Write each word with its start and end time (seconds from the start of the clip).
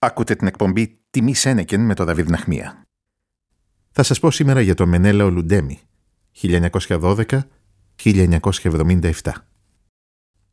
Ακούτε 0.00 0.34
την 0.34 0.46
εκπομπή 0.46 0.98
«Τιμή 1.10 1.34
Σένεκεν» 1.34 1.80
με 1.80 1.94
τον 1.94 2.06
Δαβίδ 2.06 2.28
Ναχμία. 2.28 2.82
Θα 3.90 4.02
σας 4.02 4.20
πω 4.20 4.30
σήμερα 4.30 4.60
για 4.60 4.74
τον 4.74 4.88
Μενέλαο 4.88 5.30
Λουντέμι, 5.30 5.80
1912-1977. 6.40 9.10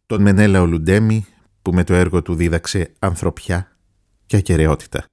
Τον 0.05 0.21
Μενέλαο 0.21 0.65
Λουντέμι 0.65 1.25
που 1.61 1.73
με 1.73 1.83
το 1.83 1.93
έργο 1.93 2.21
του 2.21 2.35
δίδαξε 2.35 2.93
ανθρωπιά 2.99 3.77
και 4.25 4.37
ακαιρεότητα. 4.37 5.05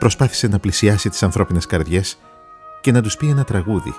Προσπάθησε 0.00 0.48
να 0.48 0.58
πλησιάσει 0.58 1.08
τις 1.08 1.22
ανθρώπινες 1.22 1.66
καρδιές 1.66 2.18
και 2.80 2.92
να 2.92 3.02
τους 3.02 3.16
πει 3.16 3.28
ένα 3.28 3.44
τραγούδι 3.44 3.94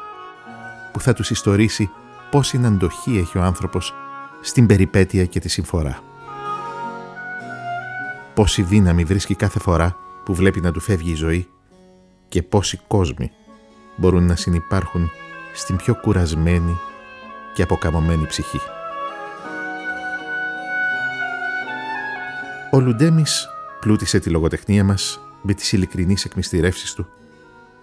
που 0.92 1.00
θα 1.00 1.14
τους 1.14 1.30
ιστορίσει 1.30 1.90
πόση 2.32 2.62
αντοχή 2.66 3.18
έχει 3.18 3.38
ο 3.38 3.42
άνθρωπος 3.42 3.94
στην 4.42 4.66
περιπέτεια 4.66 5.26
και 5.26 5.40
τη 5.40 5.50
συμφορά. 5.50 6.00
Πόση 8.34 8.62
δύναμη 8.62 9.04
βρίσκει 9.04 9.36
κάθε 9.36 9.60
φορά 9.60 9.96
που 10.26 10.36
βλέπει 10.36 10.62
να 10.62 10.72
του 10.72 10.80
φεύγει 10.80 11.12
η 11.12 11.16
ζωή 11.16 11.48
και 12.28 12.44
πόσοι 12.44 12.80
κόσμοι 12.88 13.32
μπορούν 13.96 14.26
να 14.26 14.36
συνυπάρχουν 14.36 15.10
στην 15.54 15.76
πιο 15.76 15.96
κουρασμένη 15.96 16.78
και 17.54 17.62
αποκαμωμένη 17.62 18.26
ψυχή. 18.26 18.60
Ο 22.72 22.80
Λουντέμις 22.80 23.48
πλούτησε 23.80 24.20
τη 24.20 24.30
λογοτεχνία 24.30 24.84
μας 24.84 25.20
με 25.42 25.54
τις 25.54 25.72
ειλικρινείς 25.72 26.26
εκμυστηρεύσεις 26.26 26.94
του 26.94 27.08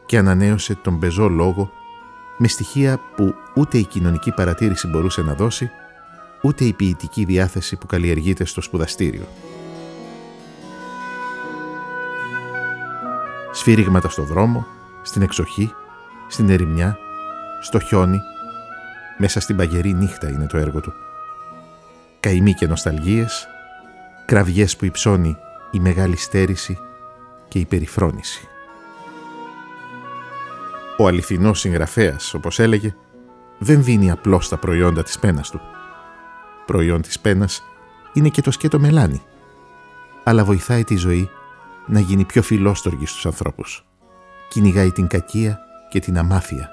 και 0.07 0.19
ανανέωσε 0.19 0.75
τον 0.75 0.99
πεζό 0.99 1.29
λόγο 1.29 1.71
με 2.39 2.49
στοιχεία 2.49 3.01
που 3.17 3.35
ούτε 3.55 3.79
η 3.79 3.85
κοινωνική 3.85 4.33
παρατήρηση 4.33 4.87
μπορούσε 4.89 5.23
να 5.23 5.35
δώσει, 5.35 5.71
ούτε 6.43 6.65
η 6.65 6.73
ποιητική 6.73 7.25
διάθεση 7.25 7.77
που 7.77 7.87
καλλιεργείται 7.87 8.45
στο 8.45 8.61
σπουδαστήριο. 8.61 9.27
Σφύριγματα 13.53 14.09
στο 14.09 14.23
δρόμο, 14.23 14.67
στην 15.03 15.23
εξοχή, 15.23 15.73
στην 16.29 16.51
ερημιά, 16.51 16.99
στο 17.61 17.81
χιόνι, 17.81 18.21
μέσα 19.19 19.41
στην 19.41 19.57
παγερή 19.57 19.93
νύχτα 19.93 20.29
είναι 20.31 20.47
το 20.47 20.57
έργο 20.57 20.81
του. 20.81 20.93
Καημοί 22.21 22.53
και 22.53 22.67
νοσταλγίες, 22.67 23.49
κραυγές 24.27 24.77
που 24.77 24.85
υψώνει 24.85 25.37
η 25.71 25.81
μεγάλη 25.81 26.17
στέρηση 26.17 26.79
και 27.49 27.59
η 27.59 27.65
περιφρόνηση. 27.65 28.49
Ο 30.99 31.07
αληθινός 31.07 31.61
συγγραφέας, 31.61 32.35
όπως 32.35 32.59
έλεγε, 32.59 32.95
δεν 33.59 33.83
δίνει 33.83 34.11
απλώς 34.11 34.49
τα 34.49 34.57
προϊόντα 34.57 35.03
της 35.03 35.19
πένας 35.19 35.51
του. 35.51 35.61
Προϊόν 36.67 37.03
της 37.03 37.21
πένας 37.21 37.63
είναι 38.13 38.29
και 38.29 38.43
το 38.43 38.51
σκέτο 38.51 38.79
μελάνι, 38.79 39.23
αλλά 40.25 40.45
βοηθάει 40.45 40.85
τη 40.85 40.97
ζωή 40.97 41.31
να 41.87 42.01
γίνει 42.01 42.25
πιο 42.25 42.43
φιλόστοργη 42.43 43.07
στους 43.07 43.27
ανθρώπους. 43.27 43.87
Κυνηγάει 44.49 44.93
την 44.93 45.07
κακία 45.07 45.59
και 45.91 46.01
την 46.01 46.19
αμάθεια. 46.19 46.71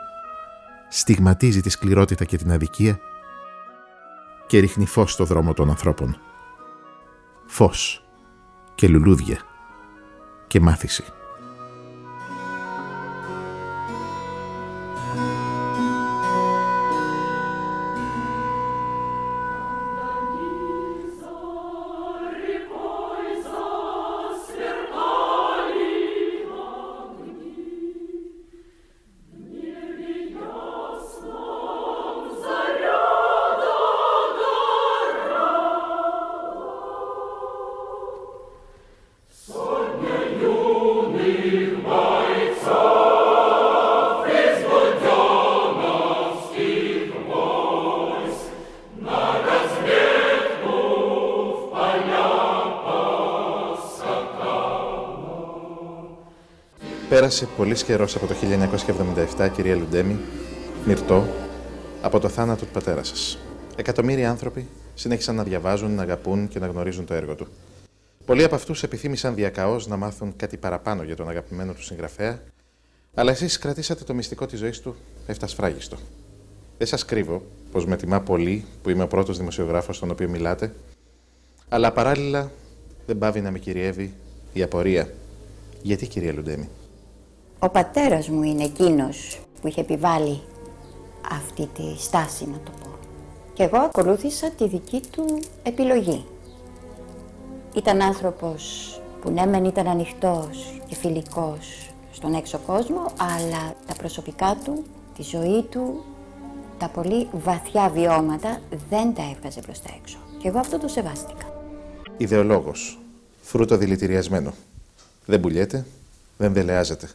Στιγματίζει 0.89 1.61
τη 1.61 1.69
σκληρότητα 1.69 2.25
και 2.25 2.37
την 2.37 2.51
αδικία 2.51 2.99
και 4.47 4.59
ρίχνει 4.59 4.85
φως 4.85 5.11
στο 5.11 5.25
δρόμο 5.25 5.53
των 5.53 5.69
ανθρώπων. 5.69 6.17
Φως 7.45 8.05
και 8.75 8.87
λουλούδια 8.87 9.39
και 10.47 10.59
μάθηση. 10.59 11.03
Πέρασε 57.39 57.55
πολύ 57.57 57.73
καιρός 57.73 58.15
από 58.15 58.27
το 58.27 58.33
1977, 59.37 59.49
κυρία 59.55 59.75
Λουντέμι, 59.75 60.19
μυρτό, 60.85 61.27
από 62.01 62.19
το 62.19 62.29
θάνατο 62.29 62.65
του 62.65 62.71
πατέρα 62.71 63.03
σας. 63.03 63.37
Εκατομμύρια 63.75 64.29
άνθρωποι 64.29 64.67
συνέχισαν 64.93 65.35
να 65.35 65.43
διαβάζουν, 65.43 65.91
να 65.95 66.01
αγαπούν 66.01 66.47
και 66.47 66.59
να 66.59 66.67
γνωρίζουν 66.67 67.05
το 67.05 67.13
έργο 67.13 67.35
του. 67.35 67.47
Πολλοί 68.25 68.43
από 68.43 68.55
αυτούς 68.55 68.83
επιθύμησαν 68.83 69.35
διακαώς 69.35 69.87
να 69.87 69.97
μάθουν 69.97 70.35
κάτι 70.35 70.57
παραπάνω 70.57 71.03
για 71.03 71.15
τον 71.15 71.29
αγαπημένο 71.29 71.73
του 71.73 71.83
συγγραφέα, 71.83 72.41
αλλά 73.13 73.31
εσείς 73.31 73.57
κρατήσατε 73.57 74.03
το 74.03 74.13
μυστικό 74.13 74.45
της 74.45 74.59
ζωής 74.59 74.79
του 74.79 74.95
εφτασφράγιστο. 75.27 75.97
Δεν 76.77 76.87
σας 76.87 77.05
κρύβω 77.05 77.41
πως 77.71 77.85
με 77.85 77.95
τιμά 77.95 78.21
πολύ 78.21 78.65
που 78.83 78.89
είμαι 78.89 79.03
ο 79.03 79.07
πρώτος 79.07 79.37
δημοσιογράφος 79.37 79.95
στον 79.95 80.11
οποίο 80.11 80.29
μιλάτε, 80.29 80.73
αλλά 81.69 81.91
παράλληλα 81.91 82.51
δεν 83.05 83.17
πάβει 83.17 83.41
να 83.41 83.51
με 83.51 83.59
κυριεύει 83.59 84.13
η 84.53 84.63
απορία. 84.63 85.09
Γιατί, 85.81 86.07
κυρία 86.07 86.33
Λουντέμι; 86.33 86.69
Ο 87.65 87.69
πατέρας 87.69 88.27
μου 88.27 88.43
είναι 88.43 88.63
εκείνος 88.63 89.39
που 89.61 89.67
είχε 89.67 89.81
επιβάλει 89.81 90.41
αυτή 91.31 91.69
τη 91.73 92.01
στάση, 92.01 92.45
να 92.49 92.57
το 92.57 92.71
πω. 92.83 92.89
Και 93.53 93.63
εγώ 93.63 93.77
ακολούθησα 93.77 94.49
τη 94.49 94.67
δική 94.67 95.01
του 95.11 95.39
επιλογή. 95.63 96.25
Ήταν 97.75 98.01
άνθρωπος 98.01 98.61
που 99.21 99.29
ναι 99.29 99.45
μεν 99.45 99.65
ήταν 99.65 99.87
ανοιχτός 99.87 100.81
και 100.87 100.95
φιλικός 100.95 101.89
στον 102.11 102.33
έξω 102.33 102.57
κόσμο, 102.57 103.05
αλλά 103.17 103.75
τα 103.87 103.93
προσωπικά 103.97 104.57
του, 104.63 104.83
τη 105.15 105.23
ζωή 105.23 105.63
του, 105.69 106.03
τα 106.77 106.87
πολύ 106.87 107.27
βαθιά 107.31 107.89
βιώματα 107.89 108.59
δεν 108.89 109.13
τα 109.13 109.23
έβγαζε 109.35 109.61
προς 109.61 109.81
τα 109.81 109.89
έξω. 110.01 110.17
Και 110.41 110.47
εγώ 110.47 110.59
αυτό 110.59 110.79
το 110.79 110.87
σεβάστηκα. 110.87 111.63
Ιδεολόγος, 112.17 112.99
φρούτο 113.41 113.77
δηλητηριασμένο. 113.77 114.53
Δεν 115.25 115.39
πουλιέται, 115.39 115.85
δεν 116.37 116.53
δελεάζεται. 116.53 117.09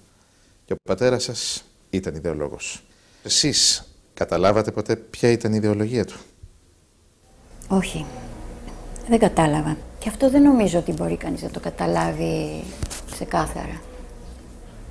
Και 0.70 0.76
ο 0.76 0.82
πατέρας 0.88 1.22
σας 1.22 1.64
ήταν 1.91 2.14
ιδεολόγος. 2.14 2.82
Εσείς 3.22 3.92
καταλάβατε 4.14 4.70
ποτέ 4.70 4.97
ποια 4.97 5.31
ήταν 5.31 5.53
η 5.53 5.56
ιδεολογία 5.58 6.04
του; 6.04 6.19
Όχι. 7.69 8.04
Δεν 9.09 9.19
κατάλαβα. 9.19 9.76
Και 9.98 10.09
αυτό 10.09 10.30
δεν 10.30 10.42
νομίζω 10.42 10.78
ότι 10.78 10.92
μπορεί 10.92 11.16
κανείς 11.16 11.42
να 11.42 11.50
το 11.50 11.60
καταλάβει 11.60 12.62
ξεκάθαρα. 13.10 13.80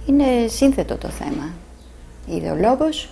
Είναι 0.06 0.48
σύνθετο 0.48 0.98
το 0.98 1.08
θέμα. 1.08 1.54
Η 2.26 2.36
ιδεολόγος 2.36 3.10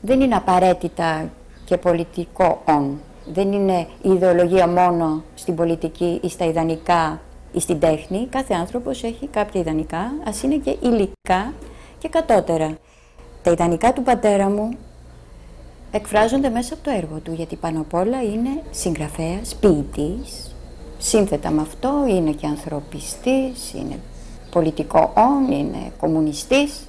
δεν 0.00 0.20
είναι 0.20 0.34
απαραίτητα 0.34 1.30
και 1.64 1.76
πολιτικό 1.76 2.62
«ον». 2.64 3.00
Δεν 3.32 3.52
είναι 3.52 3.88
η 4.02 4.10
ιδεολογία 4.10 4.68
μόνο 4.68 5.24
στην 5.34 5.54
πολιτική 5.54 6.20
ή 6.22 6.28
στα 6.28 6.44
ιδανικά 6.44 7.12
ή 7.12 7.27
στην 7.56 7.80
τέχνη, 7.80 8.26
κάθε 8.30 8.54
άνθρωπος 8.54 9.02
έχει 9.02 9.26
κάποια 9.26 9.60
ιδανικά, 9.60 10.12
ας 10.24 10.42
είναι 10.42 10.56
και 10.56 10.76
υλικά 10.80 11.52
και 11.98 12.08
κατώτερα. 12.08 12.76
Τα 13.42 13.50
ιδανικά 13.50 13.92
του 13.92 14.02
πατέρα 14.02 14.48
μου 14.48 14.76
εκφράζονται 15.90 16.48
μέσα 16.48 16.74
από 16.74 16.82
το 16.82 16.90
έργο 16.90 17.18
του, 17.18 17.32
γιατί 17.32 17.56
πάνω 17.56 17.80
απ' 17.80 17.94
όλα 17.94 18.22
είναι 18.22 18.62
συγγραφέας, 18.70 19.54
ποιητής, 19.54 20.56
σύνθετα 20.98 21.50
με 21.50 21.60
αυτό 21.60 22.04
είναι 22.08 22.30
και 22.30 22.46
ανθρωπιστής, 22.46 23.72
είναι 23.72 24.00
πολιτικό 24.50 25.12
όν, 25.16 25.52
είναι 25.52 25.92
κομμουνιστής, 26.00 26.88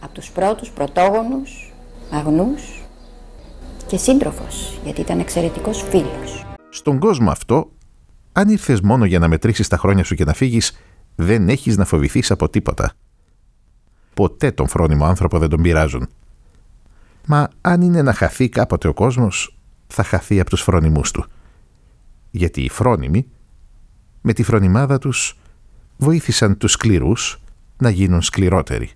από 0.00 0.14
τους 0.14 0.30
πρώτους 0.30 0.70
πρωτόγονους, 0.70 1.72
αγνούς 2.10 2.82
και 3.86 3.96
σύντροφος, 3.96 4.78
γιατί 4.84 5.00
ήταν 5.00 5.18
εξαιρετικός 5.18 5.82
φίλος. 5.82 6.46
Στον 6.70 6.98
κόσμο 6.98 7.30
αυτό 7.30 7.68
αν 8.32 8.48
ήρθες 8.48 8.80
μόνο 8.80 9.04
για 9.04 9.18
να 9.18 9.28
μετρήσεις 9.28 9.68
τα 9.68 9.76
χρόνια 9.76 10.04
σου 10.04 10.14
και 10.14 10.24
να 10.24 10.32
φύγεις, 10.32 10.78
δεν 11.14 11.48
έχεις 11.48 11.76
να 11.76 11.84
φοβηθείς 11.84 12.30
από 12.30 12.48
τίποτα. 12.48 12.92
Ποτέ 14.14 14.50
τον 14.50 14.68
φρόνιμο 14.68 15.04
άνθρωπο 15.04 15.38
δεν 15.38 15.48
τον 15.48 15.62
πειράζουν. 15.62 16.08
Μα 17.26 17.48
αν 17.60 17.82
είναι 17.82 18.02
να 18.02 18.12
χαθεί 18.12 18.48
κάποτε 18.48 18.88
ο 18.88 18.94
κόσμος, 18.94 19.56
θα 19.86 20.02
χαθεί 20.02 20.40
από 20.40 20.50
τους 20.50 20.62
φρόνιμούς 20.62 21.10
του. 21.10 21.24
Γιατί 22.30 22.62
οι 22.62 22.68
φρόνιμοι 22.68 23.26
με 24.20 24.32
τη 24.32 24.42
φρονιμάδα 24.42 24.98
τους 24.98 25.38
βοήθησαν 25.96 26.56
τους 26.56 26.72
σκληρούς 26.72 27.42
να 27.78 27.90
γίνουν 27.90 28.22
σκληρότεροι. 28.22 28.90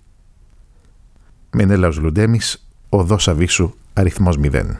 Μενέλαος 1.51 1.97
Λουντέμις, 1.97 2.67
οδός 2.89 3.27
Αβίσου, 3.27 3.73
αριθμός 3.93 4.37
0. 4.37 4.79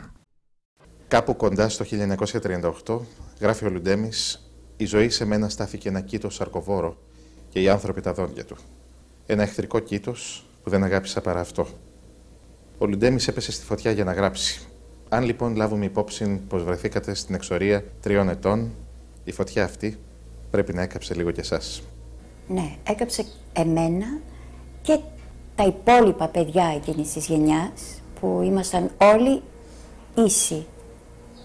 Κάπου 1.08 1.36
κοντά 1.36 1.70
στο 1.70 1.84
1938, 1.84 3.02
γράφει 3.40 3.66
ο 3.66 3.70
Λουντέμις, 3.70 4.45
η 4.78 4.86
ζωή 4.86 5.10
σε 5.10 5.26
μένα 5.26 5.50
στάθηκε 5.50 5.90
ένα 5.90 6.02
κήτος 6.02 6.36
σαρκοβόρο 6.36 6.98
και 7.50 7.62
οι 7.62 7.70
άνθρωποι 7.70 8.02
τα 8.02 8.14
δόντια 8.14 8.46
του. 8.46 8.56
Ένα 9.26 9.44
εχθρικό 9.44 9.80
κήτος 9.80 10.46
που 10.64 10.70
δεν 10.70 10.84
αγάπησα 10.84 11.22
παρά 11.22 11.40
αυτό. 11.40 11.68
Ο 12.78 12.86
Λουντέμι 12.86 13.24
έπεσε 13.28 13.52
στη 13.52 13.66
φωτιά 13.66 13.92
για 13.92 14.04
να 14.04 14.14
γράψει. 14.14 14.62
Αν 15.10 15.24
λοιπόν 15.24 15.56
λάβουμε 15.56 15.86
υπόψη 15.86 16.42
πως 16.48 16.64
βρεθήκατε 16.64 17.14
στην 17.14 17.36
εξορία 17.36 17.84
τριών 18.02 18.30
ετών, 18.30 18.72
η 19.24 19.32
φωτιά 19.32 19.64
αυτή 19.64 19.98
πρέπει 20.52 20.74
να 20.74 20.82
έκαψε 20.82 21.14
λίγο 21.14 21.32
κι 21.32 21.40
εσάς. 21.40 21.82
Ναι, 22.48 22.76
έκαψε 22.88 23.26
εμένα 23.54 24.06
και 24.82 25.00
τα 25.56 25.64
υπόλοιπα 25.66 26.28
παιδιά 26.28 26.74
εκείνης 26.76 27.14
της 27.14 27.26
γενιάς 27.26 28.02
που 28.20 28.42
ήμασταν 28.44 28.92
όλοι 28.98 29.42
ίσοι 30.16 30.66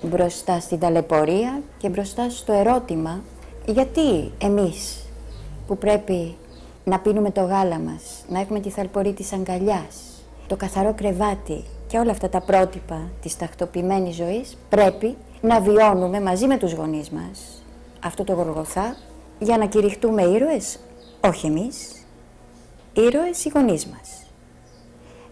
μπροστά 0.03 0.61
στην 0.61 0.79
ταλαιπωρία 0.79 1.63
και 1.79 1.89
μπροστά 1.89 2.31
στο 2.31 2.53
ερώτημα 2.53 3.21
γιατί 3.67 4.33
εμείς 4.39 4.99
που 5.67 5.79
πρέπει 5.79 6.37
να 6.85 6.99
πίνουμε 6.99 7.31
το 7.31 7.41
γάλα 7.41 7.79
μας, 7.79 8.25
να 8.29 8.41
έχουμε 8.41 8.61
τη 8.61 8.71
θαλπορή 8.71 9.13
της 9.13 9.33
αγκαλιάς, 9.33 9.97
το 10.47 10.57
καθαρό 10.57 10.95
κρεβάτι 10.95 11.65
και 11.87 11.99
όλα 11.99 12.11
αυτά 12.11 12.29
τα 12.29 12.41
πρότυπα 12.41 13.11
της 13.23 13.37
τακτοποιημένης 13.37 14.15
ζωής 14.15 14.57
πρέπει 14.69 15.17
να 15.41 15.61
βιώνουμε 15.61 16.21
μαζί 16.21 16.47
με 16.47 16.57
τους 16.57 16.73
γονείς 16.73 17.11
μας 17.11 17.63
αυτό 18.01 18.25
το 18.25 18.33
γοργοθά 18.33 18.97
για 19.39 19.59
να 19.59 19.67
κηρυχτούμε 19.67 20.23
ήρωες, 20.23 20.79
όχι 21.21 21.47
εμείς, 21.47 22.07
ήρωες 22.93 23.45
οι 23.45 23.51
γονείς 23.55 23.87
μας. 23.87 24.09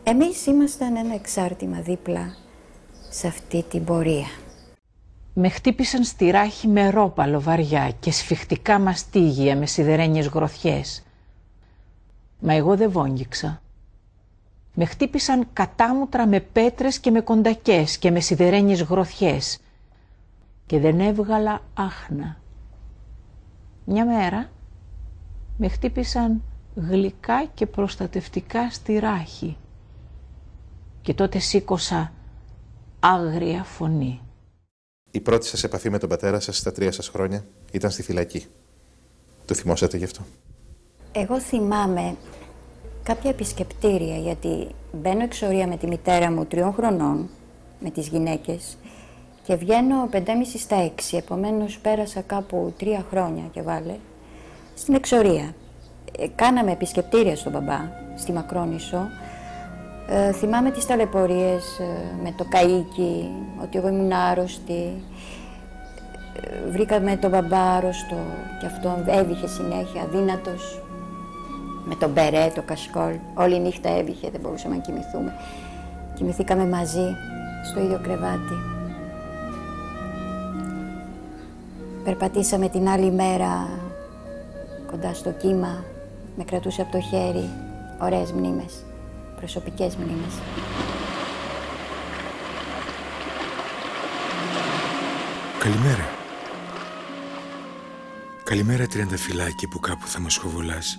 Εμείς 0.02 0.46
ήμασταν 0.46 0.96
ένα 0.96 1.14
εξάρτημα 1.14 1.80
δίπλα 1.80 2.36
σε 3.08 3.26
αυτή 3.26 3.64
την 3.70 3.84
πορεία. 3.84 4.26
Με 5.34 5.48
χτύπησαν 5.48 6.04
στη 6.04 6.30
ράχη 6.30 6.68
με 6.68 6.90
ρόπαλο 6.90 7.40
βαριά 7.40 7.90
και 8.00 8.10
σφιχτικά 8.10 8.78
μαστίγια 8.78 9.56
με 9.56 9.66
σιδερένιες 9.66 10.26
γροθιές. 10.26 11.02
Μα 12.40 12.54
εγώ 12.54 12.76
δεν 12.76 12.90
βόγγιξα. 12.90 13.62
Με 14.74 14.84
χτύπησαν 14.84 15.48
κατάμουτρα 15.52 16.26
με 16.26 16.40
πέτρες 16.40 16.98
και 16.98 17.10
με 17.10 17.20
κοντακές 17.20 17.98
και 17.98 18.10
με 18.10 18.20
σιδερένιες 18.20 18.82
γροθιές 18.82 19.58
και 20.66 20.78
δεν 20.78 21.00
έβγαλα 21.00 21.60
άχνα. 21.74 22.36
Μια 23.84 24.06
μέρα 24.06 24.50
με 25.56 25.68
χτύπησαν 25.68 26.42
γλυκά 26.74 27.44
και 27.54 27.66
προστατευτικά 27.66 28.70
στη 28.70 28.98
ράχη 28.98 29.56
και 31.02 31.14
τότε 31.14 31.38
σήκωσα 31.38 32.12
άγρια 33.00 33.64
φωνή. 33.64 34.20
Η 35.10 35.20
πρώτη 35.20 35.46
σας 35.46 35.64
επαφή 35.64 35.90
με 35.90 35.98
τον 35.98 36.08
πατέρα 36.08 36.40
σας 36.40 36.56
στα 36.56 36.72
τρία 36.72 36.92
σας 36.92 37.08
χρόνια 37.08 37.44
ήταν 37.70 37.90
στη 37.90 38.02
φυλακή. 38.02 38.46
Το 39.44 39.54
θυμόσατε 39.54 39.96
γι' 39.96 40.04
αυτό; 40.04 40.20
Εγώ 41.12 41.40
θυμάμαι 41.40 42.16
κάποια 43.02 43.30
επισκεπτήρια, 43.30 44.16
γιατί 44.16 44.68
μπαίνω 44.92 45.22
εξορία 45.22 45.66
με 45.66 45.76
τη 45.76 45.86
μητέρα 45.86 46.30
μου 46.30 46.44
τριών 46.46 46.72
χρονών, 46.72 47.28
με 47.80 47.90
τις 47.90 48.08
γυναίκες, 48.08 48.76
και 49.44 49.54
βγαίνω 49.54 50.06
πεντέμιση 50.10 50.58
στα 50.58 50.76
έξι, 50.76 51.16
επομένως 51.16 51.78
πέρασα 51.78 52.20
κάπου 52.20 52.74
τρία 52.78 53.06
χρόνια 53.10 53.44
και 53.52 53.62
βάλε, 53.62 53.96
στην 54.74 54.94
εξορία. 54.94 55.54
Ε, 56.18 56.26
κάναμε 56.34 56.72
επισκεπτήρια 56.72 57.36
στον 57.36 57.52
μπαμπά, 57.52 57.80
στη 58.16 58.32
Μακρόνισο. 58.32 59.08
Ε, 60.10 60.32
θυμάμαι 60.32 60.70
τις 60.70 60.86
ταλαιπωρίες 60.86 61.78
ε, 61.78 61.84
με 62.22 62.34
το 62.36 62.46
καΐκι, 62.50 63.28
ότι 63.62 63.78
εγώ 63.78 63.88
ήμουν 63.88 64.12
άρρωστη. 64.12 65.02
Ε, 66.40 66.70
βρήκαμε 66.70 67.16
τον 67.16 67.30
μπαμπά 67.30 67.76
άρρωστο 67.76 68.16
και 68.60 68.66
αυτό 68.66 69.04
έβηχε 69.06 69.46
συνέχεια, 69.46 70.02
αδύνατος 70.02 70.82
με 71.84 71.94
τον 71.94 72.10
μπερέ, 72.10 72.50
το 72.54 72.62
κασκόλ. 72.62 73.14
Όλη 73.34 73.60
νύχτα 73.60 73.88
έβηχε, 73.88 74.30
δεν 74.30 74.40
μπορούσαμε 74.40 74.74
να 74.74 74.80
κοιμηθούμε. 74.80 75.34
Κοιμηθήκαμε 76.14 76.66
μαζί, 76.66 77.16
στο 77.70 77.80
ίδιο 77.80 78.00
κρεβάτι. 78.02 78.56
Περπατήσαμε 82.04 82.68
την 82.68 82.88
άλλη 82.88 83.10
μέρα 83.10 83.68
κοντά 84.90 85.14
στο 85.14 85.30
κύμα, 85.30 85.84
με 86.36 86.44
κρατούσε 86.44 86.82
από 86.82 86.92
το 86.92 87.00
χέρι, 87.00 87.48
ωραίες 88.02 88.32
μνήμες, 88.32 88.84
προσωπικές 89.38 89.96
μνήμες. 89.96 90.34
Καλημέρα. 95.58 96.08
Καλημέρα 98.44 98.86
τριανταφυλάκι 98.86 99.66
που 99.68 99.78
κάπου 99.78 100.06
θα 100.06 100.20
μας 100.20 100.36
χοβολάς. 100.36 100.98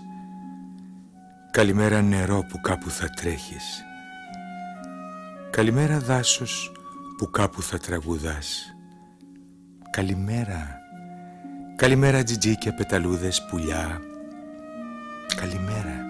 Καλημέρα 1.52 2.02
νερό 2.02 2.46
που 2.50 2.62
κάπου 2.62 2.90
θα 2.90 3.10
τρέχεις 3.10 3.84
Καλημέρα 5.50 6.00
δάσος 6.00 6.72
που 7.18 7.30
κάπου 7.30 7.62
θα 7.62 7.78
τραγουδάς 7.78 8.76
Καλημέρα 9.90 10.80
Καλημέρα 11.76 12.24
τζιτζίκια, 12.24 12.74
πεταλούδες, 12.74 13.46
πουλιά 13.50 14.02
Καλημέρα 15.36 16.09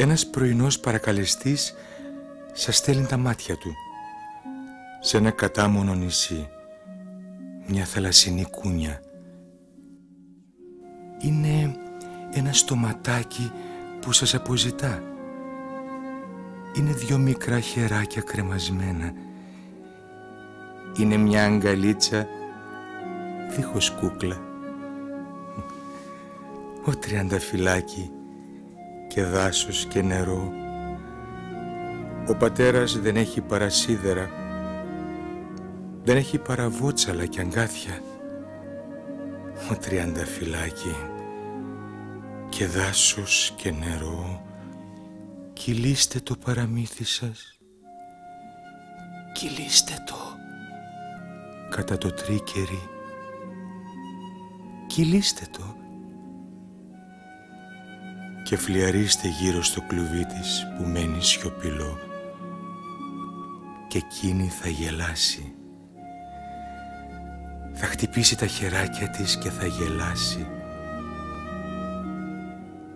Ένας 0.00 0.26
πρωινός 0.26 0.80
παρακαλεστής 0.80 1.74
σας 2.52 2.76
στέλνει 2.76 3.06
τα 3.06 3.16
μάτια 3.16 3.56
του 3.56 3.74
σε 5.00 5.16
ένα 5.16 5.30
κατάμονο 5.30 5.94
νησί 5.94 6.48
μια 7.66 7.84
θαλασσινή 7.84 8.44
κούνια 8.44 9.00
είναι 11.20 11.76
ένα 12.32 12.52
στοματάκι 12.52 13.52
που 14.00 14.12
σας 14.12 14.34
αποζητά. 14.34 15.02
Είναι 16.72 16.92
δυο 16.92 17.18
μικρά 17.18 17.60
χεράκια 17.60 18.22
κρεμασμένα. 18.22 19.12
Είναι 20.98 21.16
μια 21.16 21.44
αγκαλίτσα 21.44 22.26
δίχως 23.56 23.90
κούκλα. 23.90 24.40
Ο 26.84 26.96
τριανταφυλάκι 26.96 28.10
και 29.08 29.22
δάσος 29.22 29.84
και 29.84 30.02
νερό. 30.02 30.52
Ο 32.28 32.34
πατέρας 32.34 32.98
δεν 32.98 33.16
έχει 33.16 33.40
παρασίδερα. 33.40 34.30
Δεν 36.04 36.16
έχει 36.16 36.38
παραβότσαλα 36.38 37.26
και 37.26 37.40
αγκάθια. 37.40 38.00
Ο 39.70 39.76
τριανταφυλάκι 39.76 40.96
και 42.48 42.66
δάσος 42.66 43.52
και 43.56 43.70
νερό 43.70 44.42
κυλήστε 45.52 46.20
το 46.20 46.36
παραμύθι 46.44 47.04
σας 47.04 47.58
κυλήστε 49.32 49.92
το 50.06 50.16
κατά 51.70 51.98
το 51.98 52.12
τρίκερι 52.12 52.88
κυλήστε 54.86 55.46
το 55.52 55.77
και 58.48 58.56
φλιαρίστε 58.56 59.28
γύρω 59.28 59.62
στο 59.62 59.80
κλουβί 59.80 60.26
της 60.26 60.66
που 60.76 60.84
μένει 60.84 61.22
σιωπηλό. 61.22 61.98
Και 63.88 63.98
εκείνη 63.98 64.48
θα 64.48 64.68
γελάσει. 64.68 65.54
Θα 67.74 67.86
χτυπήσει 67.86 68.36
τα 68.38 68.46
χεράκια 68.46 69.10
της 69.10 69.38
και 69.38 69.50
θα 69.50 69.66
γελάσει. 69.66 70.46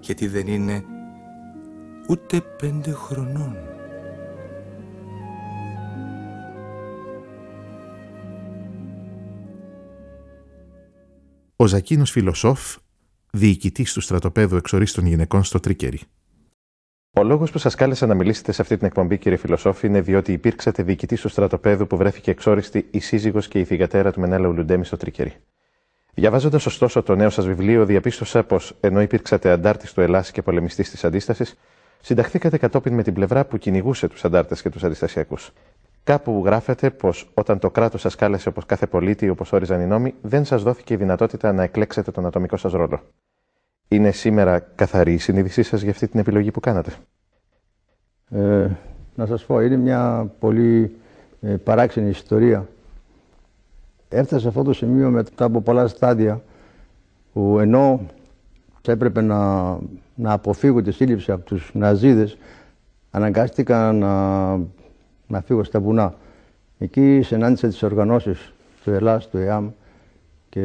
Γιατί 0.00 0.26
δεν 0.26 0.47
είναι 0.47 0.85
ούτε 2.09 2.40
πέντε 2.40 2.92
χρονών. 2.92 3.56
Ο 11.56 11.66
Ζακίνος 11.66 12.11
Φιλοσόφ, 12.11 12.76
διοικητής 13.37 13.93
του 13.93 14.01
στρατοπέδου 14.01 14.57
εξορίστων 14.57 15.07
γυναικών 15.07 15.45
στο 15.45 15.61
Τρίκερι. 15.61 16.01
Ο 17.12 17.23
λόγος 17.23 17.51
που 17.51 17.59
σας 17.59 17.75
κάλεσα 17.75 18.07
να 18.07 18.15
μιλήσετε 18.15 18.53
σε 18.53 18.62
αυτή 18.62 18.77
την 18.77 18.87
εκπομπή, 18.87 19.19
κύριε 19.19 19.39
Φιλοσόφ, 19.39 19.83
είναι 19.83 20.01
διότι 20.01 20.33
υπήρξατε 20.33 20.83
διοικητής 20.83 21.21
του 21.21 21.29
στρατοπέδου 21.29 21.87
που 21.87 21.97
βρέθηκε 21.97 22.31
εξόριστη 22.31 22.89
η 22.91 22.99
σύζυγος 22.99 23.49
και 23.49 23.59
η 23.59 23.65
θηγατέρα 23.65 24.12
του 24.12 24.21
Μενέλα 24.21 24.49
Ουλουντέμι 24.49 24.85
στο 24.85 24.97
Τρίκερι. 24.97 25.35
Διαβάζοντας 26.15 26.67
ωστόσο 26.67 27.03
το 27.03 27.15
νέο 27.15 27.31
σας 27.31 27.47
βιβλίο, 27.47 27.87
διαπίστωσα 27.87 28.45
πως 28.45 28.77
ενώ 28.81 29.01
υπήρξατε 29.01 29.51
αντάρτης 29.51 29.93
του 29.93 30.01
Ελλάς 30.01 30.31
και 30.31 30.43
πολεμιστής 30.43 30.91
της 30.91 31.05
αντίστασης, 31.05 31.59
συνταχθήκατε 32.01 32.59
κατόπιν 32.59 32.95
με 32.95 33.03
την 33.03 33.15
πλευρά 33.15 33.45
που 33.45 33.59
κυνηγούσε 33.59 34.09
τους 34.09 34.25
αντάρτες 34.25 34.62
και 34.62 34.71
τους 34.71 34.85
αντιστασιακούς. 34.85 35.53
Κάπου 36.04 36.42
γράφεται 36.44 36.90
πως 36.90 37.30
όταν 37.35 37.59
το 37.59 37.71
κράτος 37.71 38.00
σας 38.00 38.14
κάλεσε 38.14 38.49
όπως 38.49 38.66
κάθε 38.66 38.87
πολίτη, 38.87 39.28
όπως 39.28 39.52
όριζαν 39.52 39.80
οι 39.80 39.87
νόμοι, 39.87 40.14
δεν 40.23 40.44
σας 40.44 40.62
δόθηκε 40.62 40.94
η 40.94 40.97
δυνατότητα 40.97 41.52
να 41.52 41.62
εκλέξετε 41.62 42.11
τον 42.11 42.26
ατομικό 42.26 42.56
σας 42.56 42.73
ρόλο. 42.73 43.00
Είναι 43.88 44.11
σήμερα 44.11 44.59
καθαρή 44.59 45.12
η 45.12 45.18
συνείδησή 45.18 45.62
σας 45.62 45.80
για 45.82 45.90
αυτή 45.90 46.09
την 46.09 46.21
επιλογή 46.21 46.50
που 46.50 46.61
κάνατε; 46.61 46.92
Ε, 48.30 48.66
να 49.14 49.26
σας 49.26 49.44
πω, 49.44 49.61
είναι 49.61 49.76
μια 49.76 50.30
πολύ 50.38 50.97
ε, 51.40 51.56
παράξενη 51.56 52.09
ιστορία. 52.09 52.68
Έφτασε 54.09 54.40
σε 54.40 54.49
αυτό 54.49 54.62
το 54.62 54.73
σημείο 54.73 55.11
μετά 55.11 55.44
από 55.44 55.61
πολλά 55.61 55.87
στάδια 55.87 56.42
που 57.32 57.59
ενώ 57.59 58.00
έπρεπε 58.87 59.21
να, 59.21 59.62
να 60.14 60.32
αποφύγω 60.32 60.82
τη 60.82 60.92
σύλληψη 60.92 61.32
από 61.32 61.44
τους 61.44 61.71
Ναζίδες 61.75 62.38
αναγκάστηκα 63.11 63.92
να, 63.92 64.52
να 65.33 65.41
φύγω 65.41 65.65
στα 65.65 65.81
βουνά. 65.81 66.15
Εκεί 66.79 67.21
συνάντησα 67.23 67.69
τις 67.69 67.83
οργανώσεις 67.83 68.53
του 68.85 68.91
Ελλάς, 68.91 69.29
του 69.29 69.39
ΕΑΜ 69.39 69.71
και 70.49 70.61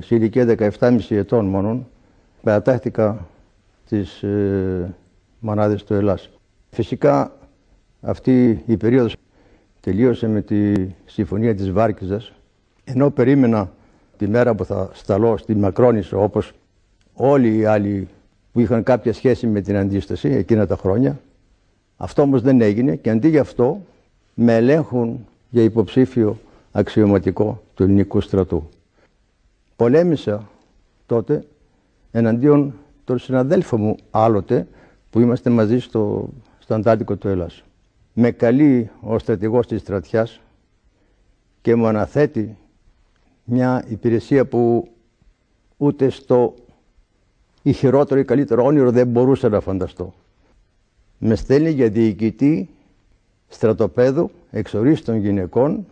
σε 0.00 0.14
ηλικία 0.14 0.56
17,5 0.78 0.98
ετών 1.08 1.46
μόνον 1.46 1.86
παρατάχθηκα 2.42 3.26
στις 3.84 4.22
ε, 4.22 4.94
μονάδες 5.38 5.84
του 5.84 5.94
Ελλάς. 5.94 6.30
Φυσικά 6.70 7.32
αυτή 8.00 8.62
η 8.66 8.76
περίοδος 8.76 9.16
τελείωσε 9.80 10.28
με 10.28 10.40
τη 10.42 10.74
συμφωνία 11.04 11.54
της 11.54 11.70
Βάρκιζας 11.70 12.32
ενώ 12.84 13.10
περίμενα 13.10 13.72
τη 14.16 14.28
μέρα 14.28 14.54
που 14.54 14.64
θα 14.64 14.90
σταλώ 14.92 15.36
στη 15.36 15.54
Μακρόνισο 15.54 16.22
όπως 16.22 16.52
όλοι 17.14 17.56
οι 17.56 17.64
άλλοι 17.64 18.08
που 18.52 18.60
είχαν 18.60 18.82
κάποια 18.82 19.12
σχέση 19.12 19.46
με 19.46 19.60
την 19.60 19.76
αντίσταση 19.76 20.28
εκείνα 20.28 20.66
τα 20.66 20.76
χρόνια. 20.76 21.20
Αυτό 21.96 22.22
όμως 22.22 22.42
δεν 22.42 22.60
έγινε 22.60 22.96
και 22.96 23.10
αντί 23.10 23.28
για 23.28 23.40
αυτό 23.40 23.82
με 24.42 24.56
ελέγχουν 24.56 25.26
για 25.50 25.62
υποψήφιο 25.62 26.38
αξιωματικό 26.72 27.62
του 27.74 27.82
ελληνικού 27.82 28.20
στρατού. 28.20 28.68
Πολέμησα 29.76 30.50
τότε 31.06 31.44
εναντίον 32.10 32.74
των 33.04 33.18
συναδέλφων 33.18 33.80
μου 33.80 33.96
άλλοτε 34.10 34.66
που 35.10 35.20
είμαστε 35.20 35.50
μαζί 35.50 35.78
στο, 35.78 36.28
στο 36.58 36.74
Αντάρτικο 36.74 37.16
του 37.16 37.28
Ελλάς. 37.28 37.64
Με 38.12 38.30
καλεί 38.30 38.90
ο 39.00 39.18
στρατηγός 39.18 39.66
της 39.66 39.80
στρατιάς 39.80 40.40
και 41.62 41.74
μου 41.74 41.86
αναθέτει 41.86 42.56
μια 43.44 43.84
υπηρεσία 43.88 44.46
που 44.46 44.88
ούτε 45.76 46.08
στο 46.08 46.54
ή 47.62 47.72
χειρότερο 47.72 48.20
ή 48.20 48.24
καλύτερο 48.24 48.64
όνειρο 48.64 48.90
δεν 48.90 49.06
μπορούσα 49.06 49.48
να 49.48 49.60
φανταστώ. 49.60 50.14
Με 51.18 51.34
στέλνει 51.34 51.70
για 51.70 51.88
διοικητή 51.88 52.68
στρατοπέδου 53.50 54.30
εξορίστων 54.50 55.16
γυναικών 55.16 55.86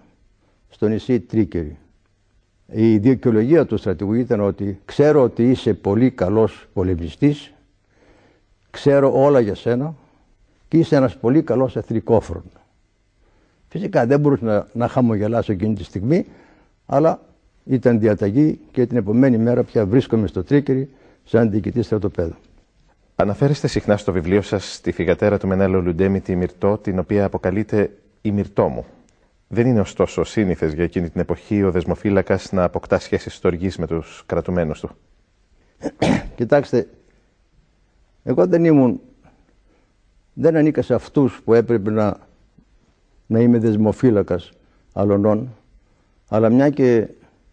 στο 0.69 0.89
νησί 0.89 1.21
Τρίκερη. 1.21 1.79
Η 2.73 2.99
δικαιολογία 2.99 3.67
του 3.67 3.77
στρατηγού 3.77 4.13
ήταν 4.15 4.41
ότι 4.41 4.81
ξέρω 4.85 5.23
ότι 5.23 5.51
είσαι 5.51 5.75
πολύ 5.75 6.11
καλός 6.11 6.69
πολεμιστής, 6.73 7.53
ξέρω 8.71 9.23
όλα 9.23 9.41
για 9.41 9.55
σένα 9.55 9.95
και 10.69 10.79
είσαι 10.79 10.97
ένας 10.97 11.17
πολύ 11.17 11.43
καλός 11.43 11.77
εθνικόφρον. 11.77 12.43
Φυσικά 13.69 14.07
δεν 14.07 14.21
μπορούσα 14.21 14.45
να, 14.45 14.69
να 14.73 14.89
χαμογελάσω 14.89 15.53
εκείνη 15.53 15.75
τη 15.75 15.85
στιγμή, 15.85 16.27
αλλά 16.87 17.21
ήταν 17.65 17.99
διαταγή 17.99 18.61
και 18.73 18.87
την 18.87 18.97
επομένη 18.97 19.39
μέρα 19.39 19.65
πια 19.65 19.87
βρίσκομαι 19.87 20.27
στο 20.27 20.45
Τρίκερη 20.45 20.91
σαν 21.25 21.51
διοικητής 21.51 21.87
στρατοπέδου. 21.87 22.37
Αναφέρεστε 23.21 23.67
συχνά 23.67 23.97
στο 23.97 24.13
βιβλίο 24.13 24.43
σας 24.43 24.81
τη 24.81 24.93
φυγατέρα 24.93 25.39
του 25.39 25.47
Μενέλο 25.47 25.83
Λουντέμι, 25.83 26.21
τη 26.21 26.37
Μυρτό, 26.37 26.79
την 26.79 26.99
οποία 26.99 27.25
αποκαλείται 27.25 27.91
η 28.23 28.31
Μυρτό 28.31 28.69
μου. 28.69 28.85
Δεν 29.49 29.67
είναι 29.67 29.81
ωστόσο 29.81 30.25
σύνηθες 30.25 30.73
για 30.73 30.85
εκείνη 30.85 31.11
την 31.11 31.21
εποχή 31.21 31.63
ο 31.63 31.71
δεσμοφύλακας 31.71 32.53
να 32.53 32.65
αποκτά 32.65 32.99
σχέσεις 32.99 33.35
στοργής 33.35 33.77
με 33.77 33.87
τους 33.87 34.23
κρατουμένους 34.27 34.81
του. 34.81 34.91
Κοιτάξτε, 36.37 36.89
εγώ 38.23 38.47
δεν 38.47 38.65
ήμουν. 38.65 39.01
Δεν 40.33 40.57
ανήκα 40.57 40.83
σε 40.83 40.95
αυτούς 40.95 41.41
που 41.45 41.55
έπρεπε 41.55 41.91
να, 41.91 42.17
να 43.27 43.41
είμαι 43.41 43.59
δεσμοφύλακας 43.59 44.53
αλωνών, 44.93 45.55
αλλά 46.29 46.49
μια 46.51 46.71
και 46.71 47.09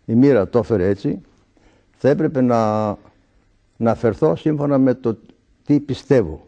η 0.05 0.15
μοίρα 0.15 0.47
το 0.47 0.59
έφερε 0.59 0.87
έτσι, 0.87 1.21
θα 1.97 2.09
έπρεπε 2.09 2.41
να 2.41 2.89
να 3.77 3.95
φερθώ 3.95 4.35
σύμφωνα 4.35 4.77
με 4.77 4.93
το 4.93 5.17
τι 5.65 5.79
πιστεύω. 5.79 6.47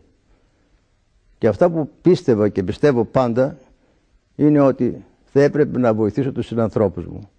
Και 1.38 1.47
αυτά 1.47 1.69
που 1.69 1.89
πίστευα 2.01 2.50
και 2.50 2.63
πιστεύω 2.63 3.05
πάντα 3.05 3.57
είναι 4.36 4.59
ότι 4.59 5.05
θα 5.24 5.41
έπρεπε 5.41 5.79
να 5.79 5.93
βοηθήσω 5.93 6.31
τους 6.31 6.45
συνανθρώπους 6.45 7.05
μου 7.05 7.29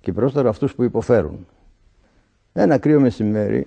και 0.00 0.12
πρόσθερα 0.12 0.48
αυτούς 0.48 0.74
που 0.74 0.82
υποφέρουν. 0.82 1.46
Ένα 2.52 2.78
κρύο 2.78 3.00
μεσημέρι, 3.00 3.66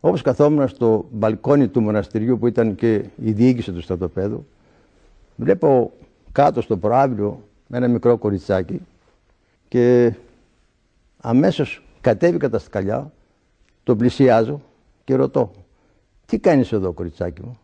όπως 0.00 0.22
καθόμουν 0.22 0.68
στο 0.68 1.08
μπαλκόνι 1.10 1.68
του 1.68 1.80
μοναστηριού 1.80 2.38
που 2.38 2.46
ήταν 2.46 2.74
και 2.74 2.94
η 3.22 3.32
διοίκηση 3.32 3.72
του 3.72 3.80
στρατοπέδου, 3.80 4.46
βλέπω 5.36 5.92
κάτω 6.32 6.60
στο 6.60 6.76
προάβλιο 6.76 7.42
ένα 7.70 7.88
μικρό 7.88 8.16
κοριτσάκι 8.16 8.80
και 9.68 10.14
αμέσως 11.20 11.82
κατέβηκα 12.00 12.48
τα 12.50 12.58
σκαλιά 12.58 13.12
το 13.84 13.96
πλησιάζω 13.96 14.60
και 15.06 15.14
ρωτώ, 15.14 15.50
τι 16.26 16.38
κάνεις 16.38 16.72
εδώ 16.72 16.92
κοριτσάκι 16.92 17.42
μου; 17.42 17.58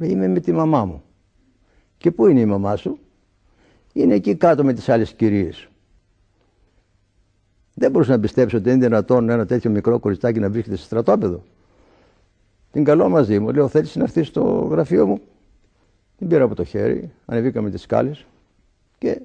Είμαι 0.00 0.28
με 0.28 0.40
τη 0.40 0.52
μαμά 0.52 0.84
μου. 0.84 1.02
Και 1.98 2.10
πού 2.10 2.26
είναι 2.26 2.40
η 2.40 2.44
μαμά 2.44 2.76
σου; 2.76 2.98
Είναι 3.92 4.14
εκεί 4.14 4.34
κάτω 4.34 4.64
με 4.64 4.72
τις 4.72 4.88
άλλες 4.88 5.12
κυρίες. 5.12 5.68
Δεν 7.74 7.90
μπορούσα 7.90 8.10
να 8.10 8.20
πιστέψω 8.20 8.56
ότι 8.56 8.70
είναι 8.70 8.78
δυνατόν 8.78 9.28
ένα 9.28 9.46
τέτοιο 9.46 9.70
μικρό 9.70 9.98
κοριτσάκι 9.98 10.38
να 10.38 10.50
βρίσκεται 10.50 10.76
σε 10.76 10.84
στρατόπεδο. 10.84 11.42
Την 12.72 12.84
καλώ 12.84 13.08
μαζί 13.08 13.38
μου. 13.38 13.52
Λέω, 13.52 13.68
θέλεις 13.68 13.96
να 13.96 14.02
έρθεις 14.02 14.26
στο 14.26 14.42
γραφείο 14.70 15.06
μου; 15.06 15.20
Την 16.18 16.28
πήρα 16.28 16.44
από 16.44 16.54
το 16.54 16.64
χέρι, 16.64 17.12
ανεβήκαμε 17.24 17.70
τις 17.70 17.82
σκάλες 17.82 18.26
και 18.98 19.20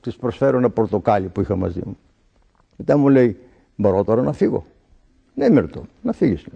της 0.00 0.16
προσφέρω 0.16 0.58
ένα 0.58 0.70
πορτοκάλι 0.70 1.28
που 1.28 1.40
είχα 1.40 1.56
μαζί 1.56 1.80
μου. 1.84 1.96
Μετά 2.76 2.96
μου 2.96 3.08
λέει, 3.08 3.38
μπορώ 3.76 4.04
τώρα 4.04 4.22
να 4.22 4.32
φύγω. 4.32 4.66
Ναι, 5.34 5.50
Μερτό, 5.50 5.84
να 6.02 6.12
φύγεις. 6.12 6.46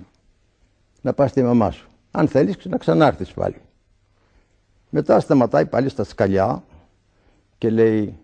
Να 1.01 1.13
πας 1.13 1.31
στη 1.31 1.43
μαμά 1.43 1.71
σου. 1.71 1.89
Αν 2.11 2.29
θέλεις, 2.29 2.57
να 2.65 2.77
ξανάρθει 2.77 3.33
πάλι. 3.35 3.57
Μετά 4.91 5.21
σταματάει 5.21 5.67
πάλι 5.67 5.89
στα 5.89 6.05
σκαλιά 6.05 6.65
και 7.59 7.71
λέει, 7.71 8.19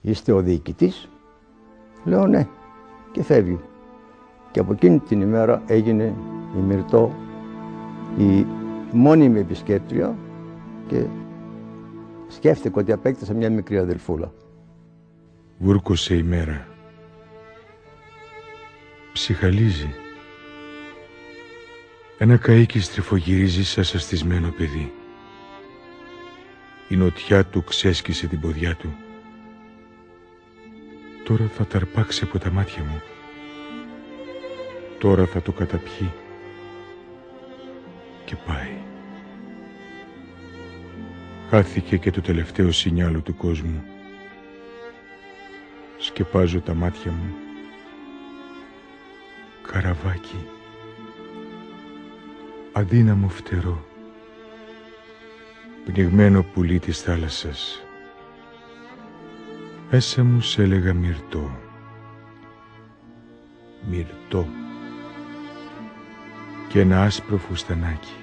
είστε 0.00 0.32
ο 0.32 0.40
διοικητής; 0.40 1.08
Λέω 2.04 2.26
ναι 2.26 2.48
και 3.12 3.22
φεύγει. 3.22 3.60
Και 4.50 4.60
από 4.60 4.72
εκείνη 4.72 4.98
την 4.98 5.20
ημέρα 5.20 5.62
έγινε 5.66 6.14
η 6.56 6.58
Μυρτό 6.58 7.14
η 8.18 8.46
μόνιμη 8.92 9.38
επισκέπτρια 9.38 10.16
και 10.86 11.06
σκέφτηκα 12.28 12.80
ότι 12.80 12.92
απέκτησα 12.92 13.34
μια 13.34 13.50
μικρή 13.50 13.78
αδελφούλα. 13.78 14.32
Βούρκωσε 15.58 16.16
η 16.16 16.22
μέρα 16.22 16.66
ψυχαλίζει. 19.16 19.94
Ένα 22.18 22.38
καΐκι 22.46 22.78
στριφογυρίζει 22.80 23.64
σαν 23.64 23.84
σαστισμένο 23.84 24.50
παιδί. 24.50 24.92
Η 26.88 26.96
νοτιά 26.96 27.44
του 27.44 27.64
ξέσκησε 27.64 28.26
την 28.26 28.40
ποδιά 28.40 28.74
του. 28.74 28.96
Τώρα 31.24 31.50
θα 31.56 31.66
ταρπάξει 31.66 32.24
από 32.24 32.38
τα 32.38 32.50
μάτια 32.50 32.82
μου. 32.82 33.02
Τώρα 34.98 35.26
θα 35.26 35.42
το 35.42 35.52
καταπιεί. 35.52 36.12
Και 38.24 38.36
πάει. 38.46 38.76
Χάθηκε 41.50 41.96
και 41.96 42.10
το 42.10 42.20
τελευταίο 42.20 42.72
σινιάλο 42.72 43.20
του 43.20 43.36
κόσμου. 43.36 43.84
Σκεπάζω 45.98 46.60
τα 46.60 46.74
μάτια 46.74 47.10
μου 47.12 47.45
καραβάκι. 49.72 50.48
Αδύναμο 52.72 53.28
φτερό. 53.28 53.84
Πνιγμένο 55.84 56.42
πουλί 56.42 56.78
της 56.78 57.00
θάλασσας. 57.00 57.80
Μέσα 59.90 60.24
μου 60.24 60.40
σε 60.40 60.62
έλεγα 60.62 60.94
μυρτό. 60.94 61.58
Μυρτό. 63.88 64.46
Και 66.68 66.80
ένα 66.80 67.02
άσπρο 67.02 67.36
φουστανάκι. 67.36 68.14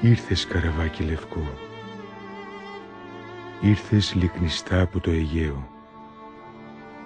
Ήρθες 0.00 0.46
καραβάκι 0.46 1.02
λευκό. 1.02 1.58
Ήρθες 3.60 4.14
λυκνιστά 4.14 4.80
από 4.80 5.00
το 5.00 5.10
Αιγαίο 5.10 5.71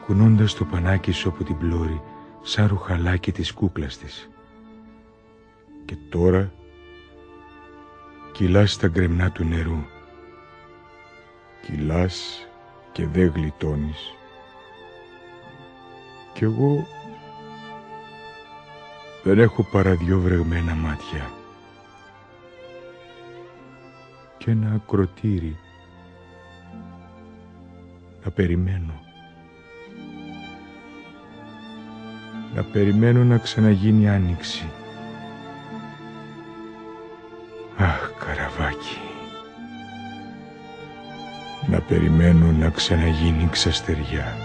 κουνώντας 0.06 0.54
το 0.54 0.64
πανάκι 0.64 1.12
σου 1.12 1.28
από 1.28 1.44
την 1.44 1.58
πλώρη 1.58 2.02
σαν 2.42 2.66
ρουχαλάκι 2.66 3.32
της 3.32 3.52
κούκλας 3.52 3.98
της. 3.98 4.30
Και 5.84 5.96
τώρα, 6.08 6.52
Κυλάς 8.32 8.72
στα 8.72 8.88
γκρεμνά 8.88 9.30
του 9.30 9.44
νερού. 9.44 9.84
Κυλάς 11.62 12.46
και 12.92 13.06
δεν 13.06 13.32
γλιτώνεις. 13.34 14.14
Κι 16.32 16.44
εγώ 16.44 16.86
δεν 19.22 19.38
έχω 19.38 19.62
παρά 19.62 19.94
δυο 19.94 20.20
βρεγμένα 20.20 20.74
μάτια 20.74 21.30
και 24.38 24.50
ένα 24.50 24.72
ακροτήρι 24.74 25.56
να 28.24 28.30
περιμένω. 28.30 29.05
Να 32.56 32.62
περιμένω 32.62 33.24
να 33.24 33.38
ξαναγίνει 33.38 34.08
άνοιξη. 34.08 34.64
Αχ, 37.76 38.10
καραβάκι. 38.26 38.98
Να 41.66 41.80
περιμένω 41.80 42.52
να 42.52 42.68
ξαναγίνει 42.68 43.48
ξαστεριά. 43.50 44.36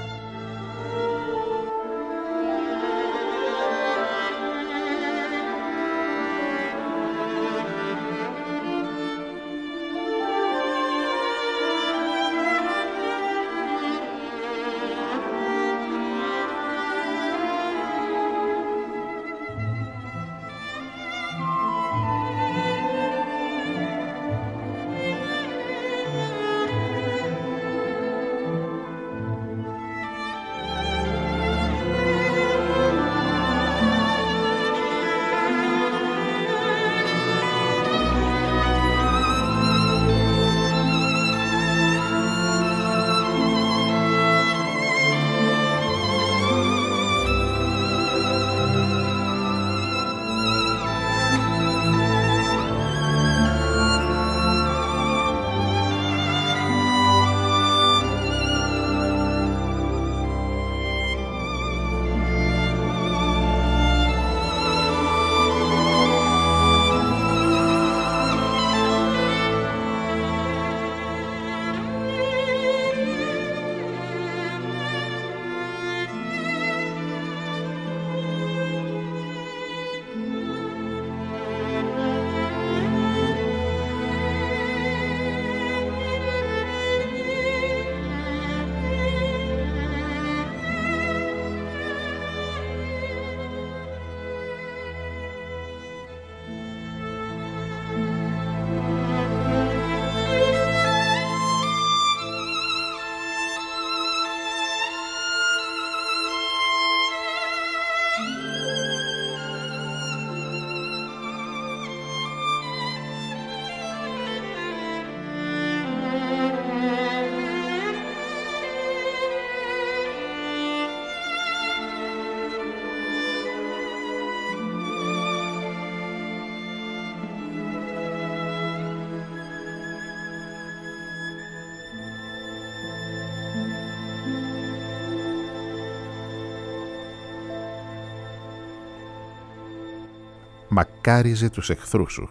Μακάριζε 140.72 141.50
τους 141.50 141.70
εχθρούς 141.70 142.14
σου, 142.14 142.30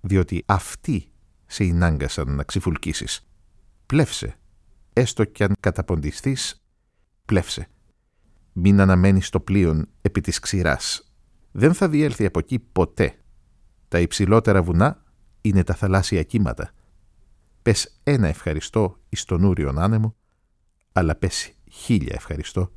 διότι 0.00 0.42
αυτοί 0.46 1.12
σε 1.46 1.64
ενάγκασαν 1.64 2.34
να 2.34 2.42
ξυφουλκίσεις. 2.42 3.28
Πλεύσε, 3.86 4.38
έστω 4.92 5.24
κι 5.24 5.44
αν 5.44 5.52
καταποντιστείς, 5.60 6.64
πλεύσε. 7.24 7.68
Μην 8.52 8.80
αναμένεις 8.80 9.28
το 9.28 9.40
πλοίον 9.40 9.88
επί 10.00 10.20
της 10.20 10.38
ξηράς. 10.38 11.12
Δεν 11.52 11.74
θα 11.74 11.88
διέλθει 11.88 12.24
από 12.24 12.38
εκεί 12.38 12.58
ποτέ. 12.58 13.18
Τα 13.88 14.00
υψηλότερα 14.00 14.62
βουνά 14.62 15.02
είναι 15.40 15.64
τα 15.64 15.74
θαλάσσια 15.74 16.22
κύματα. 16.22 16.70
Πες 17.62 18.00
ένα 18.02 18.28
ευχαριστώ 18.28 18.98
εις 19.08 19.24
τον 19.24 19.44
ούριον 19.44 19.78
άνεμο, 19.78 20.16
αλλά 20.92 21.14
πες 21.14 21.52
χίλια 21.70 22.14
ευχαριστώ 22.14 22.72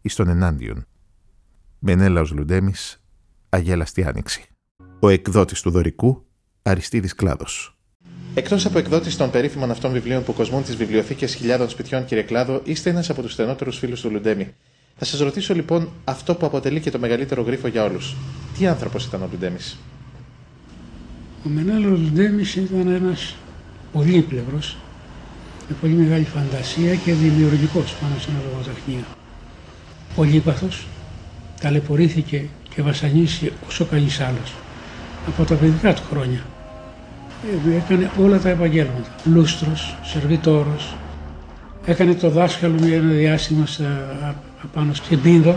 εις 0.00 0.14
τον 0.14 0.28
ενάντιον. 0.28 0.86
Μενέλαος 1.78 2.32
Λουντέμις, 2.32 3.01
Αγέλαστη 3.54 4.04
Άνοιξη. 4.04 4.44
Ο 5.00 5.08
εκδότης 5.08 5.60
του 5.60 5.70
Δωρικού, 5.70 6.24
Αριστίδης 6.62 7.14
Κλάδος. 7.14 7.76
Εκτός 8.34 8.66
από 8.66 8.78
εκδότης 8.78 9.16
των 9.16 9.30
περίφημων 9.30 9.70
αυτών 9.70 9.92
βιβλίων 9.92 10.22
που 10.22 10.32
κοσμούν 10.32 10.62
τις 10.62 10.76
βιβλιοθήκες 10.76 11.34
χιλιάδων 11.34 11.68
σπιτιών, 11.68 12.04
κύριε 12.04 12.22
Κλάδο, 12.22 12.60
είστε 12.64 12.90
ένας 12.90 13.10
από 13.10 13.22
τους 13.22 13.32
στενότερους 13.32 13.78
φίλους 13.78 14.00
του 14.00 14.10
Λουντέμι. 14.10 14.54
Θα 14.96 15.04
σας 15.04 15.20
ρωτήσω 15.20 15.54
λοιπόν 15.54 15.92
αυτό 16.04 16.34
που 16.34 16.46
αποτελεί 16.46 16.80
και 16.80 16.90
το 16.90 16.98
μεγαλύτερο 16.98 17.42
γρίφο 17.42 17.68
για 17.68 17.84
όλους. 17.84 18.16
Τι 18.58 18.66
άνθρωπος 18.66 19.04
ήταν 19.04 19.22
ο 19.22 19.28
Λουντέμις; 19.30 19.78
Ο 21.46 21.48
Μενέλο 21.48 21.88
Λουντέμις 21.88 22.54
ήταν 22.54 22.88
ένας 22.88 23.36
πολύπλευρο, 23.92 24.58
με 25.68 25.76
πολύ 25.80 25.92
μεγάλη 25.92 26.24
φαντασία 26.24 26.94
και 26.94 27.12
δημιουργικός 27.12 27.94
πάνω 27.94 28.14
στην 28.18 28.34
λογοτεχνία. 28.50 29.04
Πολύπαθος, 30.14 30.86
ταλαιπωρήθηκε 31.60 32.48
και 32.74 32.82
βασανίσει 32.82 33.52
όσο 33.66 33.84
κανείς 33.84 34.20
άλλος 34.20 34.54
από 35.26 35.44
τα 35.44 35.54
παιδικά 35.54 35.94
του 35.94 36.02
χρόνια. 36.10 36.40
Ε, 37.70 37.76
έκανε 37.76 38.10
όλα 38.20 38.38
τα 38.38 38.48
επαγγέλματα. 38.48 39.08
Λούστρος, 39.24 39.96
σερβιτόρος, 40.02 40.94
έκανε 41.84 42.14
το 42.14 42.30
δάσκαλο 42.30 42.76
για 42.86 42.96
ένα 42.96 43.12
διάστημα 43.12 43.66
στα, 43.66 44.34
πάνω 44.72 44.94
στην 44.94 45.20
Πίνδο, 45.20 45.56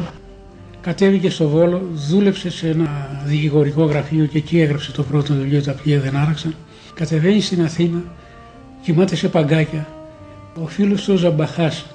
κατέβηκε 0.82 1.30
στο 1.30 1.48
Βόλο, 1.48 1.82
δούλεψε 1.94 2.50
σε 2.50 2.70
ένα 2.70 3.22
δικηγορικό 3.26 3.84
γραφείο 3.84 4.26
και 4.26 4.38
εκεί 4.38 4.60
έγραψε 4.60 4.92
το 4.92 5.04
πρώτο 5.04 5.34
βιβλίο 5.34 5.62
«Τα 5.62 5.72
πλοία 5.72 6.00
δεν 6.00 6.16
άραξαν». 6.16 6.56
Κατεβαίνει 6.94 7.42
στην 7.42 7.64
Αθήνα, 7.64 8.04
κοιμάται 8.82 9.16
σε 9.16 9.28
παγκάκια. 9.28 9.88
Ο 10.64 10.68
φίλος 10.68 11.04
του 11.04 11.18
Ζαμπαχάς 11.18 11.86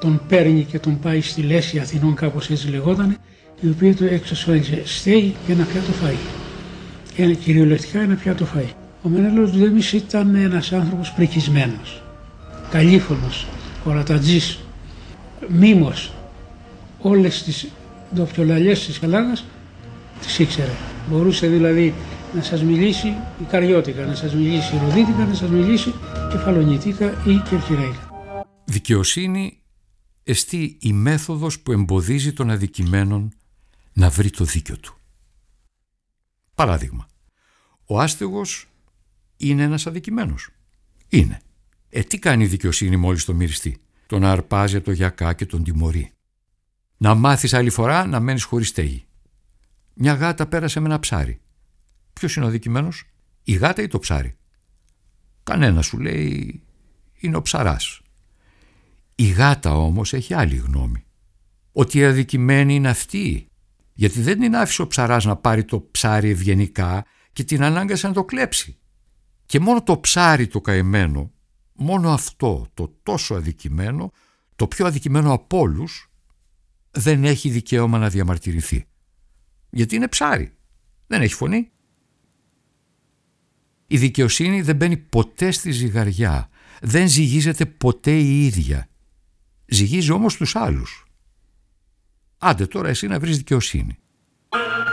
τον 0.00 0.20
παίρνει 0.28 0.64
και 0.64 0.78
τον 0.78 0.98
πάει 0.98 1.20
στη 1.20 1.42
Λέση 1.42 1.78
Αθηνών, 1.78 2.14
κάπως 2.14 2.50
έτσι 2.50 2.68
λεγότανε, 2.68 3.16
η 3.60 3.68
οποία 3.68 3.94
του 3.94 4.04
εξασφάλισε 4.04 4.82
στέγη 4.84 5.34
και 5.46 5.52
ένα 5.52 5.64
πιάτο 5.64 5.92
φαΐ. 6.02 6.16
Και 7.14 7.34
κυριολεκτικά 7.34 8.00
ένα 8.00 8.14
πιάτο 8.14 8.46
φαΐ. 8.54 8.70
Ο 9.02 9.08
Μενέλος 9.08 9.58
Δέμις 9.58 9.92
ήταν 9.92 10.34
ένας 10.34 10.72
άνθρωπος 10.72 11.12
πρικισμένος, 11.12 12.02
καλήφωνος, 12.70 13.46
ορατατζής, 13.84 14.58
μήμος. 15.48 16.12
Όλες 16.98 17.42
τις 17.42 17.68
ντοπιολαλιές 18.14 18.86
της 18.86 18.98
Ελλάδας 19.02 19.44
τις 20.20 20.38
ήξερε. 20.38 20.72
Μπορούσε 21.10 21.46
δηλαδή 21.46 21.94
να 22.34 22.42
σας 22.42 22.62
μιλήσει 22.62 23.06
η 23.40 23.44
Καριώτικα, 23.50 24.04
να 24.04 24.14
σας 24.14 24.34
μιλήσει 24.34 24.74
η 24.74 24.78
Ροδίτικα, 24.84 25.24
να 25.24 25.34
σας 25.34 25.48
μιλήσει 25.48 25.94
κεφαλονιτίκα 26.30 27.06
ή 27.06 27.42
κερκυραίκα. 27.50 28.08
Δικαιοσύνη 28.64 29.58
εστί 30.24 30.76
η 30.80 30.92
μέθοδος 30.92 31.60
που 31.60 31.72
εμποδίζει 31.72 32.32
τον 32.32 32.50
αδικημένον 32.50 33.32
να 34.00 34.10
βρει 34.10 34.30
το 34.30 34.44
δίκιο 34.44 34.78
του. 34.78 34.96
Παράδειγμα, 36.54 37.06
ο 37.84 38.00
άστεγος 38.00 38.68
είναι 39.36 39.62
ένας 39.62 39.86
αδικημένος. 39.86 40.50
Είναι. 41.08 41.40
Ε, 41.88 42.02
τι 42.02 42.18
κάνει 42.18 42.44
η 42.44 42.46
δικαιοσύνη 42.46 42.96
μόλις 42.96 43.24
το 43.24 43.34
μυριστεί; 43.34 43.80
Τον 44.06 44.24
αρπάζει 44.24 44.76
από 44.76 44.84
το 44.84 44.92
γιακά 44.92 45.32
και 45.32 45.46
τον 45.46 45.64
τιμωρεί. 45.64 46.12
Να 46.96 47.14
μάθεις 47.14 47.54
άλλη 47.54 47.70
φορά 47.70 48.06
να 48.06 48.20
μένεις 48.20 48.42
χωρίς 48.42 48.68
στέγη. 48.68 49.04
Μια 49.94 50.14
γάτα 50.14 50.46
πέρασε 50.46 50.80
με 50.80 50.86
ένα 50.86 50.98
ψάρι. 50.98 51.40
Ποιος 52.12 52.36
είναι 52.36 52.44
ο 52.44 52.48
αδικημένος, 52.48 53.04
η 53.42 53.52
γάτα 53.52 53.82
ή 53.82 53.88
το 53.88 53.98
ψάρι; 53.98 54.36
Κανένα 55.42 55.82
σου 55.82 55.98
λέει 55.98 56.62
είναι 57.14 57.36
ο 57.36 57.42
ψαράς. 57.42 58.00
Η 59.14 59.26
γάτα 59.26 59.74
όμως 59.74 60.12
έχει 60.12 60.34
άλλη 60.34 60.56
γνώμη. 60.56 61.04
Ότι 61.72 61.98
η 61.98 62.04
αδικημένη 62.04 62.74
είναι 62.74 62.88
αυτή. 62.88 63.49
Γιατί 64.00 64.20
δεν 64.20 64.40
την 64.40 64.56
άφησε 64.56 64.82
ο 64.82 64.86
ψαράς 64.86 65.24
να 65.24 65.36
πάρει 65.36 65.64
το 65.64 65.88
ψάρι 65.90 66.30
ευγενικά 66.30 67.04
και 67.32 67.44
την 67.44 67.62
ανάγκασε 67.62 68.06
να 68.06 68.12
το 68.12 68.24
κλέψει. 68.24 68.78
Και 69.46 69.60
μόνο 69.60 69.82
το 69.82 69.98
ψάρι 70.00 70.46
το 70.46 70.60
καημένο, 70.60 71.32
μόνο 71.72 72.10
αυτό 72.10 72.66
το 72.74 72.94
τόσο 73.02 73.34
αδικημένο, 73.34 74.12
το 74.56 74.66
πιο 74.66 74.86
αδικημένο 74.86 75.32
από 75.32 75.58
όλους, 75.58 76.10
δεν 76.90 77.24
έχει 77.24 77.50
δικαίωμα 77.50 77.98
να 77.98 78.08
διαμαρτυρηθεί. 78.08 78.86
Γιατί 79.70 79.96
είναι 79.96 80.08
ψάρι. 80.08 80.52
Δεν 81.06 81.22
έχει 81.22 81.34
φωνή. 81.34 81.70
Η 83.86 83.98
δικαιοσύνη 83.98 84.62
δεν 84.62 84.76
μπαίνει 84.76 84.96
ποτέ 84.96 85.50
στη 85.50 85.70
ζυγαριά. 85.70 86.48
Δεν 86.80 87.08
ζυγίζεται 87.08 87.66
ποτέ 87.66 88.18
η 88.18 88.46
ίδια. 88.46 88.88
Ζυγίζει 89.66 90.10
όμως 90.10 90.36
τους 90.36 90.56
άλλους. 90.56 91.09
Άντε 92.42 92.66
τώρα 92.66 92.88
εσύ 92.88 93.06
να 93.06 93.18
βρεις 93.18 93.36
δικαιοσύνη. 93.36 93.98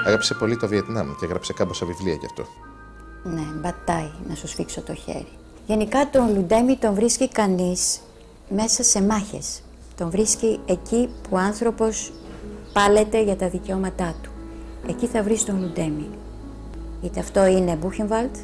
Άγραψε 0.05 0.33
πολύ 0.33 0.57
το 0.57 0.67
Βιετνάμ 0.67 1.15
και 1.19 1.25
έγραψε 1.25 1.53
κάμποσα 1.53 1.85
βιβλία 1.85 2.13
γι' 2.13 2.25
αυτό. 2.25 2.45
Ναι, 3.23 3.59
μπατάει 3.61 4.09
να 4.27 4.35
σου 4.35 4.47
σφίξω 4.47 4.81
το 4.81 4.93
χέρι. 4.93 5.27
Γενικά 5.65 6.09
τον 6.09 6.33
Λουντέμι 6.35 6.77
τον 6.77 6.93
βρίσκει 6.93 7.29
κανείς 7.29 7.99
μέσα 8.49 8.83
σε 8.83 9.01
μάχες. 9.01 9.61
Τον 9.95 10.09
βρίσκει 10.09 10.59
εκεί 10.65 11.09
που 11.21 11.29
ο 11.29 11.37
άνθρωπος 11.37 12.11
πάλεται 12.73 13.23
για 13.23 13.35
τα 13.35 13.49
δικαιώματά 13.49 14.15
του. 14.21 14.31
Εκεί 14.87 15.07
θα 15.07 15.23
βρεις 15.23 15.45
τον 15.45 15.61
Λουντέμι. 15.61 16.09
Είτε 17.01 17.19
αυτό 17.19 17.45
είναι 17.45 17.75
Μπούχενβαλτ, 17.75 18.35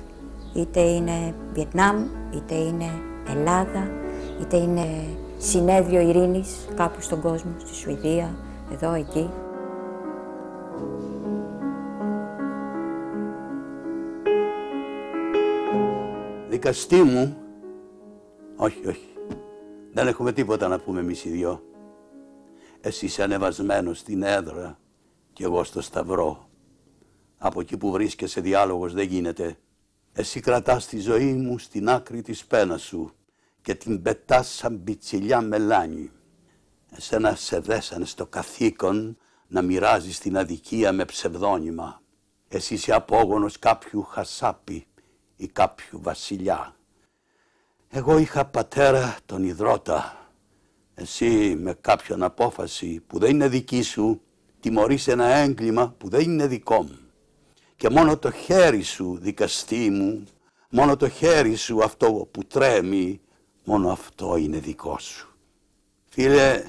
είτε 0.56 0.80
είναι 0.80 1.34
Βιετνάμ, 1.54 2.06
είτε 2.36 2.56
είναι 2.56 2.92
Ελλάδα, 3.28 3.92
είτε 4.42 4.58
είναι 4.58 4.88
συνέδριο 5.38 6.02
ειρήνης 6.02 6.50
κάπου 6.76 7.02
στον 7.02 7.22
κόσμο, 7.22 7.52
στη 7.66 7.76
Σουηδία, 7.76 8.36
εδώ, 8.74 8.94
εκεί. 8.94 9.30
Δικαστή 16.50 17.04
μου, 17.04 17.38
όχι, 18.56 18.88
όχι, 18.88 19.14
δεν 19.94 20.08
έχουμε 20.08 20.32
τίποτα 20.32 20.68
να 20.68 20.80
πούμε 20.80 21.00
εμείς 21.00 21.26
οι 21.26 21.30
δυο. 21.30 21.64
Εσύ 22.82 23.06
είσαι 23.06 23.24
ανεβασμένος 23.24 24.00
στην 24.00 24.24
έδρα 24.24 24.80
και 25.34 25.44
εγώ 25.44 25.64
στο 25.64 25.82
σταυρό. 25.82 26.50
Από 27.38 27.62
εκεί 27.62 27.78
που 27.78 27.92
βρίσκεσαι 27.92 28.42
διάλογος 28.42 28.94
δεν 28.94 29.08
γίνεται. 29.08 29.58
Εσύ 30.14 30.40
κρατάς 30.40 30.88
τη 30.88 31.00
ζωή 31.00 31.34
μου 31.34 31.58
στην 31.58 31.90
άκρη 31.90 32.22
της 32.22 32.46
πένας 32.46 32.82
σου 32.82 33.12
και 33.62 33.76
την 33.76 34.02
πετάς 34.02 34.48
σαν 34.48 34.84
πιτσιλιά 34.84 35.42
μελάνι. 35.42 36.12
Εσένα 36.98 37.36
σε 37.36 37.60
δέσανε 37.60 38.06
στο 38.06 38.26
καθήκον 38.26 39.18
να 39.48 39.62
μοιράζεις 39.62 40.20
την 40.20 40.38
αδικία 40.38 40.92
με 40.92 41.06
ψευδόνυμα. 41.06 42.02
Εσύ 42.48 42.74
είσαι 42.74 42.94
απόγονος 42.94 43.60
κάποιου 43.60 44.04
χασάπι 44.04 44.86
ή 45.36 45.48
κάποιου 45.48 46.00
βασιλιά. 46.02 46.76
Εγώ 47.90 48.18
είχα 48.18 48.46
πατέρα 48.46 49.18
τον 49.26 49.44
υδρότα. 49.44 50.18
Εσύ 50.94 51.56
με 51.60 51.78
κάποιον 51.82 52.24
απόφαση 52.24 53.04
που 53.08 53.20
δεν 53.20 53.30
είναι 53.30 53.48
δική 53.48 53.82
σου 53.82 54.22
τιμωρείς 54.60 55.08
ένα 55.08 55.26
έγκλημα 55.26 55.96
που 55.98 56.10
δεν 56.10 56.22
είναι 56.22 56.48
δικό 56.48 56.84
μου. 56.84 57.00
Και 57.76 57.90
μόνο 57.90 58.18
το 58.18 58.32
χέρι 58.32 58.82
σου 58.82 59.18
δικαστή 59.22 59.90
μου, 59.90 60.24
μόνο 60.70 60.98
το 60.98 61.10
χέρι 61.10 61.56
σου 61.56 61.84
αυτό 61.84 62.28
που 62.32 62.44
τρέμει, 62.46 63.22
μόνο 63.64 63.92
αυτό 63.92 64.36
είναι 64.38 64.60
δικό 64.60 65.00
σου. 65.00 65.28
Φίλε, 66.06 66.64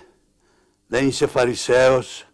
δεν 0.95 1.07
είσαι 1.07 1.27
φαρισαίος, 1.27 2.27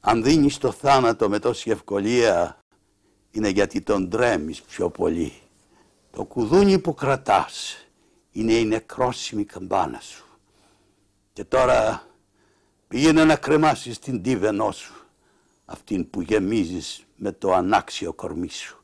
αν 0.00 0.22
δίνεις 0.22 0.58
το 0.58 0.72
θάνατο 0.72 1.28
με 1.28 1.38
τόση 1.38 1.70
ευκολία, 1.70 2.58
είναι 3.30 3.48
γιατί 3.48 3.80
τον 3.80 4.10
τρέμεις 4.10 4.60
πιο 4.62 4.90
πολύ. 4.90 5.32
Το 6.10 6.24
κουδούνι 6.24 6.78
που 6.78 6.94
κρατάς 6.94 7.86
είναι 8.32 8.52
η 8.52 8.64
νεκρόσιμη 8.64 9.44
καμπάνα 9.44 10.00
σου. 10.00 10.24
Και 11.32 11.44
τώρα 11.44 12.06
πήγαινε 12.88 13.24
να 13.24 13.36
κρεμάσεις 13.36 13.98
την 13.98 14.22
τίβενό 14.22 14.70
σου, 14.70 14.94
αυτήν 15.64 16.10
που 16.10 16.20
γεμίζεις 16.20 17.04
με 17.16 17.32
το 17.32 17.52
ανάξιο 17.52 18.12
κορμί 18.12 18.48
σου, 18.48 18.82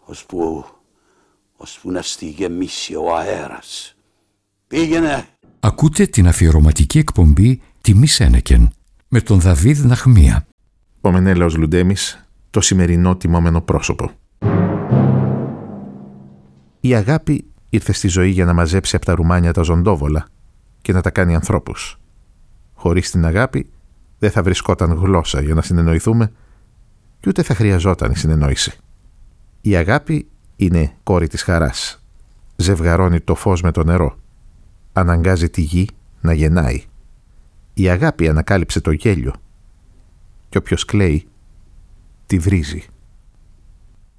ώσπου, 0.00 0.64
ώσπου 1.56 1.90
να 1.90 2.02
στη 2.02 2.26
γεμίσει 2.26 2.94
ο 2.94 3.14
αέρας. 3.14 3.96
Πήγαινε! 4.66 5.26
Ακούτε 5.60 6.06
την 6.06 6.28
αφιερωματική 6.28 6.98
εκπομπή 6.98 7.62
«Τιμή 7.82 8.06
Σένεκεν» 8.06 8.70
με 9.08 9.20
τον 9.20 9.40
Δαβίδ 9.40 9.84
Ναχμία. 9.84 10.46
Ο 11.00 11.12
Μενέλαος 11.12 11.56
Λουντέμις, 11.56 12.26
το 12.50 12.60
σημερινό 12.60 13.16
τιμόμενο 13.16 13.60
πρόσωπο. 13.60 14.10
Η 16.80 16.94
αγάπη 16.94 17.44
ήρθε 17.68 17.92
στη 17.92 18.08
ζωή 18.08 18.30
για 18.30 18.44
να 18.44 18.52
μαζέψει 18.52 18.96
από 18.96 19.04
τα 19.04 19.14
ρουμάνια 19.14 19.52
τα 19.52 19.62
ζωντόβολα 19.62 20.26
και 20.82 20.92
να 20.92 21.00
τα 21.00 21.10
κάνει 21.10 21.34
ανθρώπους. 21.34 21.98
Χωρίς 22.74 23.10
την 23.10 23.24
αγάπη 23.24 23.70
δεν 24.18 24.30
θα 24.30 24.42
βρισκόταν 24.42 24.92
γλώσσα 24.92 25.40
για 25.40 25.54
να 25.54 25.62
συνεννοηθούμε 25.62 26.32
και 27.20 27.28
ούτε 27.28 27.42
θα 27.42 27.54
χρειαζόταν 27.54 28.10
η 28.10 28.16
συνεννόηση. 28.16 28.72
Η 29.60 29.76
αγάπη 29.76 30.28
είναι 30.56 30.92
κόρη 31.02 31.26
της 31.26 31.42
χαράς. 31.42 32.02
Ζευγαρώνει 32.56 33.20
το 33.20 33.34
φως 33.34 33.62
με 33.62 33.70
το 33.70 33.84
νερό. 33.84 34.18
Αναγκάζει 34.92 35.50
τη 35.50 35.60
γη 35.60 35.88
να 36.20 36.32
γεννάει. 36.32 36.84
Η 37.74 37.88
αγάπη 37.88 38.28
ανακάλυψε 38.28 38.80
το 38.80 38.90
γέλιο. 38.90 39.32
Και 40.48 40.58
όποιος 40.58 40.84
κλαίει, 40.84 41.26
τη 42.26 42.38
βρίζει. 42.38 42.84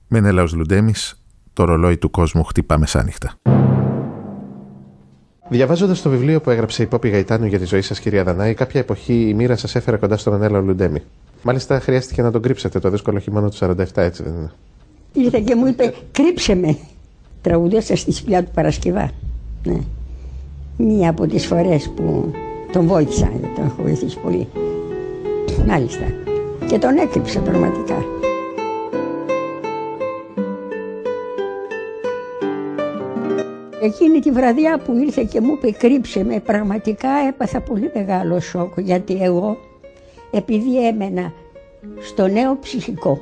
Μενέλαος 0.08 0.54
Λουντέμις, 0.54 1.24
το 1.54 1.64
ρολόι 1.64 1.98
του 1.98 2.10
κόσμου 2.10 2.44
χτυπά 2.44 2.78
μεσάνυχτα. 2.78 3.34
Διαβάζοντας 5.50 6.02
το 6.02 6.10
βιβλίο 6.10 6.42
που 6.42 6.50
έγραψε 6.50 6.84
η 6.84 6.86
Πόπη 6.86 7.10
Γαϊτάνου 7.10 7.46
για 7.46 7.60
τη 7.60 7.66
ζωή 7.66 7.82
σας, 7.82 8.00
κυρία 8.00 8.24
Δανάη, 8.24 8.54
κάποια 8.54 8.80
εποχή 8.80 9.28
η 9.30 9.34
μοίρα 9.34 9.56
σας 9.56 9.76
έφερε 9.76 9.98
κοντά 9.98 10.18
στον 10.18 10.34
Μενέλαο 10.34 10.62
Λουντέμι. 10.62 11.00
Μάλιστα 11.44 11.80
χρειάστηκε 11.80 12.22
να 12.22 12.32
τον 12.32 12.42
κρύψετε 12.42 12.80
το 12.80 12.90
δύσκολο 12.90 13.20
χειμώνα 13.20 13.50
του 13.50 13.58
47, 13.60 13.76
έτσι 13.94 14.24
δεν 14.24 14.34
είναι; 14.34 14.52
Ήρθε 15.14 15.40
και 15.40 15.56
μου 15.56 15.68
είπε, 15.68 15.94
κρύψε 16.12 16.56
με. 16.56 16.78
Τραγουδέσα 17.42 17.96
στη 17.96 18.12
σπηλιά 18.12 18.44
του 18.44 18.52
Παρασκευά. 18.54 19.12
Ναι. 19.64 19.80
Μία 20.78 21.10
από 21.10 21.28
τις 21.28 21.46
φορές 21.46 21.90
που 21.96 22.34
τον 22.74 22.88
βοήθησα, 22.88 23.32
τον 23.56 23.66
έχω 23.66 23.82
βοηθήσει 23.82 24.20
πολύ. 24.20 24.48
Μάλιστα. 25.68 26.06
Και 26.68 26.80
τον 26.80 26.98
έκρυψα 26.98 27.40
πραγματικά. 27.40 28.06
Εκείνη 33.82 34.20
τη 34.20 34.32
βραδιά 34.32 34.80
που 34.80 34.94
ήρθε 34.98 35.24
και 35.24 35.42
μου 35.42 35.52
είπε 35.54 35.72
κρύψε 35.72 36.24
με, 36.24 36.40
πραγματικά 36.40 37.10
έπαθα 37.28 37.62
πολύ 37.62 37.92
μεγάλο 37.94 38.40
σοκ 38.40 38.80
γιατί 38.80 39.18
εγώ 39.22 39.58
επειδή 40.32 40.88
έμενα 40.88 41.34
στο 42.00 42.28
νέο 42.28 42.58
ψυχικό 42.60 43.22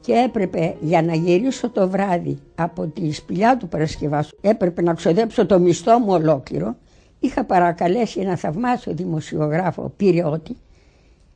και 0.00 0.12
έπρεπε 0.12 0.76
για 0.80 1.02
να 1.02 1.14
γυρίσω 1.14 1.70
το 1.70 1.88
βράδυ 1.88 2.38
από 2.54 2.86
τη 2.86 3.12
σπηλιά 3.12 3.56
του 3.56 3.68
Παρασκευάσου 3.68 4.36
έπρεπε 4.40 4.82
να 4.82 4.94
ξοδέψω 4.94 5.46
το 5.46 5.58
μισθό 5.58 5.98
μου 5.98 6.12
ολόκληρο 6.12 6.76
είχα 7.24 7.44
παρακαλέσει 7.44 8.20
ένα 8.20 8.36
θαυμάσιο 8.36 8.92
δημοσιογράφο 8.94 9.92
Πυριώτη 9.96 10.56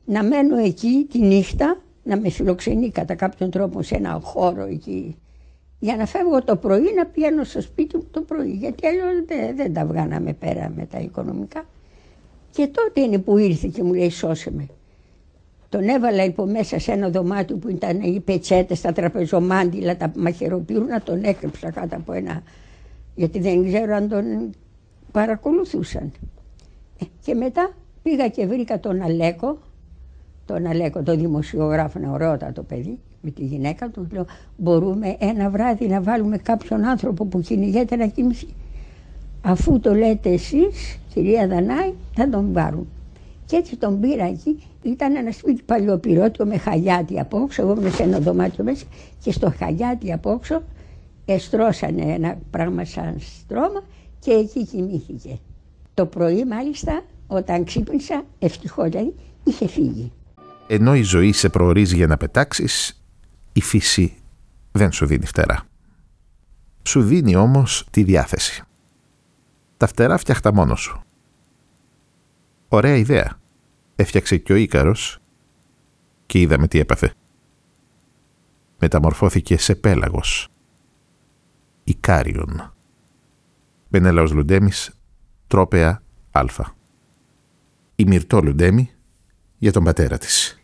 να 0.05 0.22
μένω 0.22 0.57
εκεί 0.57 1.07
τη 1.11 1.18
νύχτα 1.18 1.81
να 2.03 2.16
με 2.16 2.31
φιλοξενεί 2.31 2.90
κατά 2.90 3.14
κάποιον 3.14 3.51
τρόπο 3.51 3.83
σε 3.83 3.94
ένα 3.94 4.20
χώρο 4.22 4.64
εκεί 4.64 5.16
για 5.79 5.96
να 5.96 6.07
φεύγω 6.07 6.42
το 6.42 6.57
πρωί 6.57 6.94
να 6.96 7.07
πηγαίνω 7.07 7.44
στο 7.44 7.61
σπίτι 7.61 7.96
μου 7.96 8.07
το 8.11 8.20
πρωί 8.20 8.51
γιατί 8.51 8.87
αλλιώς 8.87 9.24
δεν, 9.27 9.57
δεν 9.57 9.72
τα 9.72 9.87
βγάναμε 9.87 10.33
πέρα 10.33 10.72
με 10.77 10.87
τα 10.87 10.98
οικονομικά. 10.98 11.64
Και 12.51 12.66
τότε 12.66 13.01
είναι 13.01 13.18
που 13.18 13.38
ήρθε 13.38 13.68
και 13.72 13.83
μου 13.83 13.94
λέει 13.94 14.11
σώσε 14.11 14.51
με. 14.51 14.66
Τον 15.68 15.88
έβαλα 15.88 16.24
υπό 16.24 16.46
μέσα 16.46 16.79
σε 16.79 16.92
ένα 16.92 17.11
δωμάτιο 17.11 17.57
που 17.57 17.68
ήταν 17.68 18.01
οι 18.01 18.20
πετσέτες, 18.20 18.81
τα 18.81 18.92
τραπεζομάντιλα, 18.92 19.96
τα 19.96 20.12
μαχαιροπύρουνα, 20.16 21.01
τον 21.03 21.24
έκρυψα 21.24 21.70
κάτω 21.70 21.96
από 21.96 22.12
ένα. 22.12 22.42
Γιατί 23.14 23.38
δεν 23.38 23.66
ξέρω 23.66 23.94
αν 23.94 24.09
τον 24.09 24.51
παρακολουθούσαν. 25.12 26.12
Ε, 27.01 27.05
και 27.25 27.35
μετά 27.35 27.71
πήγα 28.03 28.29
και 28.29 28.47
βρήκα 28.47 28.81
τον 28.81 29.03
Αλέκο, 29.03 29.59
τον 30.47 30.66
Αλέκο, 30.66 31.03
τον 31.03 31.18
δημοσιογράφο, 31.18 31.99
ένα 31.99 32.12
ωραιότατο 32.12 32.62
παιδί, 32.62 32.99
με 33.21 33.31
τη 33.31 33.44
γυναίκα 33.44 33.88
του. 33.88 34.09
Λέω, 34.12 34.27
μπορούμε 34.57 35.16
ένα 35.18 35.51
βράδυ 35.51 35.87
να 35.87 36.03
βάλουμε 36.03 36.37
κάποιον 36.38 36.85
άνθρωπο 36.85 37.25
που 37.25 37.40
κυνηγέται 37.40 37.97
να 37.97 38.07
κοιμηθεί. 38.07 38.47
Αφού 39.42 39.81
το 39.81 39.94
λέτε 39.94 40.31
εσείς, 40.31 40.99
κυρία 41.14 41.49
Δανάη, 41.49 41.92
θα 42.14 42.29
τον 42.29 42.53
πάρουν. 42.53 42.87
Και 43.47 43.57
έτσι 43.57 43.77
τον 43.77 44.01
πήρα 44.01 44.25
εκεί. 44.25 44.62
Ήταν 44.83 45.16
ένα 45.16 45.33
σπίτι 45.33 45.62
παλιοπυρότιο 45.62 46.47
με 46.47 46.57
χαγιάτι 46.57 47.21
απόξω. 47.21 47.62
Εγώ 47.62 47.75
είμαι 47.79 47.90
σε 47.90 48.03
ένα 48.03 48.18
δωμάτιο 48.18 48.64
μέσα 48.64 48.85
και 49.23 49.33
στο 49.33 49.53
χαγιάτι 49.59 50.12
απόξω 50.12 50.62
εστρώσανε 51.25 52.03
ένα 52.03 52.38
πράγμα 52.51 52.85
σαν 52.85 53.16
στρώμα 53.18 53.83
και 54.18 54.31
εκεί 54.31 54.66
κοιμήθηκε. 54.66 55.38
Το 55.94 56.07
πρωί 56.07 56.44
μάλιστα 56.44 57.04
όταν 57.26 57.64
ξύπνησα 57.64 58.24
ευτυχώς 58.38 58.88
δηλαδή 58.88 59.14
είχε 59.44 59.68
φύγει. 59.68 60.12
Ενώ 60.66 60.94
η 60.94 61.02
ζωή 61.02 61.33
σε 61.33 61.48
προορίζει 61.48 61.96
για 61.96 62.07
να 62.07 62.16
πετάξεις, 62.16 63.02
η 63.52 63.61
φύση 63.61 64.16
δεν 64.72 64.92
σου 64.92 65.07
δίνει 65.07 65.26
φτερά. 65.26 65.62
Σου 66.83 67.02
δίνει 67.02 67.37
όμως 67.37 67.87
τη 67.90 68.02
διάθεση. 68.02 68.62
Τα 69.76 69.87
φτερά 69.87 70.16
φτιάχτα 70.16 70.52
μόνο 70.52 70.76
σου. 70.76 71.02
Ωραία 72.68 72.96
ιδέα. 72.96 73.40
Έφτιαξε 73.96 74.37
και 74.37 74.52
ο 74.52 74.57
Ίκαρος 74.57 75.18
και 76.26 76.40
είδαμε 76.40 76.68
τι 76.68 76.78
έπαθε. 76.78 77.12
Μεταμορφώθηκε 78.78 79.59
σε 79.59 79.74
πέλαγος. 79.74 80.48
Ικάριον. 81.85 82.72
Μπενέλαος 83.88 84.33
Λουντέμις, 84.33 84.90
τρόπεα 85.46 86.03
Α. 86.31 86.44
Η 87.96 88.05
Μυρτό 88.05 88.40
Λουντέμι 88.40 88.90
για 89.59 89.72
τον 89.72 89.85
πατέρα 89.85 90.18
της. 90.18 90.61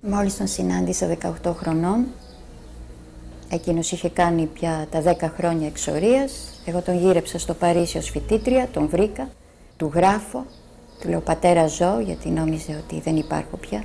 Μόλις 0.00 0.36
τον 0.36 0.46
συνάντησα 0.46 1.06
18 1.42 1.52
χρονών, 1.54 2.06
εκείνος 3.48 3.92
είχε 3.92 4.08
κάνει 4.08 4.46
πια 4.46 4.86
τα 4.90 5.02
10 5.02 5.28
χρόνια 5.36 5.66
εξορίας, 5.66 6.62
εγώ 6.64 6.80
τον 6.80 6.98
γύρεψα 6.98 7.38
στο 7.38 7.54
Παρίσι 7.54 7.98
ως 7.98 8.10
φοιτήτρια, 8.10 8.68
τον 8.72 8.88
βρήκα, 8.88 9.28
του 9.76 9.90
γράφω, 9.94 10.46
του 11.00 11.08
λέω 11.08 11.20
πατέρα 11.20 11.66
ζω 11.66 12.00
γιατί 12.00 12.28
νόμιζε 12.28 12.82
ότι 12.84 13.00
δεν 13.00 13.16
υπάρχω 13.16 13.56
πια. 13.56 13.84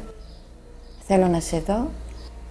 Θέλω 1.07 1.27
να 1.27 1.39
σε 1.39 1.59
δω. 1.59 1.89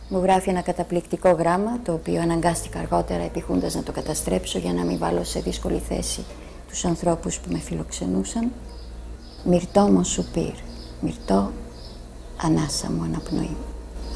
Μου 0.09 0.19
γράφει 0.19 0.51
ένα 0.51 0.61
καταπληκτικό 0.61 1.31
γράμμα, 1.31 1.81
το 1.85 1.93
οποίο 1.93 2.21
αναγκάστηκα 2.21 2.79
αργότερα 2.79 3.23
επιχούντας 3.23 3.75
να 3.75 3.83
το 3.83 3.93
καταστρέψω 3.93 4.59
για 4.59 4.73
να 4.73 4.85
μην 4.85 4.99
βάλω 4.99 5.25
σε 5.25 5.40
δύσκολη 5.40 5.79
θέση 5.79 6.25
τους 6.69 6.85
ανθρώπους 6.85 7.38
που 7.38 7.53
με 7.53 7.59
φιλοξενούσαν. 7.59 8.53
Μυρτό 9.45 9.81
μου 9.81 10.05
σου 10.05 10.25
πήρ, 10.33 10.55
μυρτό 11.01 11.51
ανάσα 12.43 12.90
μου 12.90 13.03
αναπνοή. 13.03 13.57